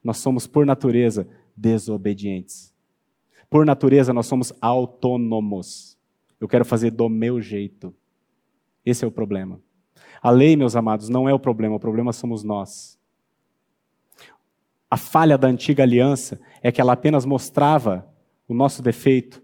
Nós 0.03 0.17
somos, 0.17 0.45
por 0.45 0.63
natureza, 0.63 1.27
desobedientes. 1.55 2.71
Por 3.49 3.65
natureza, 3.65 4.13
nós 4.13 4.27
somos 4.27 4.53
autônomos. 4.61 5.97
Eu 6.39 6.47
quero 6.47 6.63
fazer 6.63 6.91
do 6.91 7.09
meu 7.09 7.41
jeito. 7.41 7.91
Esse 8.85 9.03
é 9.03 9.07
o 9.07 9.11
problema. 9.11 9.59
A 10.21 10.29
lei, 10.29 10.55
meus 10.55 10.75
amados, 10.75 11.09
não 11.09 11.27
é 11.27 11.33
o 11.33 11.39
problema, 11.39 11.77
o 11.77 11.79
problema 11.79 12.13
somos 12.13 12.43
nós. 12.43 12.99
A 14.91 14.95
falha 14.95 15.39
da 15.39 15.47
antiga 15.47 15.81
aliança 15.81 16.39
é 16.61 16.71
que 16.71 16.79
ela 16.79 16.93
apenas 16.93 17.25
mostrava 17.25 18.07
o 18.47 18.53
nosso 18.53 18.83
defeito, 18.83 19.41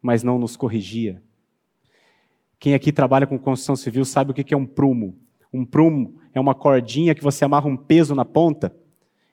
mas 0.00 0.22
não 0.22 0.38
nos 0.38 0.56
corrigia. 0.56 1.22
Quem 2.60 2.74
aqui 2.74 2.92
trabalha 2.92 3.26
com 3.26 3.38
construção 3.38 3.74
civil 3.74 4.04
sabe 4.04 4.30
o 4.30 4.34
que 4.34 4.52
é 4.52 4.56
um 4.56 4.66
prumo. 4.66 5.16
Um 5.50 5.64
prumo 5.64 6.20
é 6.34 6.38
uma 6.38 6.54
cordinha 6.54 7.14
que 7.14 7.22
você 7.22 7.44
amarra 7.44 7.66
um 7.66 7.76
peso 7.76 8.14
na 8.14 8.24
ponta 8.24 8.72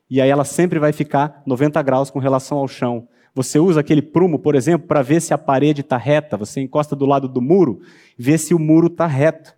e 0.10 0.22
aí 0.22 0.30
ela 0.30 0.46
sempre 0.46 0.80
vai 0.80 0.94
ficar 0.94 1.44
90 1.46 1.82
graus 1.82 2.10
com 2.10 2.20
relação 2.20 2.58
ao 2.58 2.68
chão. 2.70 3.08
Você 3.36 3.60
usa 3.60 3.82
aquele 3.82 4.02
prumo, 4.02 4.40
por 4.40 4.56
exemplo, 4.56 4.88
para 4.88 5.02
ver 5.02 5.22
se 5.22 5.34
a 5.34 5.38
parede 5.38 5.82
está 5.82 5.98
reta. 5.98 6.38
Você 6.38 6.62
encosta 6.62 6.96
do 6.96 7.06
lado 7.06 7.28
do 7.28 7.42
muro, 7.42 7.82
vê 8.18 8.38
se 8.38 8.54
o 8.54 8.60
muro 8.60 8.88
está 8.88 9.06
reto. 9.06 9.54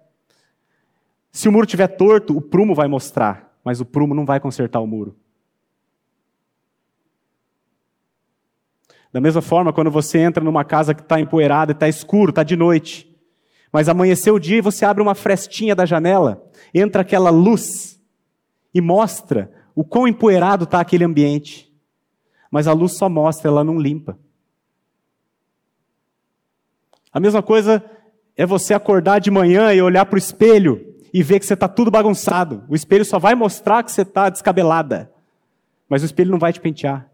Se 1.32 1.47
o 1.47 1.51
muro 1.51 1.65
estiver 1.65 1.88
torto, 1.88 2.36
o 2.36 2.41
prumo 2.41 2.74
vai 2.74 2.88
mostrar, 2.88 3.55
mas 3.63 3.80
o 3.80 3.86
prumo 3.86 4.15
não 4.15 4.26
vai 4.26 4.39
consertar 4.39 4.80
o 4.80 4.88
muro. 4.88 5.15
Da 9.13 9.22
mesma 9.22 9.41
forma, 9.41 9.72
quando 9.72 9.91
você 9.91 10.17
entra 10.17 10.43
numa 10.43 10.65
casa 10.65 10.93
que 10.93 11.01
está 11.01 11.20
empoeirada, 11.20 11.72
está 11.72 11.88
escuro, 11.88 12.32
está 12.32 12.43
de 12.43 12.55
noite, 12.55 13.09
mas 13.72 13.88
amanheceu 13.88 14.36
o 14.36 14.39
dia 14.39 14.57
e 14.57 14.61
você 14.61 14.86
abre 14.86 15.01
uma 15.01 15.15
frestinha 15.15 15.76
da 15.76 15.86
janela, 15.86 16.43
entra 16.74 17.01
aquela 17.01 17.30
luz 17.30 17.99
e 18.74 18.82
mostra 18.82 19.51
o 19.76 19.84
quão 19.84 20.07
empoeirado 20.07 20.63
está 20.63 20.80
aquele 20.80 21.03
ambiente. 21.03 21.72
Mas 22.51 22.67
a 22.67 22.74
luz 22.74 22.97
só 22.97 23.07
mostra, 23.07 23.49
ela 23.49 23.63
não 23.63 23.80
limpa. 23.80 24.17
A 27.11 27.20
mesma 27.20 27.41
coisa 27.41 27.84
é 28.36 28.45
você 28.45 28.74
acordar 28.74 29.20
de 29.20 29.32
manhã 29.32 29.74
e 29.74 29.82
olhar 29.82 30.05
para 30.05 30.15
o 30.15 30.20
espelho 30.20 30.95
e 31.13 31.22
ver 31.24 31.39
que 31.39 31.45
você 31.45 31.53
está 31.53 31.67
tudo 31.67 31.91
bagunçado. 31.91 32.63
O 32.67 32.76
espelho 32.76 33.05
só 33.05 33.20
vai 33.20 33.36
mostrar 33.36 33.84
que 33.84 33.91
você 33.91 34.01
está 34.01 34.30
descabelada, 34.30 35.11
mas 35.88 36.01
o 36.01 36.05
espelho 36.05 36.32
não 36.32 36.39
vai 36.39 36.53
te 36.53 36.61
pentear. 36.61 37.09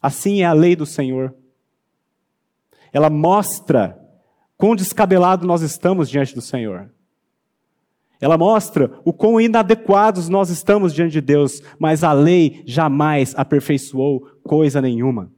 Assim 0.00 0.42
é 0.42 0.44
a 0.44 0.52
lei 0.52 0.76
do 0.76 0.86
Senhor. 0.86 1.34
ela 2.92 3.10
mostra 3.10 4.07
quão 4.58 4.74
descabelado 4.74 5.46
nós 5.46 5.62
estamos 5.62 6.10
diante 6.10 6.34
do 6.34 6.42
Senhor. 6.42 6.90
Ela 8.20 8.36
mostra 8.36 9.00
o 9.04 9.12
quão 9.12 9.40
inadequados 9.40 10.28
nós 10.28 10.50
estamos 10.50 10.92
diante 10.92 11.12
de 11.12 11.20
Deus, 11.20 11.62
mas 11.78 12.02
a 12.02 12.12
lei 12.12 12.64
jamais 12.66 13.32
aperfeiçoou 13.36 14.20
coisa 14.42 14.82
nenhuma. 14.82 15.30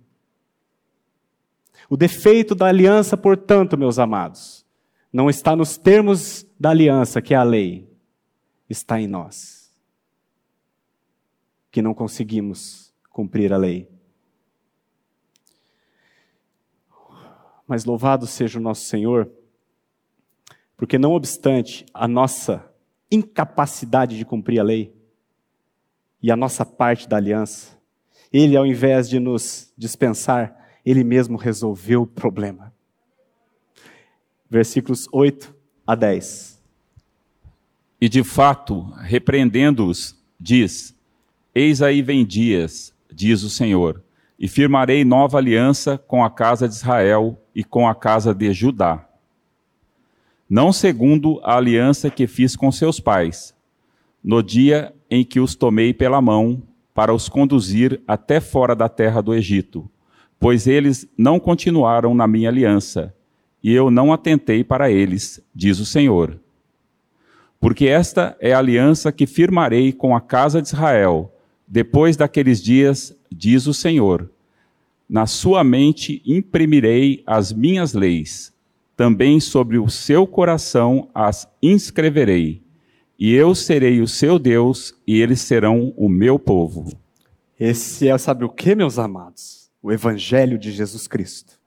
O 1.90 1.96
defeito 1.96 2.54
da 2.54 2.66
aliança, 2.66 3.16
portanto, 3.16 3.76
meus 3.76 3.98
amados, 3.98 4.64
não 5.12 5.28
está 5.28 5.54
nos 5.54 5.76
termos 5.76 6.46
da 6.58 6.70
aliança, 6.70 7.20
que 7.20 7.34
é 7.34 7.36
a 7.36 7.42
lei, 7.42 7.86
está 8.68 8.98
em 8.98 9.06
nós, 9.06 9.70
que 11.70 11.82
não 11.82 11.92
conseguimos 11.92 12.94
cumprir 13.10 13.52
a 13.52 13.58
lei. 13.58 13.89
Mas 17.70 17.84
louvado 17.84 18.26
seja 18.26 18.58
o 18.58 18.62
nosso 18.62 18.84
Senhor, 18.86 19.30
porque 20.76 20.98
não 20.98 21.12
obstante 21.12 21.86
a 21.94 22.08
nossa 22.08 22.68
incapacidade 23.08 24.18
de 24.18 24.24
cumprir 24.24 24.58
a 24.58 24.64
lei 24.64 24.92
e 26.20 26.32
a 26.32 26.36
nossa 26.36 26.66
parte 26.66 27.08
da 27.08 27.16
aliança, 27.16 27.78
ele, 28.32 28.56
ao 28.56 28.66
invés 28.66 29.08
de 29.08 29.20
nos 29.20 29.72
dispensar, 29.78 30.52
ele 30.84 31.04
mesmo 31.04 31.38
resolveu 31.38 32.02
o 32.02 32.06
problema. 32.08 32.74
Versículos 34.50 35.06
8 35.12 35.54
a 35.86 35.94
10. 35.94 36.60
E 38.00 38.08
de 38.08 38.24
fato, 38.24 38.80
repreendendo-os, 38.98 40.20
diz: 40.40 40.92
Eis 41.54 41.80
aí 41.82 42.02
vem 42.02 42.26
dias, 42.26 42.92
diz 43.12 43.44
o 43.44 43.48
Senhor, 43.48 44.02
e 44.36 44.48
firmarei 44.48 45.04
nova 45.04 45.38
aliança 45.38 45.96
com 45.96 46.24
a 46.24 46.30
casa 46.30 46.68
de 46.68 46.74
Israel 46.74 47.39
e 47.60 47.64
com 47.64 47.86
a 47.86 47.94
casa 47.94 48.34
de 48.34 48.52
Judá 48.52 49.06
não 50.50 50.72
segundo 50.72 51.40
a 51.44 51.56
aliança 51.56 52.10
que 52.10 52.26
fiz 52.26 52.56
com 52.56 52.72
seus 52.72 52.98
pais, 52.98 53.54
no 54.22 54.42
dia 54.42 54.92
em 55.08 55.24
que 55.24 55.38
os 55.38 55.54
tomei 55.54 55.94
pela 55.94 56.20
mão 56.20 56.60
para 56.92 57.14
os 57.14 57.28
conduzir 57.28 58.00
até 58.06 58.40
fora 58.40 58.74
da 58.74 58.88
terra 58.88 59.20
do 59.20 59.32
Egito, 59.32 59.88
pois 60.40 60.66
eles 60.66 61.08
não 61.16 61.38
continuaram 61.38 62.16
na 62.16 62.26
minha 62.26 62.48
aliança, 62.48 63.14
e 63.62 63.72
eu 63.72 63.92
não 63.92 64.12
atentei 64.12 64.64
para 64.64 64.90
eles, 64.90 65.40
diz 65.54 65.78
o 65.78 65.86
Senhor. 65.86 66.36
Porque 67.60 67.86
esta 67.86 68.36
é 68.40 68.52
a 68.52 68.58
aliança 68.58 69.12
que 69.12 69.28
firmarei 69.28 69.92
com 69.92 70.16
a 70.16 70.20
casa 70.20 70.60
de 70.60 70.66
Israel, 70.66 71.32
depois 71.68 72.16
daqueles 72.16 72.60
dias, 72.60 73.16
diz 73.30 73.68
o 73.68 73.74
Senhor. 73.74 74.28
Na 75.10 75.26
sua 75.26 75.64
mente 75.64 76.22
imprimirei 76.24 77.24
as 77.26 77.52
minhas 77.52 77.94
leis, 77.94 78.54
também 78.96 79.40
sobre 79.40 79.76
o 79.76 79.88
seu 79.88 80.24
coração 80.24 81.10
as 81.12 81.52
inscreverei, 81.60 82.62
e 83.18 83.34
eu 83.34 83.52
serei 83.52 84.00
o 84.00 84.06
seu 84.06 84.38
Deus, 84.38 84.94
e 85.04 85.20
eles 85.20 85.40
serão 85.40 85.92
o 85.96 86.08
meu 86.08 86.38
povo. 86.38 86.96
Esse 87.58 88.06
é, 88.06 88.16
sabe 88.16 88.44
o 88.44 88.48
que, 88.48 88.72
meus 88.76 89.00
amados? 89.00 89.68
O 89.82 89.90
Evangelho 89.90 90.56
de 90.56 90.70
Jesus 90.70 91.08
Cristo. 91.08 91.58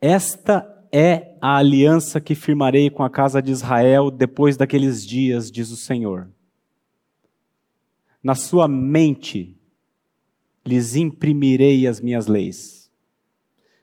Esta 0.00 0.64
é 0.92 1.36
a 1.40 1.56
aliança 1.56 2.20
que 2.20 2.36
firmarei 2.36 2.88
com 2.88 3.02
a 3.02 3.10
casa 3.10 3.42
de 3.42 3.50
Israel 3.50 4.12
depois 4.12 4.56
daqueles 4.56 5.04
dias, 5.04 5.50
diz 5.50 5.72
o 5.72 5.76
Senhor. 5.76 6.30
Na 8.22 8.34
sua 8.34 8.68
mente 8.68 9.58
lhes 10.64 10.94
imprimirei 10.94 11.86
as 11.86 12.00
minhas 12.00 12.26
leis. 12.26 12.90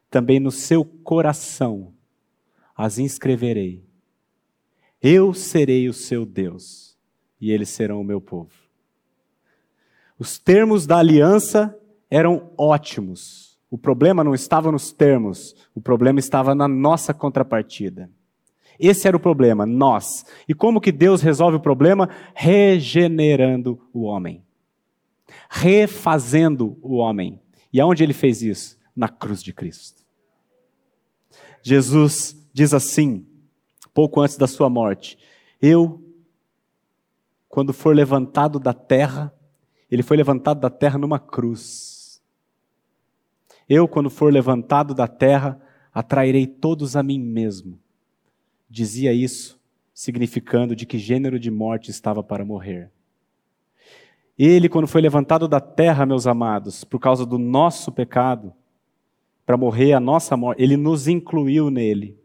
Também 0.09 0.39
no 0.39 0.51
seu 0.51 0.85
coração 0.85 1.93
as 2.75 2.97
inscreverei. 2.97 3.83
Eu 5.01 5.33
serei 5.33 5.89
o 5.89 5.93
seu 5.93 6.25
Deus 6.25 6.97
e 7.39 7.51
eles 7.51 7.69
serão 7.69 8.01
o 8.01 8.03
meu 8.03 8.21
povo. 8.21 8.51
Os 10.17 10.37
termos 10.37 10.85
da 10.85 10.97
aliança 10.97 11.77
eram 12.09 12.51
ótimos. 12.57 13.57
O 13.69 13.77
problema 13.77 14.23
não 14.23 14.33
estava 14.33 14.71
nos 14.71 14.91
termos, 14.91 15.55
o 15.75 15.81
problema 15.81 16.19
estava 16.19 16.55
na 16.55 16.67
nossa 16.67 17.13
contrapartida. 17.13 18.09
Esse 18.79 19.07
era 19.07 19.17
o 19.17 19.19
problema, 19.19 19.65
nós. 19.65 20.25
E 20.47 20.53
como 20.53 20.79
que 20.79 20.91
Deus 20.91 21.21
resolve 21.21 21.57
o 21.57 21.61
problema? 21.61 22.09
Regenerando 22.33 23.79
o 23.93 24.03
homem 24.03 24.43
refazendo 25.49 26.77
o 26.81 26.97
homem. 26.97 27.41
E 27.73 27.81
aonde 27.81 28.03
ele 28.03 28.13
fez 28.13 28.41
isso? 28.41 28.77
Na 28.95 29.09
cruz 29.09 29.41
de 29.41 29.51
Cristo. 29.51 30.03
Jesus 31.61 32.35
diz 32.53 32.73
assim, 32.73 33.25
pouco 33.93 34.21
antes 34.21 34.37
da 34.37 34.47
sua 34.47 34.69
morte: 34.69 35.17
Eu, 35.61 36.01
quando 37.47 37.73
for 37.73 37.95
levantado 37.95 38.59
da 38.59 38.73
terra, 38.73 39.33
ele 39.89 40.03
foi 40.03 40.15
levantado 40.15 40.59
da 40.59 40.69
terra 40.69 40.97
numa 40.97 41.19
cruz. 41.19 42.21
Eu, 43.67 43.87
quando 43.87 44.09
for 44.09 44.31
levantado 44.31 44.93
da 44.93 45.07
terra, 45.07 45.61
atrairei 45.93 46.47
todos 46.47 46.95
a 46.95 47.03
mim 47.03 47.19
mesmo. 47.19 47.79
Dizia 48.69 49.11
isso, 49.11 49.59
significando 49.93 50.75
de 50.75 50.85
que 50.85 50.97
gênero 50.97 51.39
de 51.39 51.49
morte 51.49 51.89
estava 51.89 52.21
para 52.21 52.45
morrer. 52.45 52.91
Ele, 54.37 54.69
quando 54.69 54.87
foi 54.87 55.01
levantado 55.01 55.47
da 55.47 55.59
terra, 55.59 56.05
meus 56.05 56.25
amados, 56.25 56.85
por 56.85 56.99
causa 56.99 57.25
do 57.25 57.37
nosso 57.37 57.91
pecado, 57.91 58.53
para 59.45 59.57
morrer 59.57 59.93
a 59.93 59.99
nossa 59.99 60.37
morte, 60.37 60.61
ele 60.61 60.77
nos 60.77 61.07
incluiu 61.07 61.69
nele. 61.69 62.17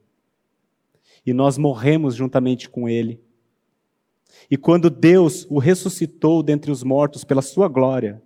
E 1.27 1.33
nós 1.33 1.57
morremos 1.57 2.15
juntamente 2.15 2.69
com 2.69 2.89
ele. 2.89 3.21
E 4.51 4.57
quando 4.57 4.91
Deus 4.91 5.47
o 5.51 5.59
ressuscitou 5.59 6.43
dentre 6.43 6.71
os 6.71 6.83
mortos 6.83 7.25
pela 7.25 7.43
sua 7.43 7.67
glória, 7.67 8.23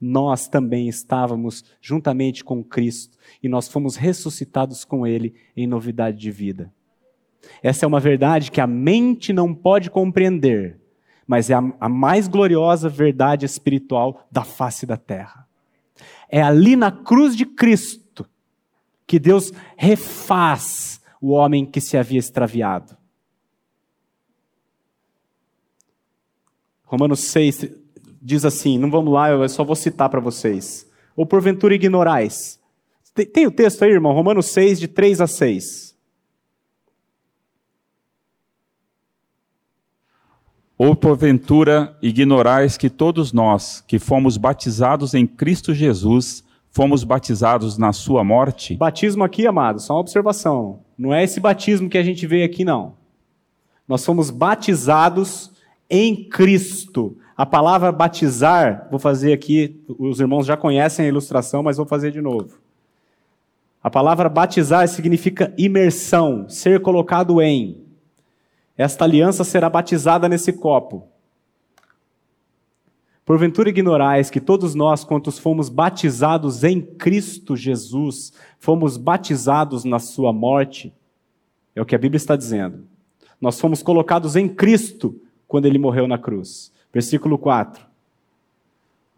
nós 0.00 0.48
também 0.48 0.88
estávamos 0.88 1.64
juntamente 1.80 2.42
com 2.42 2.64
Cristo 2.64 3.16
e 3.40 3.48
nós 3.48 3.68
fomos 3.68 3.94
ressuscitados 3.94 4.84
com 4.84 5.06
ele 5.06 5.34
em 5.56 5.66
novidade 5.66 6.18
de 6.18 6.30
vida. 6.30 6.72
Essa 7.62 7.84
é 7.84 7.88
uma 7.88 8.00
verdade 8.00 8.50
que 8.50 8.60
a 8.60 8.66
mente 8.66 9.32
não 9.32 9.54
pode 9.54 9.90
compreender, 9.90 10.78
mas 11.26 11.50
é 11.50 11.54
a, 11.54 11.62
a 11.80 11.88
mais 11.88 12.28
gloriosa 12.28 12.88
verdade 12.88 13.46
espiritual 13.46 14.26
da 14.30 14.44
face 14.44 14.86
da 14.86 14.96
terra. 14.96 15.46
É 16.28 16.42
ali 16.42 16.76
na 16.76 16.90
cruz 16.90 17.36
de 17.36 17.44
Cristo 17.44 18.26
que 19.06 19.18
Deus 19.18 19.52
refaz 19.76 21.00
o 21.20 21.30
homem 21.30 21.66
que 21.66 21.80
se 21.80 21.96
havia 21.96 22.18
extraviado. 22.18 22.96
Romanos 26.84 27.20
6 27.20 27.70
diz 28.20 28.44
assim: 28.44 28.78
não 28.78 28.90
vamos 28.90 29.12
lá, 29.12 29.30
eu 29.30 29.48
só 29.48 29.64
vou 29.64 29.76
citar 29.76 30.08
para 30.08 30.20
vocês. 30.20 30.86
Ou 31.16 31.26
porventura 31.26 31.74
ignorais. 31.74 32.60
Tem, 33.14 33.26
tem, 33.26 33.46
o 33.46 33.50
texto 33.50 33.82
aí, 33.82 33.90
irmão? 33.90 34.12
Romanos 34.12 34.46
6, 34.46 34.80
de 34.80 34.88
3 34.88 35.20
a 35.20 35.26
6. 35.26 35.91
Ou 40.84 40.96
porventura 40.96 41.96
ignorais 42.02 42.76
que 42.76 42.90
todos 42.90 43.32
nós, 43.32 43.84
que 43.86 44.00
fomos 44.00 44.36
batizados 44.36 45.14
em 45.14 45.28
Cristo 45.28 45.72
Jesus, 45.72 46.42
fomos 46.72 47.04
batizados 47.04 47.78
na 47.78 47.92
sua 47.92 48.24
morte? 48.24 48.74
Batismo 48.74 49.22
aqui, 49.22 49.46
amado, 49.46 49.78
só 49.78 49.94
uma 49.94 50.00
observação. 50.00 50.80
Não 50.98 51.14
é 51.14 51.22
esse 51.22 51.38
batismo 51.38 51.88
que 51.88 51.96
a 51.96 52.02
gente 52.02 52.26
vê 52.26 52.42
aqui, 52.42 52.64
não. 52.64 52.94
Nós 53.86 54.04
fomos 54.04 54.28
batizados 54.28 55.52
em 55.88 56.28
Cristo. 56.28 57.16
A 57.36 57.46
palavra 57.46 57.92
batizar, 57.92 58.88
vou 58.90 58.98
fazer 58.98 59.32
aqui, 59.32 59.80
os 59.86 60.18
irmãos 60.18 60.46
já 60.46 60.56
conhecem 60.56 61.04
a 61.04 61.08
ilustração, 61.08 61.62
mas 61.62 61.76
vou 61.76 61.86
fazer 61.86 62.10
de 62.10 62.20
novo. 62.20 62.58
A 63.80 63.88
palavra 63.88 64.28
batizar 64.28 64.88
significa 64.88 65.54
imersão, 65.56 66.48
ser 66.48 66.82
colocado 66.82 67.40
em. 67.40 67.91
Esta 68.82 69.04
aliança 69.04 69.44
será 69.44 69.70
batizada 69.70 70.28
nesse 70.28 70.52
copo. 70.52 71.06
Porventura 73.24 73.68
ignorais 73.68 74.28
que 74.28 74.40
todos 74.40 74.74
nós, 74.74 75.04
quantos 75.04 75.38
fomos 75.38 75.68
batizados 75.68 76.64
em 76.64 76.80
Cristo 76.82 77.56
Jesus, 77.56 78.32
fomos 78.58 78.96
batizados 78.96 79.84
na 79.84 80.00
sua 80.00 80.32
morte? 80.32 80.92
É 81.76 81.80
o 81.80 81.86
que 81.86 81.94
a 81.94 81.98
Bíblia 81.98 82.16
está 82.16 82.34
dizendo. 82.34 82.84
Nós 83.40 83.60
fomos 83.60 83.84
colocados 83.84 84.34
em 84.34 84.48
Cristo 84.48 85.14
quando 85.46 85.66
ele 85.66 85.78
morreu 85.78 86.08
na 86.08 86.18
cruz. 86.18 86.72
Versículo 86.92 87.38
4. 87.38 87.86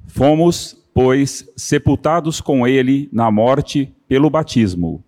Fomos, 0.08 0.76
pois, 0.92 1.50
sepultados 1.56 2.38
com 2.38 2.66
ele 2.66 3.08
na 3.10 3.30
morte 3.30 3.90
pelo 4.06 4.28
batismo 4.28 5.02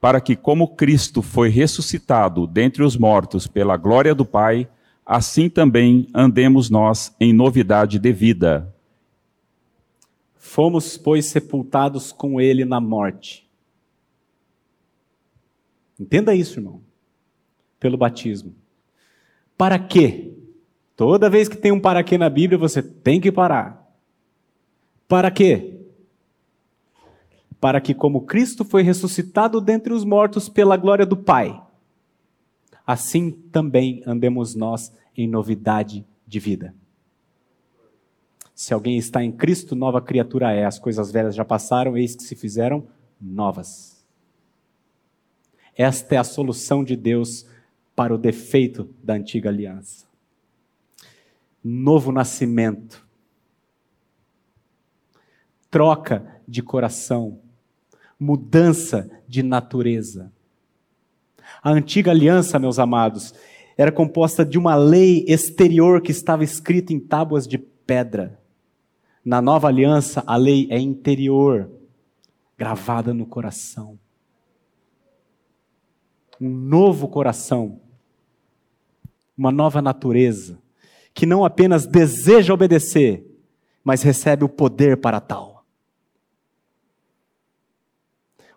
para 0.00 0.20
que, 0.20 0.36
como 0.36 0.74
Cristo 0.74 1.22
foi 1.22 1.48
ressuscitado 1.48 2.46
dentre 2.46 2.82
os 2.82 2.96
mortos 2.96 3.46
pela 3.46 3.76
glória 3.76 4.14
do 4.14 4.24
Pai, 4.24 4.68
assim 5.04 5.48
também 5.48 6.08
andemos 6.14 6.68
nós 6.68 7.14
em 7.18 7.32
novidade 7.32 7.98
de 7.98 8.12
vida. 8.12 8.74
Fomos, 10.36 10.96
pois, 10.96 11.26
sepultados 11.26 12.12
com 12.12 12.40
ele 12.40 12.64
na 12.64 12.80
morte. 12.80 13.46
Entenda 15.98 16.34
isso, 16.34 16.60
irmão. 16.60 16.80
Pelo 17.80 17.96
batismo. 17.96 18.54
Para 19.56 19.78
quê? 19.78 20.34
Toda 20.94 21.30
vez 21.30 21.48
que 21.48 21.56
tem 21.56 21.72
um 21.72 21.80
para 21.80 22.02
quê 22.02 22.16
na 22.16 22.30
Bíblia, 22.30 22.58
você 22.58 22.82
tem 22.82 23.20
que 23.20 23.32
parar. 23.32 23.86
Para 25.08 25.30
quê? 25.30 25.75
Para 27.66 27.80
que, 27.80 27.92
como 27.92 28.20
Cristo 28.20 28.64
foi 28.64 28.84
ressuscitado 28.84 29.60
dentre 29.60 29.92
os 29.92 30.04
mortos 30.04 30.48
pela 30.48 30.76
glória 30.76 31.04
do 31.04 31.16
Pai, 31.16 31.60
assim 32.86 33.32
também 33.32 34.04
andemos 34.06 34.54
nós 34.54 34.94
em 35.16 35.26
novidade 35.26 36.06
de 36.24 36.38
vida. 36.38 36.72
Se 38.54 38.72
alguém 38.72 38.96
está 38.96 39.24
em 39.24 39.32
Cristo, 39.32 39.74
nova 39.74 40.00
criatura 40.00 40.52
é. 40.52 40.64
As 40.64 40.78
coisas 40.78 41.10
velhas 41.10 41.34
já 41.34 41.44
passaram, 41.44 41.96
eis 41.96 42.14
que 42.14 42.22
se 42.22 42.36
fizeram 42.36 42.86
novas. 43.20 44.06
Esta 45.74 46.14
é 46.14 46.18
a 46.18 46.22
solução 46.22 46.84
de 46.84 46.94
Deus 46.94 47.48
para 47.96 48.14
o 48.14 48.18
defeito 48.18 48.88
da 49.02 49.14
antiga 49.14 49.48
aliança. 49.48 50.06
Novo 51.64 52.12
nascimento. 52.12 53.04
Troca 55.68 56.40
de 56.46 56.62
coração. 56.62 57.40
Mudança 58.18 59.10
de 59.28 59.42
natureza. 59.42 60.32
A 61.62 61.70
antiga 61.70 62.10
aliança, 62.10 62.58
meus 62.58 62.78
amados, 62.78 63.34
era 63.76 63.92
composta 63.92 64.44
de 64.44 64.58
uma 64.58 64.74
lei 64.74 65.24
exterior 65.28 66.00
que 66.00 66.10
estava 66.10 66.42
escrita 66.42 66.92
em 66.92 66.98
tábuas 67.00 67.46
de 67.46 67.58
pedra. 67.58 68.40
Na 69.24 69.42
nova 69.42 69.68
aliança, 69.68 70.22
a 70.26 70.36
lei 70.36 70.66
é 70.70 70.78
interior, 70.78 71.70
gravada 72.56 73.12
no 73.12 73.26
coração. 73.26 73.98
Um 76.40 76.48
novo 76.48 77.08
coração, 77.08 77.80
uma 79.36 79.52
nova 79.52 79.82
natureza, 79.82 80.58
que 81.12 81.26
não 81.26 81.44
apenas 81.44 81.86
deseja 81.86 82.54
obedecer, 82.54 83.26
mas 83.82 84.02
recebe 84.02 84.44
o 84.44 84.48
poder 84.48 84.96
para 84.98 85.20
tal. 85.20 85.55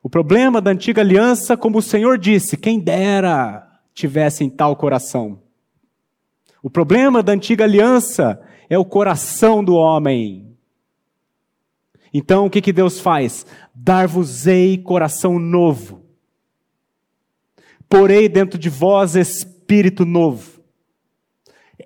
O 0.01 0.09
problema 0.09 0.61
da 0.61 0.71
antiga 0.71 1.01
aliança, 1.01 1.57
como 1.57 1.79
o 1.79 1.81
Senhor 1.81 2.17
disse, 2.17 2.55
quem 2.55 2.79
dera 2.79 3.67
tivessem 3.93 4.49
tal 4.49 4.75
coração. 4.75 5.41
O 6.63 6.69
problema 6.69 7.21
da 7.21 7.33
antiga 7.33 7.65
aliança 7.65 8.41
é 8.69 8.77
o 8.77 8.85
coração 8.85 9.63
do 9.63 9.75
homem. 9.75 10.57
Então 12.13 12.45
o 12.45 12.49
que, 12.49 12.61
que 12.61 12.73
Deus 12.73 12.99
faz? 12.99 13.45
Dar-vos-ei 13.73 14.77
coração 14.77 15.37
novo. 15.37 16.03
Porei 17.89 18.29
dentro 18.29 18.57
de 18.57 18.69
vós 18.69 19.15
espírito 19.15 20.05
novo. 20.05 20.61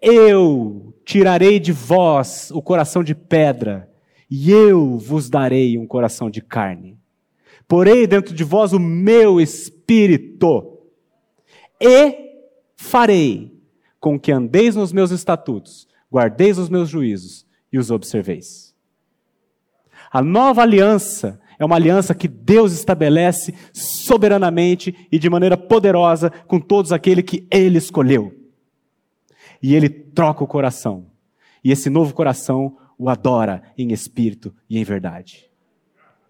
Eu 0.01 0.93
tirarei 1.05 1.59
de 1.59 1.71
vós 1.71 2.51
o 2.51 2.61
coração 2.61 3.03
de 3.03 3.15
pedra, 3.15 3.89
e 4.29 4.51
eu 4.51 4.97
vos 4.97 5.29
darei 5.29 5.77
um 5.77 5.85
coração 5.85 6.29
de 6.29 6.41
carne. 6.41 6.97
Porei 7.67 8.05
dentro 8.05 8.33
de 8.33 8.43
vós 8.43 8.73
o 8.73 8.79
meu 8.79 9.39
espírito 9.39 10.79
e 11.79 12.15
farei 12.75 13.53
com 13.99 14.19
que 14.19 14.31
andeis 14.31 14.75
nos 14.75 14.91
meus 14.91 15.11
estatutos, 15.11 15.87
guardeis 16.11 16.57
os 16.57 16.69
meus 16.69 16.89
juízos 16.89 17.45
e 17.71 17.77
os 17.77 17.89
observeis. 17.89 18.75
A 20.11 20.21
nova 20.21 20.61
aliança 20.61 21.39
é 21.57 21.65
uma 21.65 21.75
aliança 21.75 22.13
que 22.13 22.27
Deus 22.27 22.73
estabelece 22.73 23.53
soberanamente 23.71 25.07
e 25.11 25.17
de 25.17 25.29
maneira 25.29 25.57
poderosa 25.57 26.29
com 26.29 26.59
todos 26.59 26.91
aqueles 26.91 27.23
que 27.23 27.47
Ele 27.49 27.77
escolheu. 27.77 28.33
E 29.61 29.73
Ele 29.73 29.89
troca 29.89 30.43
o 30.43 30.47
coração. 30.47 31.07
E 31.63 31.71
esse 31.71 31.89
novo 31.89 32.13
coração 32.13 32.77
o 32.97 33.09
adora 33.09 33.63
em 33.77 33.91
espírito 33.91 34.53
e 34.69 34.77
em 34.77 34.83
verdade. 34.83 35.49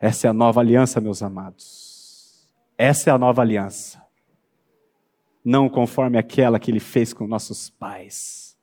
Essa 0.03 0.27
é 0.27 0.29
a 0.29 0.33
nova 0.33 0.59
aliança, 0.59 0.99
meus 0.99 1.23
amados. 1.23 2.49
Essa 2.77 3.09
é 3.09 3.13
a 3.13 3.17
nova 3.17 3.41
aliança 3.41 4.03
não 5.43 5.67
conforme 5.67 6.17
aquela 6.17 6.59
que 6.59 6.71
ele 6.71 6.79
fez 6.79 7.13
com 7.13 7.27
nossos 7.27 7.69
pais. 7.69 8.57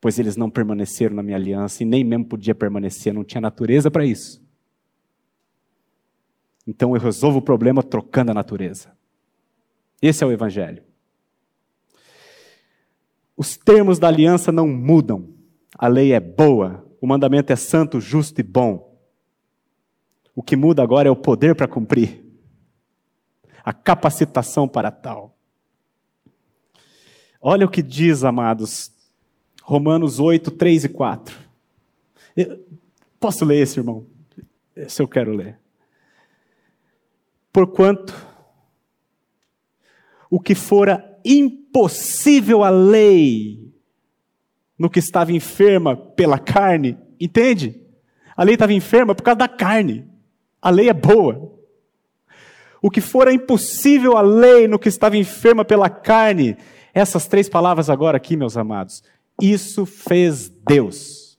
Pois 0.00 0.18
eles 0.18 0.36
não 0.36 0.50
permaneceram 0.50 1.14
na 1.14 1.22
minha 1.22 1.36
aliança 1.36 1.82
e 1.82 1.86
nem 1.86 2.02
mesmo 2.02 2.24
podia 2.24 2.54
permanecer, 2.54 3.14
não 3.14 3.22
tinha 3.22 3.40
natureza 3.40 3.90
para 3.90 4.04
isso. 4.04 4.42
Então 6.66 6.94
eu 6.94 7.00
resolvo 7.00 7.38
o 7.38 7.42
problema 7.42 7.82
trocando 7.82 8.32
a 8.32 8.34
natureza. 8.34 8.92
Esse 10.00 10.24
é 10.24 10.26
o 10.26 10.32
Evangelho. 10.32 10.82
Os 13.36 13.56
termos 13.56 13.98
da 13.98 14.08
aliança 14.08 14.50
não 14.50 14.66
mudam. 14.66 15.28
A 15.78 15.86
lei 15.86 16.12
é 16.12 16.20
boa, 16.20 16.84
o 17.00 17.06
mandamento 17.06 17.52
é 17.52 17.56
santo, 17.56 18.00
justo 18.00 18.40
e 18.40 18.44
bom. 18.44 18.91
O 20.34 20.42
que 20.42 20.56
muda 20.56 20.82
agora 20.82 21.08
é 21.08 21.10
o 21.10 21.16
poder 21.16 21.54
para 21.54 21.68
cumprir, 21.68 22.24
a 23.64 23.72
capacitação 23.72 24.66
para 24.66 24.90
tal. 24.90 25.36
Olha 27.40 27.66
o 27.66 27.70
que 27.70 27.82
diz, 27.82 28.24
amados, 28.24 28.92
Romanos 29.62 30.18
8, 30.18 30.50
3 30.52 30.84
e 30.84 30.88
4. 30.88 31.36
Eu, 32.36 32.64
posso 33.20 33.44
ler 33.44 33.60
esse, 33.60 33.78
irmão? 33.78 34.06
Esse 34.74 35.02
eu 35.02 35.08
quero 35.08 35.32
ler. 35.32 35.58
Porquanto 37.52 38.14
o 40.30 40.40
que 40.40 40.54
fora 40.54 41.20
impossível 41.24 42.64
à 42.64 42.70
lei, 42.70 43.70
no 44.78 44.88
que 44.88 44.98
estava 44.98 45.30
enferma 45.30 45.94
pela 45.94 46.38
carne, 46.38 46.98
entende? 47.20 47.80
A 48.34 48.42
lei 48.42 48.54
estava 48.54 48.72
enferma 48.72 49.14
por 49.14 49.22
causa 49.22 49.36
da 49.36 49.48
carne. 49.48 50.11
A 50.62 50.70
lei 50.70 50.88
é 50.88 50.94
boa. 50.94 51.52
O 52.80 52.88
que 52.88 53.00
fora 53.00 53.32
impossível 53.32 54.16
à 54.16 54.22
lei 54.22 54.68
no 54.68 54.78
que 54.78 54.88
estava 54.88 55.16
enferma 55.16 55.64
pela 55.64 55.90
carne, 55.90 56.56
essas 56.94 57.26
três 57.26 57.48
palavras 57.48 57.90
agora 57.90 58.16
aqui, 58.16 58.36
meus 58.36 58.56
amados, 58.56 59.02
isso 59.40 59.84
fez 59.84 60.48
Deus. 60.48 61.38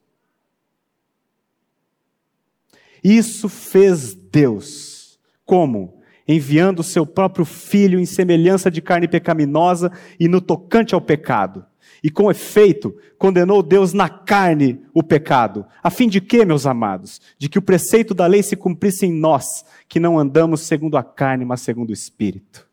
Isso 3.04 3.50
fez 3.50 4.14
Deus. 4.14 5.20
Como? 5.46 6.02
Enviando 6.26 6.80
o 6.80 6.84
seu 6.84 7.06
próprio 7.06 7.46
filho 7.46 8.00
em 8.00 8.06
semelhança 8.06 8.72
de 8.72 8.82
carne 8.82 9.08
pecaminosa 9.08 9.92
e 10.20 10.28
no 10.28 10.40
tocante 10.40 10.96
ao 10.96 11.02
pecado. 11.02 11.66
E 12.04 12.12
com 12.12 12.30
efeito, 12.30 12.94
condenou 13.18 13.64
Deus 13.64 13.94
na 13.94 14.10
carne 14.10 14.86
o 14.94 15.02
pecado. 15.02 15.66
A 15.82 15.90
fim 15.90 16.10
de 16.10 16.20
quê, 16.20 16.44
meus 16.44 16.66
amados? 16.66 17.22
De 17.38 17.48
que 17.48 17.58
o 17.58 17.62
preceito 17.62 18.14
da 18.14 18.28
lei 18.28 18.44
se 18.44 18.58
cumprisse 18.58 19.06
em 19.06 19.14
nós, 19.14 19.64
que 19.88 20.02
não 20.02 20.20
andamos 20.20 20.62
segundo 20.62 20.98
a 20.98 21.04
carne, 21.04 21.46
mas 21.46 21.62
segundo 21.62 21.92
o 21.92 21.94
Espírito. 21.94 22.68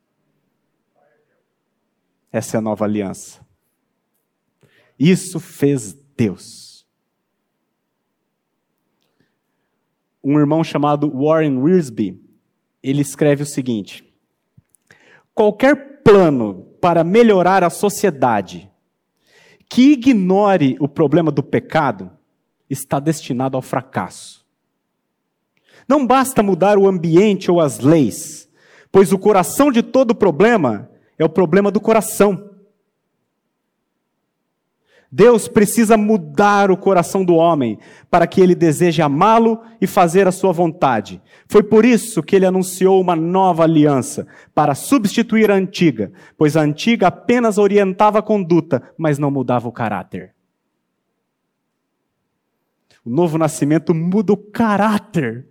Essa 2.33 2.57
é 2.57 2.59
a 2.59 2.61
nova 2.61 2.85
aliança. 2.85 3.41
Isso 4.99 5.39
fez 5.39 5.93
Deus. 6.17 6.85
Um 10.23 10.39
irmão 10.41 10.65
chamado 10.65 11.09
Warren 11.09 11.57
Wiersbe, 11.59 12.21
ele 12.83 13.01
escreve 13.01 13.45
o 13.45 13.47
seguinte: 13.47 14.13
Qualquer 15.33 16.03
plano 16.03 16.67
para 16.81 17.05
melhorar 17.05 17.63
a 17.63 17.71
sociedade 17.71 18.70
que 19.71 19.93
ignore 19.93 20.77
o 20.81 20.89
problema 20.89 21.31
do 21.31 21.45
pecado 21.45 22.11
está 22.69 22.99
destinado 22.99 23.57
ao 23.57 23.63
fracasso. 23.63 24.45
Não 25.89 26.05
basta 26.05 26.43
mudar 26.43 26.77
o 26.77 26.89
ambiente 26.89 27.51
ou 27.51 27.61
as 27.61 27.79
leis, 27.79 28.49
pois 28.91 29.13
o 29.13 29.19
coração 29.19 29.71
de 29.71 29.81
todo 29.81 30.13
problema 30.13 30.91
é 31.17 31.25
o 31.25 31.29
problema 31.29 31.71
do 31.71 31.81
coração. 31.81 32.50
Deus 35.13 35.49
precisa 35.49 35.97
mudar 35.97 36.71
o 36.71 36.77
coração 36.77 37.25
do 37.25 37.35
homem 37.35 37.79
para 38.09 38.27
que 38.27 38.41
ele 38.41 38.55
deseje 38.55 39.03
amá-lo 39.03 39.61
e 39.81 39.87
fazer 39.87 40.29
a 40.29 40.33
sua 40.33 40.53
vontade. 40.53 41.21
Foi 41.49 41.63
por 41.63 41.85
isso 41.85 42.23
que 42.23 42.37
ele 42.37 42.47
anunciou 42.47 43.01
uma 43.01 43.17
nova 43.17 43.65
aliança, 43.65 44.27
para 44.55 44.75
substituir 44.75 45.51
a 45.51 45.55
antiga, 45.55 46.13
pois 46.39 46.57
a 46.57 46.61
antiga 46.61 47.09
apenas 47.09 47.59
orientava 47.59 48.21
a 48.21 48.23
conduta, 48.23 48.83
mas 48.97 49.19
não 49.19 49.31
mudava 49.31 49.69
o 49.69 49.73
caráter. 49.73 50.33
O 53.05 53.11
novo 53.11 53.37
nascimento 53.37 53.93
muda 53.93 54.33
o 54.33 54.37
caráter. 54.37 55.51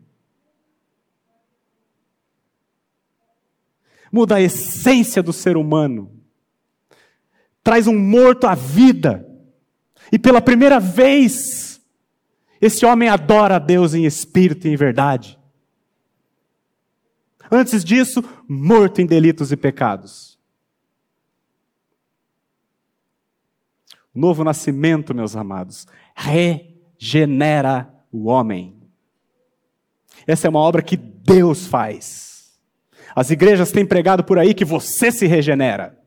muda 4.11 4.35
a 4.35 4.41
essência 4.41 5.21
do 5.21 5.31
ser 5.31 5.55
humano, 5.55 6.11
traz 7.63 7.87
um 7.87 7.97
morto 7.97 8.47
à 8.47 8.55
vida, 8.55 9.28
e 10.11 10.19
pela 10.19 10.41
primeira 10.41 10.79
vez, 10.79 11.69
Esse 12.61 12.85
homem 12.85 13.07
adora 13.07 13.55
a 13.55 13.59
Deus 13.59 13.93
em 13.93 14.05
espírito 14.05 14.67
e 14.67 14.71
em 14.71 14.75
verdade. 14.75 15.39
Antes 17.51 17.83
disso, 17.83 18.23
morto 18.47 19.01
em 19.01 19.05
delitos 19.05 19.51
e 19.51 19.57
pecados. 19.57 20.37
Novo 24.13 24.43
nascimento, 24.43 25.15
meus 25.15 25.35
amados, 25.35 25.87
regenera 26.13 27.91
o 28.11 28.25
homem. 28.27 28.75
Essa 30.27 30.47
é 30.47 30.49
uma 30.49 30.59
obra 30.59 30.81
que 30.81 30.97
Deus 30.97 31.65
faz. 31.65 32.59
As 33.15 33.31
igrejas 33.31 33.71
têm 33.71 33.85
pregado 33.85 34.23
por 34.23 34.37
aí 34.37 34.53
que 34.53 34.65
você 34.65 35.11
se 35.11 35.25
regenera. 35.25 35.98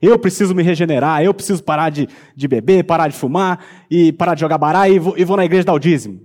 Eu 0.00 0.18
preciso 0.18 0.54
me 0.54 0.62
regenerar, 0.62 1.22
eu 1.22 1.34
preciso 1.34 1.62
parar 1.62 1.90
de, 1.90 2.08
de 2.34 2.48
beber, 2.48 2.84
parar 2.84 3.08
de 3.08 3.16
fumar 3.16 3.64
e 3.90 4.12
parar 4.12 4.34
de 4.34 4.40
jogar 4.40 4.56
baralho 4.56 4.94
e 4.94 4.98
vou, 4.98 5.18
e 5.18 5.24
vou 5.24 5.36
na 5.36 5.44
igreja 5.44 5.64
dar 5.64 5.74
o 5.74 5.78
dízimo. 5.78 6.20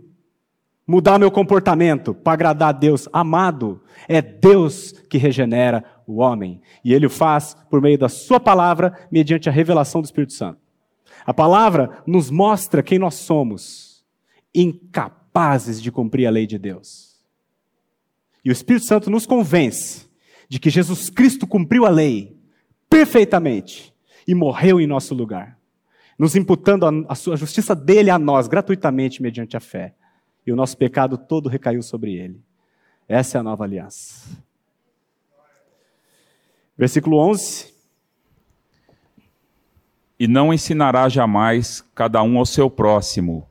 Mudar 0.87 1.19
meu 1.19 1.31
comportamento 1.31 2.13
para 2.13 2.33
agradar 2.33 2.69
a 2.69 2.71
Deus. 2.71 3.09
Amado, 3.11 3.81
é 4.07 4.21
Deus 4.21 4.91
que 5.09 5.17
regenera 5.17 5.83
o 6.07 6.17
homem. 6.17 6.61
E 6.83 6.93
ele 6.93 7.07
o 7.07 7.09
faz 7.09 7.57
por 7.69 7.81
meio 7.81 7.97
da 7.97 8.07
sua 8.07 8.39
palavra, 8.39 9.07
mediante 9.11 9.49
a 9.49 9.51
revelação 9.51 9.99
do 9.99 10.05
Espírito 10.05 10.33
Santo. 10.33 10.59
A 11.25 11.33
palavra 11.33 12.03
nos 12.05 12.29
mostra 12.29 12.83
quem 12.83 12.99
nós 12.99 13.15
somos, 13.15 14.05
incapazes 14.53 15.81
de 15.81 15.91
cumprir 15.91 16.27
a 16.27 16.31
lei 16.31 16.45
de 16.45 16.59
Deus. 16.59 17.15
E 18.43 18.49
o 18.49 18.53
Espírito 18.53 18.85
Santo 18.85 19.09
nos 19.09 19.25
convence 19.25 20.07
de 20.47 20.59
que 20.59 20.69
Jesus 20.69 21.09
Cristo 21.09 21.47
cumpriu 21.47 21.83
a 21.83 21.89
lei 21.89 22.34
perfeitamente 22.95 23.93
e 24.25 24.33
morreu 24.33 24.79
em 24.79 24.87
nosso 24.87 25.13
lugar, 25.13 25.59
nos 26.17 26.33
imputando 26.33 26.85
a, 26.85 26.91
a 27.09 27.15
sua 27.15 27.35
justiça 27.35 27.75
dele 27.75 28.09
a 28.09 28.17
nós 28.17 28.47
gratuitamente 28.47 29.21
mediante 29.21 29.57
a 29.57 29.59
fé. 29.59 29.93
E 30.47 30.51
o 30.51 30.55
nosso 30.55 30.77
pecado 30.77 31.17
todo 31.17 31.49
recaiu 31.49 31.83
sobre 31.83 32.13
ele. 32.15 32.39
Essa 33.05 33.37
é 33.37 33.39
a 33.39 33.43
nova 33.43 33.65
aliança. 33.65 34.29
Versículo 36.77 37.17
11. 37.17 37.73
E 40.17 40.25
não 40.25 40.53
ensinará 40.53 41.09
jamais 41.09 41.83
cada 41.93 42.23
um 42.23 42.37
ao 42.37 42.45
seu 42.45 42.69
próximo, 42.69 43.45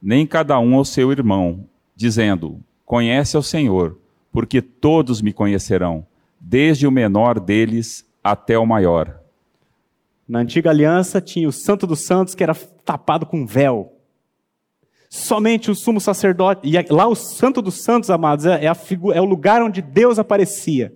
nem 0.00 0.24
cada 0.24 0.56
um 0.60 0.76
ao 0.76 0.84
seu 0.84 1.10
irmão, 1.10 1.68
dizendo: 1.96 2.62
Conhece 2.86 3.36
ao 3.36 3.42
Senhor, 3.42 3.98
porque 4.30 4.62
todos 4.62 5.20
me 5.20 5.32
conhecerão, 5.32 6.06
desde 6.38 6.86
o 6.86 6.92
menor 6.92 7.40
deles 7.40 8.06
até 8.24 8.58
o 8.58 8.64
maior. 8.64 9.20
Na 10.26 10.38
antiga 10.38 10.70
aliança 10.70 11.20
tinha 11.20 11.46
o 11.46 11.52
Santo 11.52 11.86
dos 11.86 12.06
Santos 12.06 12.34
que 12.34 12.42
era 12.42 12.54
tapado 12.54 13.26
com 13.26 13.46
véu. 13.46 13.92
Somente 15.10 15.70
o 15.70 15.74
sumo 15.74 16.00
sacerdote, 16.00 16.66
e 16.66 16.92
lá 16.92 17.06
o 17.06 17.14
Santo 17.14 17.60
dos 17.60 17.84
Santos, 17.84 18.10
amados, 18.10 18.46
é, 18.46 18.66
a 18.66 18.74
figura, 18.74 19.16
é 19.16 19.20
o 19.20 19.26
lugar 19.26 19.62
onde 19.62 19.82
Deus 19.82 20.18
aparecia. 20.18 20.92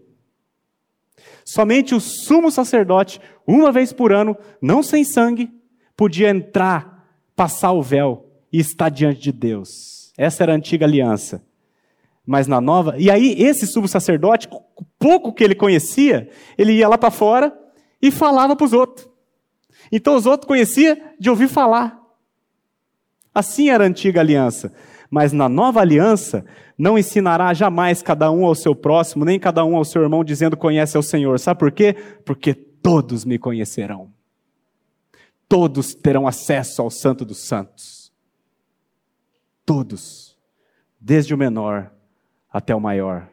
Somente 1.45 1.95
o 1.95 2.01
sumo 2.01 2.51
sacerdote, 2.51 3.21
uma 3.47 3.71
vez 3.71 3.93
por 3.93 4.13
ano, 4.13 4.37
não 4.61 4.83
sem 4.83 5.05
sangue, 5.05 5.51
podia 5.97 6.31
entrar, 6.31 7.07
passar 7.37 7.73
o 7.73 7.83
véu 7.83 8.27
e 8.53 8.59
estar 8.59 8.89
diante 8.89 9.21
de 9.21 9.33
Deus. 9.33 10.13
Essa 10.17 10.43
era 10.43 10.53
a 10.53 10.57
antiga 10.57 10.85
aliança. 10.85 11.48
Mas 12.29 12.47
na 12.47 12.61
nova, 12.61 12.95
e 12.99 13.11
aí 13.11 13.43
esse 13.43 13.67
sumo 13.67 13.89
sacerdote, 13.89 14.51
pouco 14.99 15.33
que 15.33 15.43
ele 15.43 15.55
conhecia, 15.55 16.29
ele 16.59 16.75
ia 16.75 16.87
lá 16.87 16.99
para 16.99 17.11
fora 17.11 17.59
e 18.03 18.11
falava 18.11 18.55
para 18.55 18.67
os 18.67 18.75
outros. 18.75 19.09
Então 19.91 20.15
os 20.15 20.27
outros 20.27 20.47
conheciam 20.47 20.95
de 21.19 21.31
ouvir 21.31 21.49
falar. 21.49 21.99
Assim 23.35 23.71
era 23.71 23.83
a 23.83 23.87
antiga 23.87 24.21
aliança. 24.21 24.75
Mas 25.11 25.33
na 25.33 25.49
nova 25.49 25.81
aliança, 25.81 26.45
não 26.77 26.99
ensinará 26.99 27.55
jamais 27.55 28.03
cada 28.03 28.31
um 28.31 28.45
ao 28.45 28.55
seu 28.55 28.75
próximo, 28.75 29.25
nem 29.25 29.41
cada 29.41 29.65
um 29.65 29.75
ao 29.75 29.83
seu 29.83 30.03
irmão, 30.03 30.23
dizendo 30.23 30.55
conhece 30.55 30.99
ao 30.99 31.03
Senhor. 31.03 31.41
Sabe 31.41 31.59
por 31.59 31.73
quê? 31.73 31.97
Porque 32.27 32.53
todos 32.53 33.25
me 33.25 33.39
conhecerão. 33.39 34.13
Todos 35.49 35.95
terão 35.95 36.29
acesso 36.29 36.83
ao 36.83 36.91
Santo 36.91 37.25
dos 37.25 37.39
Santos. 37.39 38.13
Todos. 39.65 40.37
Desde 41.01 41.33
o 41.33 41.39
menor 41.39 41.91
até 42.59 42.75
o 42.75 42.81
maior. 42.81 43.29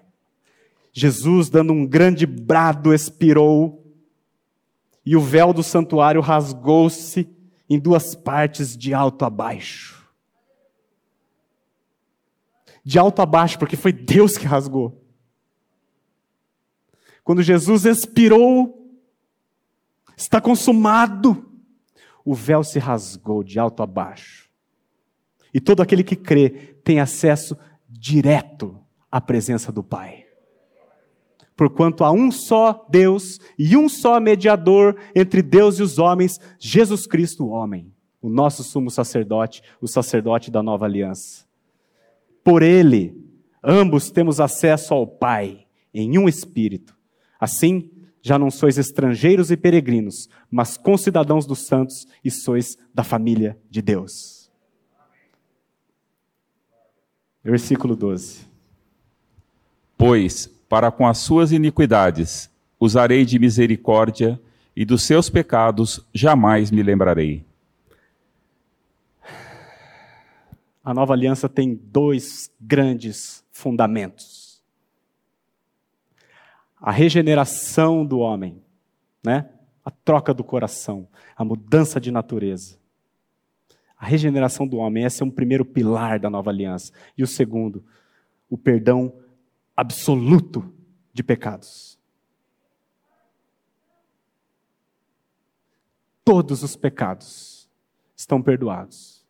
Jesus, 0.93 1.49
dando 1.49 1.73
um 1.73 1.86
grande 1.86 2.26
brado, 2.26 2.93
expirou, 2.93 3.84
e 5.05 5.15
o 5.15 5.21
véu 5.21 5.53
do 5.53 5.61
santuário 5.61 6.21
rasgou-se 6.21 7.30
em 7.69 7.80
duas 7.80 8.15
partes, 8.15 8.78
de 8.78 8.93
alto 8.93 9.26
a 9.26 9.30
baixo 9.30 9.95
de 12.86 12.99
alto 12.99 13.19
a 13.19 13.26
baixo, 13.26 13.57
porque 13.57 13.76
foi 13.76 13.91
Deus 13.91 14.38
que 14.38 14.45
rasgou. 14.45 15.03
Quando 17.23 17.41
Jesus 17.41 17.84
expirou, 17.84 18.95
está 20.15 20.39
consumado, 20.39 21.49
o 22.23 22.36
véu 22.36 22.63
se 22.63 22.78
rasgou 22.78 23.43
de 23.43 23.57
alto 23.57 23.82
a 23.82 23.88
baixo. 23.88 24.47
E 25.51 25.59
todo 25.59 25.82
aquele 25.82 26.03
que 26.03 26.15
crê 26.15 26.49
tem 26.84 26.99
acesso 26.99 27.57
direto 27.89 28.80
à 29.16 29.22
presença 29.22 29.72
do 29.72 29.82
Pai. 29.82 30.26
Porquanto 31.55 32.03
há 32.03 32.11
um 32.11 32.30
só 32.30 32.86
Deus 32.89 33.39
e 33.57 33.78
um 33.78 33.88
só 33.88 34.20
mediador 34.20 34.97
entre 35.16 35.41
Deus 35.41 35.80
e 35.80 35.84
os 35.84 35.97
homens, 35.97 36.38
Jesus 36.59 37.07
Cristo, 37.07 37.45
o 37.45 37.49
homem, 37.49 37.93
o 38.22 38.28
nosso 38.28 38.61
sumo 38.61 38.91
sacerdote, 38.91 39.63
o 39.80 39.88
sacerdote 39.88 40.51
da 40.51 40.61
nova 40.61 40.84
aliança. 40.84 41.45
Por 42.43 42.61
ele, 42.61 43.16
ambos 43.63 44.11
temos 44.11 44.41
acesso 44.41 44.93
ao 44.93 45.07
Pai 45.07 45.66
em 45.93 46.18
um 46.18 46.28
espírito. 46.28 46.93
Assim, 47.39 47.89
já 48.22 48.38
não 48.38 48.51
sois 48.51 48.78
estrangeiros 48.78 49.49
e 49.49 49.55
peregrinos, 49.55 50.28
mas 50.51 50.76
concidadãos 50.76 51.45
dos 51.45 51.59
santos 51.59 52.05
e 52.22 52.30
sois 52.30 52.78
da 52.93 53.01
família 53.01 53.57
de 53.70 53.82
Deus. 53.82 54.51
Versículo 57.41 57.95
12. 57.95 58.55
Pois, 59.98 60.48
para 60.70 60.91
com 60.91 61.08
as 61.08 61.20
suas 61.20 61.52
iniquidades, 61.52 62.50
usarei 62.80 63.26
de 63.26 63.39
misericórdia, 63.39 64.39
e 64.76 64.84
dos 64.84 65.04
seus 65.04 65.30
pecados 65.30 66.06
jamais 66.14 66.70
me 66.70 66.84
lembrarei. 66.84 67.46
a 70.86 70.93
nova 70.93 71.14
aliança 71.14 71.50
tem 71.50 71.74
dois 71.74 72.52
grandes 72.62 73.43
fundamentos: 73.52 74.62
a 76.80 76.91
regeneração 76.91 78.06
do 78.06 78.20
homem, 78.20 78.62
né? 79.24 79.50
a 79.84 79.89
troca 79.89 80.32
do 80.32 80.43
coração, 80.43 81.08
a 81.36 81.43
mudança 81.43 82.00
de 82.00 82.12
natureza. 82.12 82.78
A 83.98 84.06
regeneração 84.06 84.68
do 84.68 84.78
homem, 84.78 85.04
esse 85.04 85.24
é 85.24 85.26
um 85.26 85.32
primeiro 85.32 85.64
pilar 85.64 86.20
da 86.20 86.30
nova 86.30 86.50
aliança. 86.50 86.91
E 87.18 87.24
o 87.24 87.28
segundo, 87.28 87.84
o 88.50 88.58
perdão 88.58 89.14
absoluto 89.76 90.73
de 91.13 91.23
pecados. 91.23 91.99
Todos 96.23 96.63
os 96.63 96.76
pecados 96.76 97.69
estão 98.15 98.41
perdoados 98.41 99.26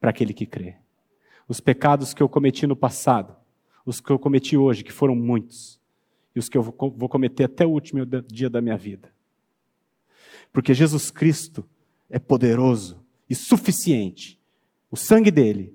para 0.00 0.10
aquele 0.10 0.32
que 0.32 0.46
crê. 0.46 0.76
Os 1.46 1.60
pecados 1.60 2.14
que 2.14 2.22
eu 2.22 2.28
cometi 2.28 2.66
no 2.66 2.74
passado, 2.74 3.36
os 3.84 4.00
que 4.00 4.10
eu 4.10 4.18
cometi 4.18 4.56
hoje, 4.56 4.82
que 4.82 4.92
foram 4.92 5.14
muitos, 5.14 5.78
e 6.34 6.38
os 6.38 6.48
que 6.48 6.56
eu 6.56 6.62
vou 6.62 7.08
cometer 7.08 7.44
até 7.44 7.66
o 7.66 7.70
último 7.70 8.04
dia 8.06 8.48
da 8.48 8.60
minha 8.60 8.76
vida. 8.76 9.12
Porque 10.52 10.74
Jesus 10.74 11.10
Cristo 11.10 11.68
é 12.08 12.18
poderoso 12.18 13.04
e 13.28 13.34
suficiente. 13.34 14.40
O 14.90 14.96
sangue 14.96 15.30
dele, 15.30 15.74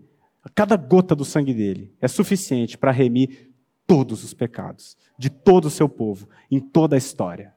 cada 0.53 0.75
gota 0.75 1.15
do 1.15 1.23
sangue 1.23 1.53
dele, 1.53 1.93
é 2.01 2.07
suficiente 2.07 2.77
para 2.77 2.91
remir 2.91 3.51
todos 3.87 4.23
os 4.23 4.33
pecados 4.33 4.97
de 5.17 5.29
todo 5.29 5.65
o 5.65 5.71
seu 5.71 5.87
povo, 5.87 6.27
em 6.49 6.59
toda 6.59 6.95
a 6.95 6.97
história. 6.97 7.53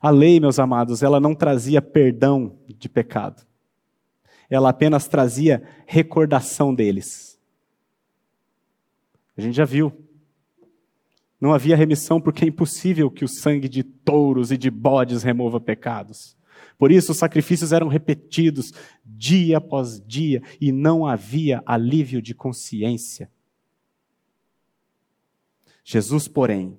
A 0.00 0.10
lei, 0.10 0.40
meus 0.40 0.58
amados, 0.58 1.02
ela 1.02 1.20
não 1.20 1.34
trazia 1.34 1.80
perdão 1.80 2.58
de 2.66 2.88
pecado. 2.88 3.46
Ela 4.50 4.70
apenas 4.70 5.06
trazia 5.06 5.62
recordação 5.86 6.74
deles. 6.74 7.40
A 9.36 9.40
gente 9.40 9.54
já 9.54 9.64
viu. 9.64 9.92
Não 11.40 11.54
havia 11.54 11.76
remissão 11.76 12.20
porque 12.20 12.44
é 12.44 12.48
impossível 12.48 13.10
que 13.10 13.24
o 13.24 13.28
sangue 13.28 13.68
de 13.68 13.82
touros 13.82 14.52
e 14.52 14.58
de 14.58 14.70
bodes 14.70 15.22
remova 15.22 15.60
pecados. 15.60 16.36
Por 16.78 16.90
isso, 16.90 17.12
os 17.12 17.18
sacrifícios 17.18 17.72
eram 17.72 17.88
repetidos 17.88 18.72
dia 19.04 19.58
após 19.58 20.00
dia 20.00 20.42
e 20.60 20.72
não 20.72 21.06
havia 21.06 21.62
alívio 21.66 22.20
de 22.20 22.34
consciência. 22.34 23.30
Jesus, 25.84 26.28
porém, 26.28 26.78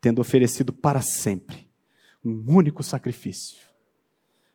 tendo 0.00 0.20
oferecido 0.20 0.72
para 0.72 1.00
sempre 1.00 1.68
um 2.24 2.44
único 2.46 2.82
sacrifício, 2.82 3.58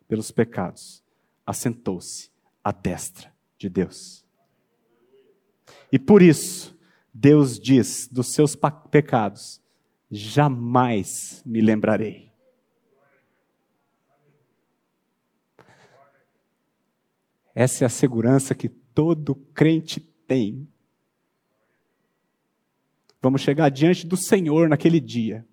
pelos 0.07 0.32
pecados, 0.32 1.03
assentou-se 1.45 2.32
à 2.63 2.72
destra 2.72 3.34
de 3.57 3.70
Deus. 3.70 4.26
E 5.91 5.99
por 5.99 6.22
isso, 6.22 6.78
Deus 7.13 7.59
diz 7.59 8.07
dos 8.11 8.34
seus 8.34 8.55
pecados: 8.91 9.61
jamais 10.09 11.41
me 11.45 11.61
lembrarei. 11.61 12.28
Essa 17.54 17.84
é 17.84 17.88
a 17.88 17.89
segurança 17.89 18.54
que 18.54 18.70
todo 18.70 19.36
crente 19.54 20.00
tem. 20.00 20.68
Vamos 23.22 23.41
chegar 23.41 23.70
diante 23.70 24.06
do 24.08 24.16
Senhor 24.16 24.70
naquele 24.70 25.00
dia. 25.00 25.45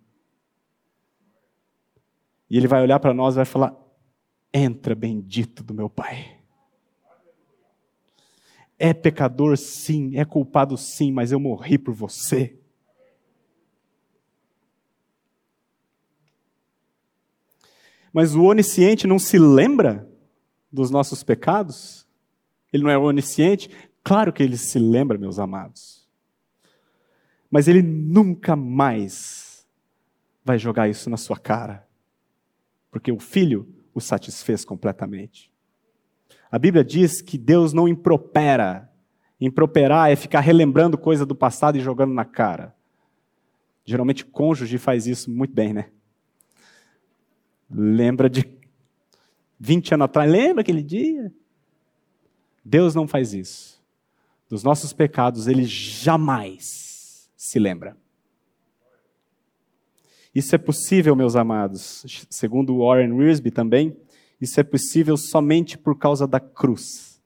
E 2.49 2.57
Ele 2.57 2.69
vai 2.69 2.83
olhar 2.83 3.01
para 3.01 3.15
nós 3.15 3.35
e 3.35 3.37
vai 3.37 3.45
falar: 3.45 3.77
Entra, 4.53 4.95
bendito 4.95 5.65
do 5.65 5.75
meu 5.75 5.91
Pai. 5.91 6.37
É 8.79 8.93
pecador, 8.93 9.57
sim, 9.57 10.17
é 10.19 10.25
culpado, 10.25 10.77
sim, 10.77 11.11
mas 11.11 11.33
eu 11.33 11.41
morri 11.41 11.79
por 11.79 11.95
você. 11.95 12.59
Mas 18.13 18.35
o 18.35 18.45
onisciente 18.45 19.07
não 19.07 19.19
se 19.19 19.39
lembra 19.39 20.09
dos 20.77 20.91
nossos 20.91 21.25
pecados? 21.25 22.07
Ele 22.73 22.85
não 22.85 22.91
é 22.91 22.99
onisciente? 22.99 23.71
Claro 24.05 24.33
que 24.33 24.43
ele 24.43 24.57
se 24.57 24.79
lembra, 24.79 25.19
meus 25.19 25.39
amados. 25.39 26.07
Mas 27.51 27.67
ele 27.67 27.83
nunca 27.83 28.55
mais 28.55 29.67
vai 30.45 30.59
jogar 30.59 30.89
isso 30.89 31.09
na 31.11 31.17
sua 31.17 31.39
cara. 31.39 31.89
Porque 32.91 33.11
o 33.11 33.19
filho 33.19 33.69
o 33.95 34.01
satisfez 34.01 34.65
completamente. 34.65 35.51
A 36.51 36.59
Bíblia 36.59 36.85
diz 36.85 37.23
que 37.23 37.39
Deus 37.39 37.73
não 37.73 37.89
impropera. 37.89 38.93
Improperar 39.41 40.11
é 40.11 40.17
ficar 40.17 40.41
relembrando 40.41 40.99
coisa 40.99 41.25
do 41.25 41.35
passado 41.35 41.77
e 41.77 41.81
jogando 41.81 42.13
na 42.13 42.25
cara. 42.25 42.75
Geralmente 43.85 44.25
cônjuge 44.25 44.77
faz 44.77 45.07
isso 45.07 45.31
muito 45.31 45.55
bem, 45.55 45.73
né? 45.73 45.91
Lembra 47.71 48.29
de 48.29 48.45
20 49.59 49.95
anos 49.95 50.05
atrás, 50.05 50.31
lembra 50.31 50.61
aquele 50.61 50.83
dia? 50.83 51.33
Deus 52.65 52.95
não 52.95 53.07
faz 53.07 53.33
isso. 53.33 53.83
Dos 54.49 54.63
nossos 54.63 54.93
pecados, 54.93 55.47
ele 55.47 55.65
jamais 55.65 57.31
se 57.37 57.59
lembra. 57.59 57.97
Isso 60.35 60.55
é 60.55 60.59
possível, 60.59 61.17
meus 61.17 61.35
amados, 61.35 62.27
segundo 62.29 62.79
Warren 62.79 63.13
Wiersbe 63.13 63.51
também, 63.51 63.97
isso 64.41 64.61
é 64.61 64.63
possível 64.63 65.17
somente 65.17 65.79
por 65.79 65.97
causa 65.97 66.27
da 66.27 66.39
cruz. 66.39 67.23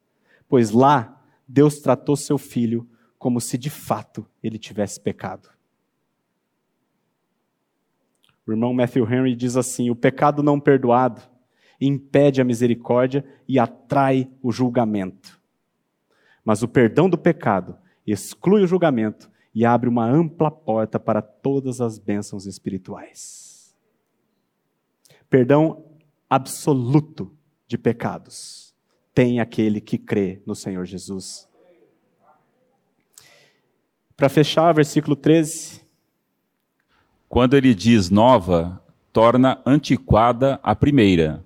Pois 0.49 0.71
lá, 0.71 1.21
Deus 1.47 1.81
tratou 1.81 2.17
seu 2.17 2.39
filho 2.39 2.89
como 3.19 3.41
se 3.41 3.59
de 3.59 3.69
fato 3.69 4.25
ele 4.43 4.59
tivesse 4.59 5.01
pecado. 5.01 5.49
O 8.47 8.53
irmão 8.53 8.73
Matthew 8.73 9.05
Henry 9.05 9.35
diz 9.35 9.57
assim: 9.57 9.91
o 9.91 9.97
pecado 9.97 10.43
não 10.43 10.59
perdoado 10.59 11.21
impede 11.81 12.41
a 12.41 12.45
misericórdia 12.45 13.25
e 13.49 13.59
atrai 13.59 14.31
o 14.43 14.53
julgamento. 14.53 15.41
Mas 16.45 16.63
o 16.63 16.69
perdão 16.69 17.09
do 17.09 17.17
pecado 17.17 17.77
exclui 18.07 18.63
o 18.63 18.67
julgamento 18.67 19.31
e 19.55 19.65
abre 19.65 19.89
uma 19.89 20.05
ampla 20.05 20.51
porta 20.51 20.99
para 20.99 21.23
todas 21.23 21.81
as 21.81 21.99
bênçãos 21.99 22.47
espirituais. 22.47 23.75
Perdão 25.29 25.85
absoluto 26.29 27.33
de 27.67 27.79
pecados 27.79 28.75
tem 29.15 29.41
aquele 29.41 29.81
que 29.81 29.99
crê 29.99 30.41
no 30.47 30.55
Senhor 30.55 30.85
Jesus. 30.85 31.49
Para 34.17 34.29
fechar, 34.29 34.73
versículo 34.73 35.17
13. 35.17 35.83
Quando 37.29 37.57
ele 37.57 37.75
diz 37.75 38.11
nova, 38.11 38.83
torna 39.13 39.61
antiquada 39.65 40.61
a 40.63 40.75
primeira. 40.75 41.45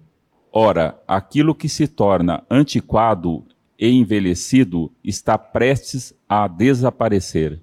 Ora, 0.56 1.02
aquilo 1.08 1.52
que 1.52 1.68
se 1.68 1.88
torna 1.88 2.44
antiquado 2.48 3.44
e 3.76 3.88
envelhecido 3.88 4.92
está 5.02 5.36
prestes 5.36 6.14
a 6.28 6.46
desaparecer. 6.46 7.60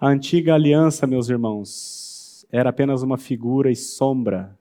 A 0.00 0.06
antiga 0.06 0.54
aliança, 0.54 1.08
meus 1.08 1.28
irmãos, 1.28 2.46
era 2.52 2.70
apenas 2.70 3.02
uma 3.02 3.18
figura 3.18 3.68
e 3.68 3.74
sombra 3.74 4.56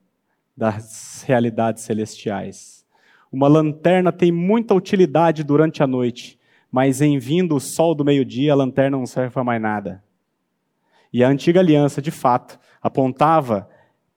das 0.57 1.24
realidades 1.28 1.84
celestiais. 1.84 2.84
Uma 3.32 3.47
lanterna 3.47 4.11
tem 4.11 4.32
muita 4.32 4.74
utilidade 4.74 5.43
durante 5.43 5.84
a 5.84 5.88
noite, 5.88 6.39
mas 6.72 7.03
em 7.03 7.19
vindo 7.19 7.55
o 7.55 7.59
sol 7.59 7.93
do 7.93 8.03
meio-dia, 8.03 8.53
a 8.53 8.55
lanterna 8.55 8.97
não 8.97 9.05
serve 9.05 9.32
para 9.32 9.43
mais 9.43 9.61
nada. 9.61 10.03
E 11.13 11.24
a 11.24 11.30
antiga 11.30 11.59
aliança, 11.59 12.01
de 12.01 12.09
fato, 12.09 12.59
apontava 12.82 13.69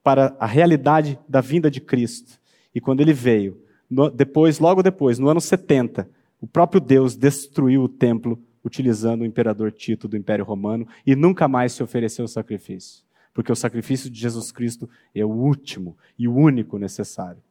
para 0.02 0.34
a 0.40 0.46
realidade 0.46 1.18
da 1.28 1.42
vinda 1.42 1.70
de 1.70 1.82
Cristo. 1.82 2.42
E 2.74 2.80
quando 2.80 3.00
ele 3.00 3.12
veio, 3.12 3.60
no, 3.88 4.10
depois, 4.10 4.58
logo 4.58 4.82
depois, 4.82 5.18
no 5.18 5.28
ano 5.28 5.40
70, 5.40 6.08
o 6.40 6.46
próprio 6.46 6.80
Deus 6.80 7.16
destruiu 7.16 7.82
o 7.82 7.88
templo 7.88 8.42
utilizando 8.64 9.22
o 9.22 9.26
imperador 9.26 9.70
Tito 9.70 10.08
do 10.08 10.16
Império 10.16 10.44
Romano 10.44 10.86
e 11.06 11.14
nunca 11.14 11.46
mais 11.46 11.72
se 11.72 11.82
ofereceu 11.82 12.26
sacrifício 12.26 13.04
porque 13.34 13.50
o 13.50 13.56
sacrifício 13.56 14.08
de 14.08 14.18
Jesus 14.18 14.52
Cristo 14.52 14.88
é 15.12 15.24
o 15.24 15.28
último 15.28 15.98
e 16.16 16.28
o 16.28 16.34
único 16.34 16.78
necessário. 16.78 17.42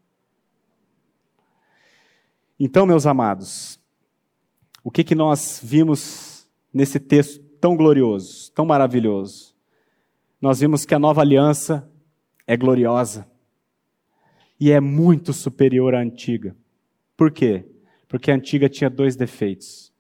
Então, 2.58 2.86
meus 2.86 3.06
amados, 3.06 3.78
o 4.82 4.90
que, 4.90 5.04
que 5.04 5.14
nós 5.14 5.60
vimos 5.62 6.48
nesse 6.74 7.00
texto 7.00 7.44
tão 7.60 7.76
glorioso, 7.76 8.50
tão 8.54 8.66
maravilhoso? 8.66 9.54
Nós 10.40 10.62
vimos 10.62 10.86
que 10.86 10.96
a 10.96 11.00
nova 11.00 11.20
aliança 11.20 11.90
é 12.48 12.56
gloriosa 12.56 13.28
e 14.64 14.72
é 14.72 14.80
muito 14.80 15.34
superior 15.34 15.94
à 15.94 16.00
antiga. 16.00 16.56
Por 17.18 17.32
quê? 17.32 17.66
Porque 18.08 18.32
a 18.32 18.36
antiga 18.36 18.70
tinha 18.70 18.90
dois 18.90 19.14
defeitos. 19.14 19.92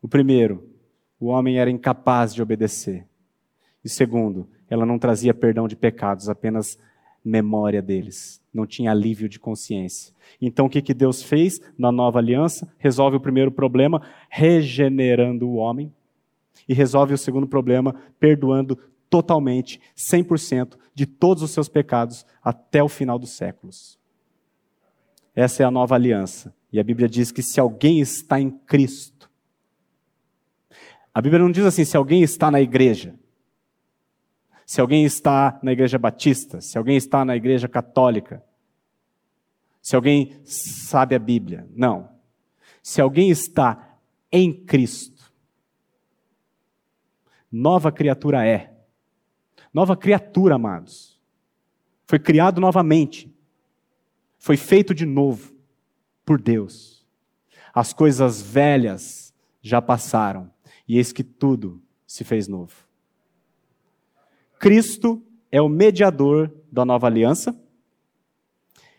O 0.00 0.06
primeiro, 0.06 0.70
o 1.18 1.26
homem 1.26 1.58
era 1.58 1.68
incapaz 1.68 2.32
de 2.32 2.40
obedecer. 2.40 3.04
E 3.84 3.88
segundo, 3.88 4.48
ela 4.70 4.86
não 4.86 5.00
trazia 5.00 5.34
perdão 5.34 5.66
de 5.66 5.74
pecados, 5.74 6.28
apenas 6.28 6.78
memória 7.24 7.82
deles. 7.82 8.40
Não 8.54 8.68
tinha 8.68 8.92
alívio 8.92 9.28
de 9.28 9.40
consciência. 9.40 10.14
Então 10.40 10.66
o 10.66 10.70
que, 10.70 10.80
que 10.80 10.94
Deus 10.94 11.20
fez 11.20 11.60
na 11.76 11.90
nova 11.90 12.20
aliança? 12.20 12.72
Resolve 12.78 13.16
o 13.16 13.20
primeiro 13.20 13.50
problema, 13.50 14.00
regenerando 14.30 15.48
o 15.48 15.56
homem. 15.56 15.92
E 16.68 16.72
resolve 16.72 17.14
o 17.14 17.18
segundo 17.18 17.48
problema, 17.48 17.96
perdoando 18.20 18.78
totalmente, 19.12 19.78
100% 19.94 20.78
de 20.94 21.04
todos 21.04 21.42
os 21.42 21.50
seus 21.50 21.68
pecados 21.68 22.24
até 22.42 22.82
o 22.82 22.88
final 22.88 23.18
dos 23.18 23.36
séculos. 23.36 23.98
Essa 25.36 25.62
é 25.62 25.66
a 25.66 25.70
nova 25.70 25.94
aliança. 25.94 26.54
E 26.72 26.80
a 26.80 26.82
Bíblia 26.82 27.08
diz 27.08 27.30
que 27.30 27.42
se 27.42 27.60
alguém 27.60 28.00
está 28.00 28.40
em 28.40 28.50
Cristo, 28.50 29.30
a 31.14 31.20
Bíblia 31.20 31.42
não 31.42 31.52
diz 31.52 31.64
assim, 31.66 31.84
se 31.84 31.96
alguém 31.96 32.22
está 32.22 32.50
na 32.50 32.60
igreja 32.60 33.14
se 34.72 34.80
alguém 34.80 35.04
está 35.04 35.60
na 35.62 35.70
igreja 35.70 35.98
batista, 35.98 36.58
se 36.62 36.78
alguém 36.78 36.96
está 36.96 37.26
na 37.26 37.36
igreja 37.36 37.68
católica, 37.68 38.42
se 39.82 39.94
alguém 39.94 40.40
sabe 40.44 41.14
a 41.14 41.18
Bíblia. 41.18 41.68
Não. 41.74 42.08
Se 42.82 42.98
alguém 42.98 43.28
está 43.28 43.98
em 44.32 44.50
Cristo, 44.50 45.30
nova 47.50 47.92
criatura 47.92 48.46
é. 48.46 48.71
Nova 49.72 49.96
criatura, 49.96 50.56
amados. 50.56 51.18
Foi 52.06 52.18
criado 52.18 52.60
novamente. 52.60 53.32
Foi 54.38 54.56
feito 54.56 54.94
de 54.94 55.06
novo 55.06 55.54
por 56.24 56.40
Deus. 56.40 57.06
As 57.72 57.92
coisas 57.92 58.42
velhas 58.42 59.32
já 59.62 59.80
passaram, 59.80 60.50
e 60.86 60.98
eis 60.98 61.12
que 61.12 61.22
tudo 61.22 61.80
se 62.06 62.24
fez 62.24 62.48
novo. 62.48 62.74
Cristo 64.58 65.22
é 65.50 65.60
o 65.62 65.68
mediador 65.68 66.52
da 66.70 66.84
nova 66.84 67.06
aliança. 67.06 67.58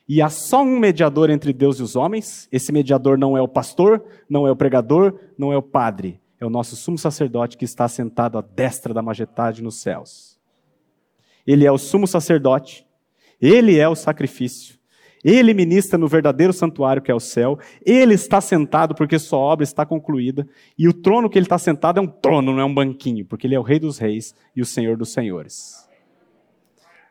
E 0.07 0.21
há 0.21 0.29
só 0.29 0.63
um 0.63 0.79
mediador 0.79 1.29
entre 1.29 1.53
Deus 1.53 1.79
e 1.79 1.83
os 1.83 1.95
homens. 1.95 2.47
Esse 2.51 2.71
mediador 2.71 3.17
não 3.17 3.37
é 3.37 3.41
o 3.41 3.47
pastor, 3.47 4.03
não 4.29 4.47
é 4.47 4.51
o 4.51 4.55
pregador, 4.55 5.19
não 5.37 5.53
é 5.53 5.57
o 5.57 5.61
padre. 5.61 6.19
É 6.39 6.45
o 6.45 6.49
nosso 6.49 6.75
sumo 6.75 6.97
sacerdote 6.97 7.57
que 7.57 7.63
está 7.63 7.87
sentado 7.87 8.37
à 8.37 8.41
destra 8.41 8.93
da 8.93 9.01
majestade 9.01 9.63
nos 9.63 9.79
céus. 9.81 10.32
Ele 11.45 11.65
é 11.65 11.71
o 11.71 11.77
sumo 11.77 12.07
sacerdote, 12.07 12.85
ele 13.41 13.77
é 13.77 13.87
o 13.87 13.95
sacrifício, 13.95 14.77
ele 15.23 15.53
ministra 15.53 15.97
no 15.97 16.07
verdadeiro 16.07 16.51
santuário 16.51 17.01
que 17.01 17.09
é 17.09 17.15
o 17.15 17.19
céu. 17.19 17.57
Ele 17.85 18.13
está 18.13 18.41
sentado 18.41 18.93
porque 18.93 19.17
sua 19.17 19.39
obra 19.39 19.63
está 19.63 19.85
concluída. 19.85 20.45
E 20.77 20.87
o 20.87 20.93
trono 20.93 21.29
que 21.29 21.37
ele 21.37 21.45
está 21.45 21.57
sentado 21.57 21.97
é 21.97 22.01
um 22.01 22.07
trono, 22.07 22.51
não 22.51 22.59
é 22.59 22.65
um 22.65 22.73
banquinho, 22.73 23.25
porque 23.25 23.47
ele 23.47 23.55
é 23.55 23.59
o 23.59 23.63
Rei 23.63 23.79
dos 23.79 23.97
Reis 23.97 24.35
e 24.53 24.61
o 24.61 24.65
Senhor 24.65 24.97
dos 24.97 25.13
Senhores. 25.13 25.87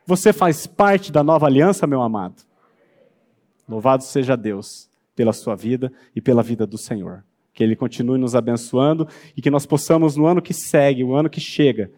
Você 0.05 0.33
faz 0.33 0.66
parte 0.66 1.11
da 1.11 1.22
nova 1.22 1.47
aliança, 1.47 1.87
meu 1.87 2.03
amado? 2.03 2.43
Louvado 3.66 4.03
seja 4.03 4.37
Deus 4.37 4.91
pela 5.16 5.33
sua 5.33 5.55
vida 5.55 5.91
e 6.14 6.20
pela 6.20 6.43
vida 6.43 6.66
do 6.66 6.76
Senhor. 6.76 7.24
Que 7.55 7.62
Ele 7.62 7.76
continue 7.76 8.18
nos 8.18 8.35
abençoando 8.35 9.09
e 9.37 9.41
que 9.41 9.51
nós 9.51 9.64
possamos, 9.64 10.16
no 10.16 10.26
ano 10.26 10.43
que 10.43 10.53
segue, 10.53 11.05
o 11.05 11.14
ano 11.14 11.30
que 11.30 11.41
chega, 11.41 11.91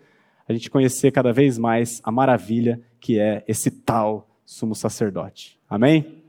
a 0.48 0.52
gente 0.52 0.70
conhecer 0.70 1.10
cada 1.10 1.32
vez 1.32 1.58
mais 1.58 2.00
a 2.02 2.10
maravilha 2.10 2.80
que 3.00 3.18
é 3.18 3.44
esse 3.46 3.70
tal 3.70 4.28
sumo 4.44 4.74
sacerdote. 4.74 5.58
Amém? 5.68 6.23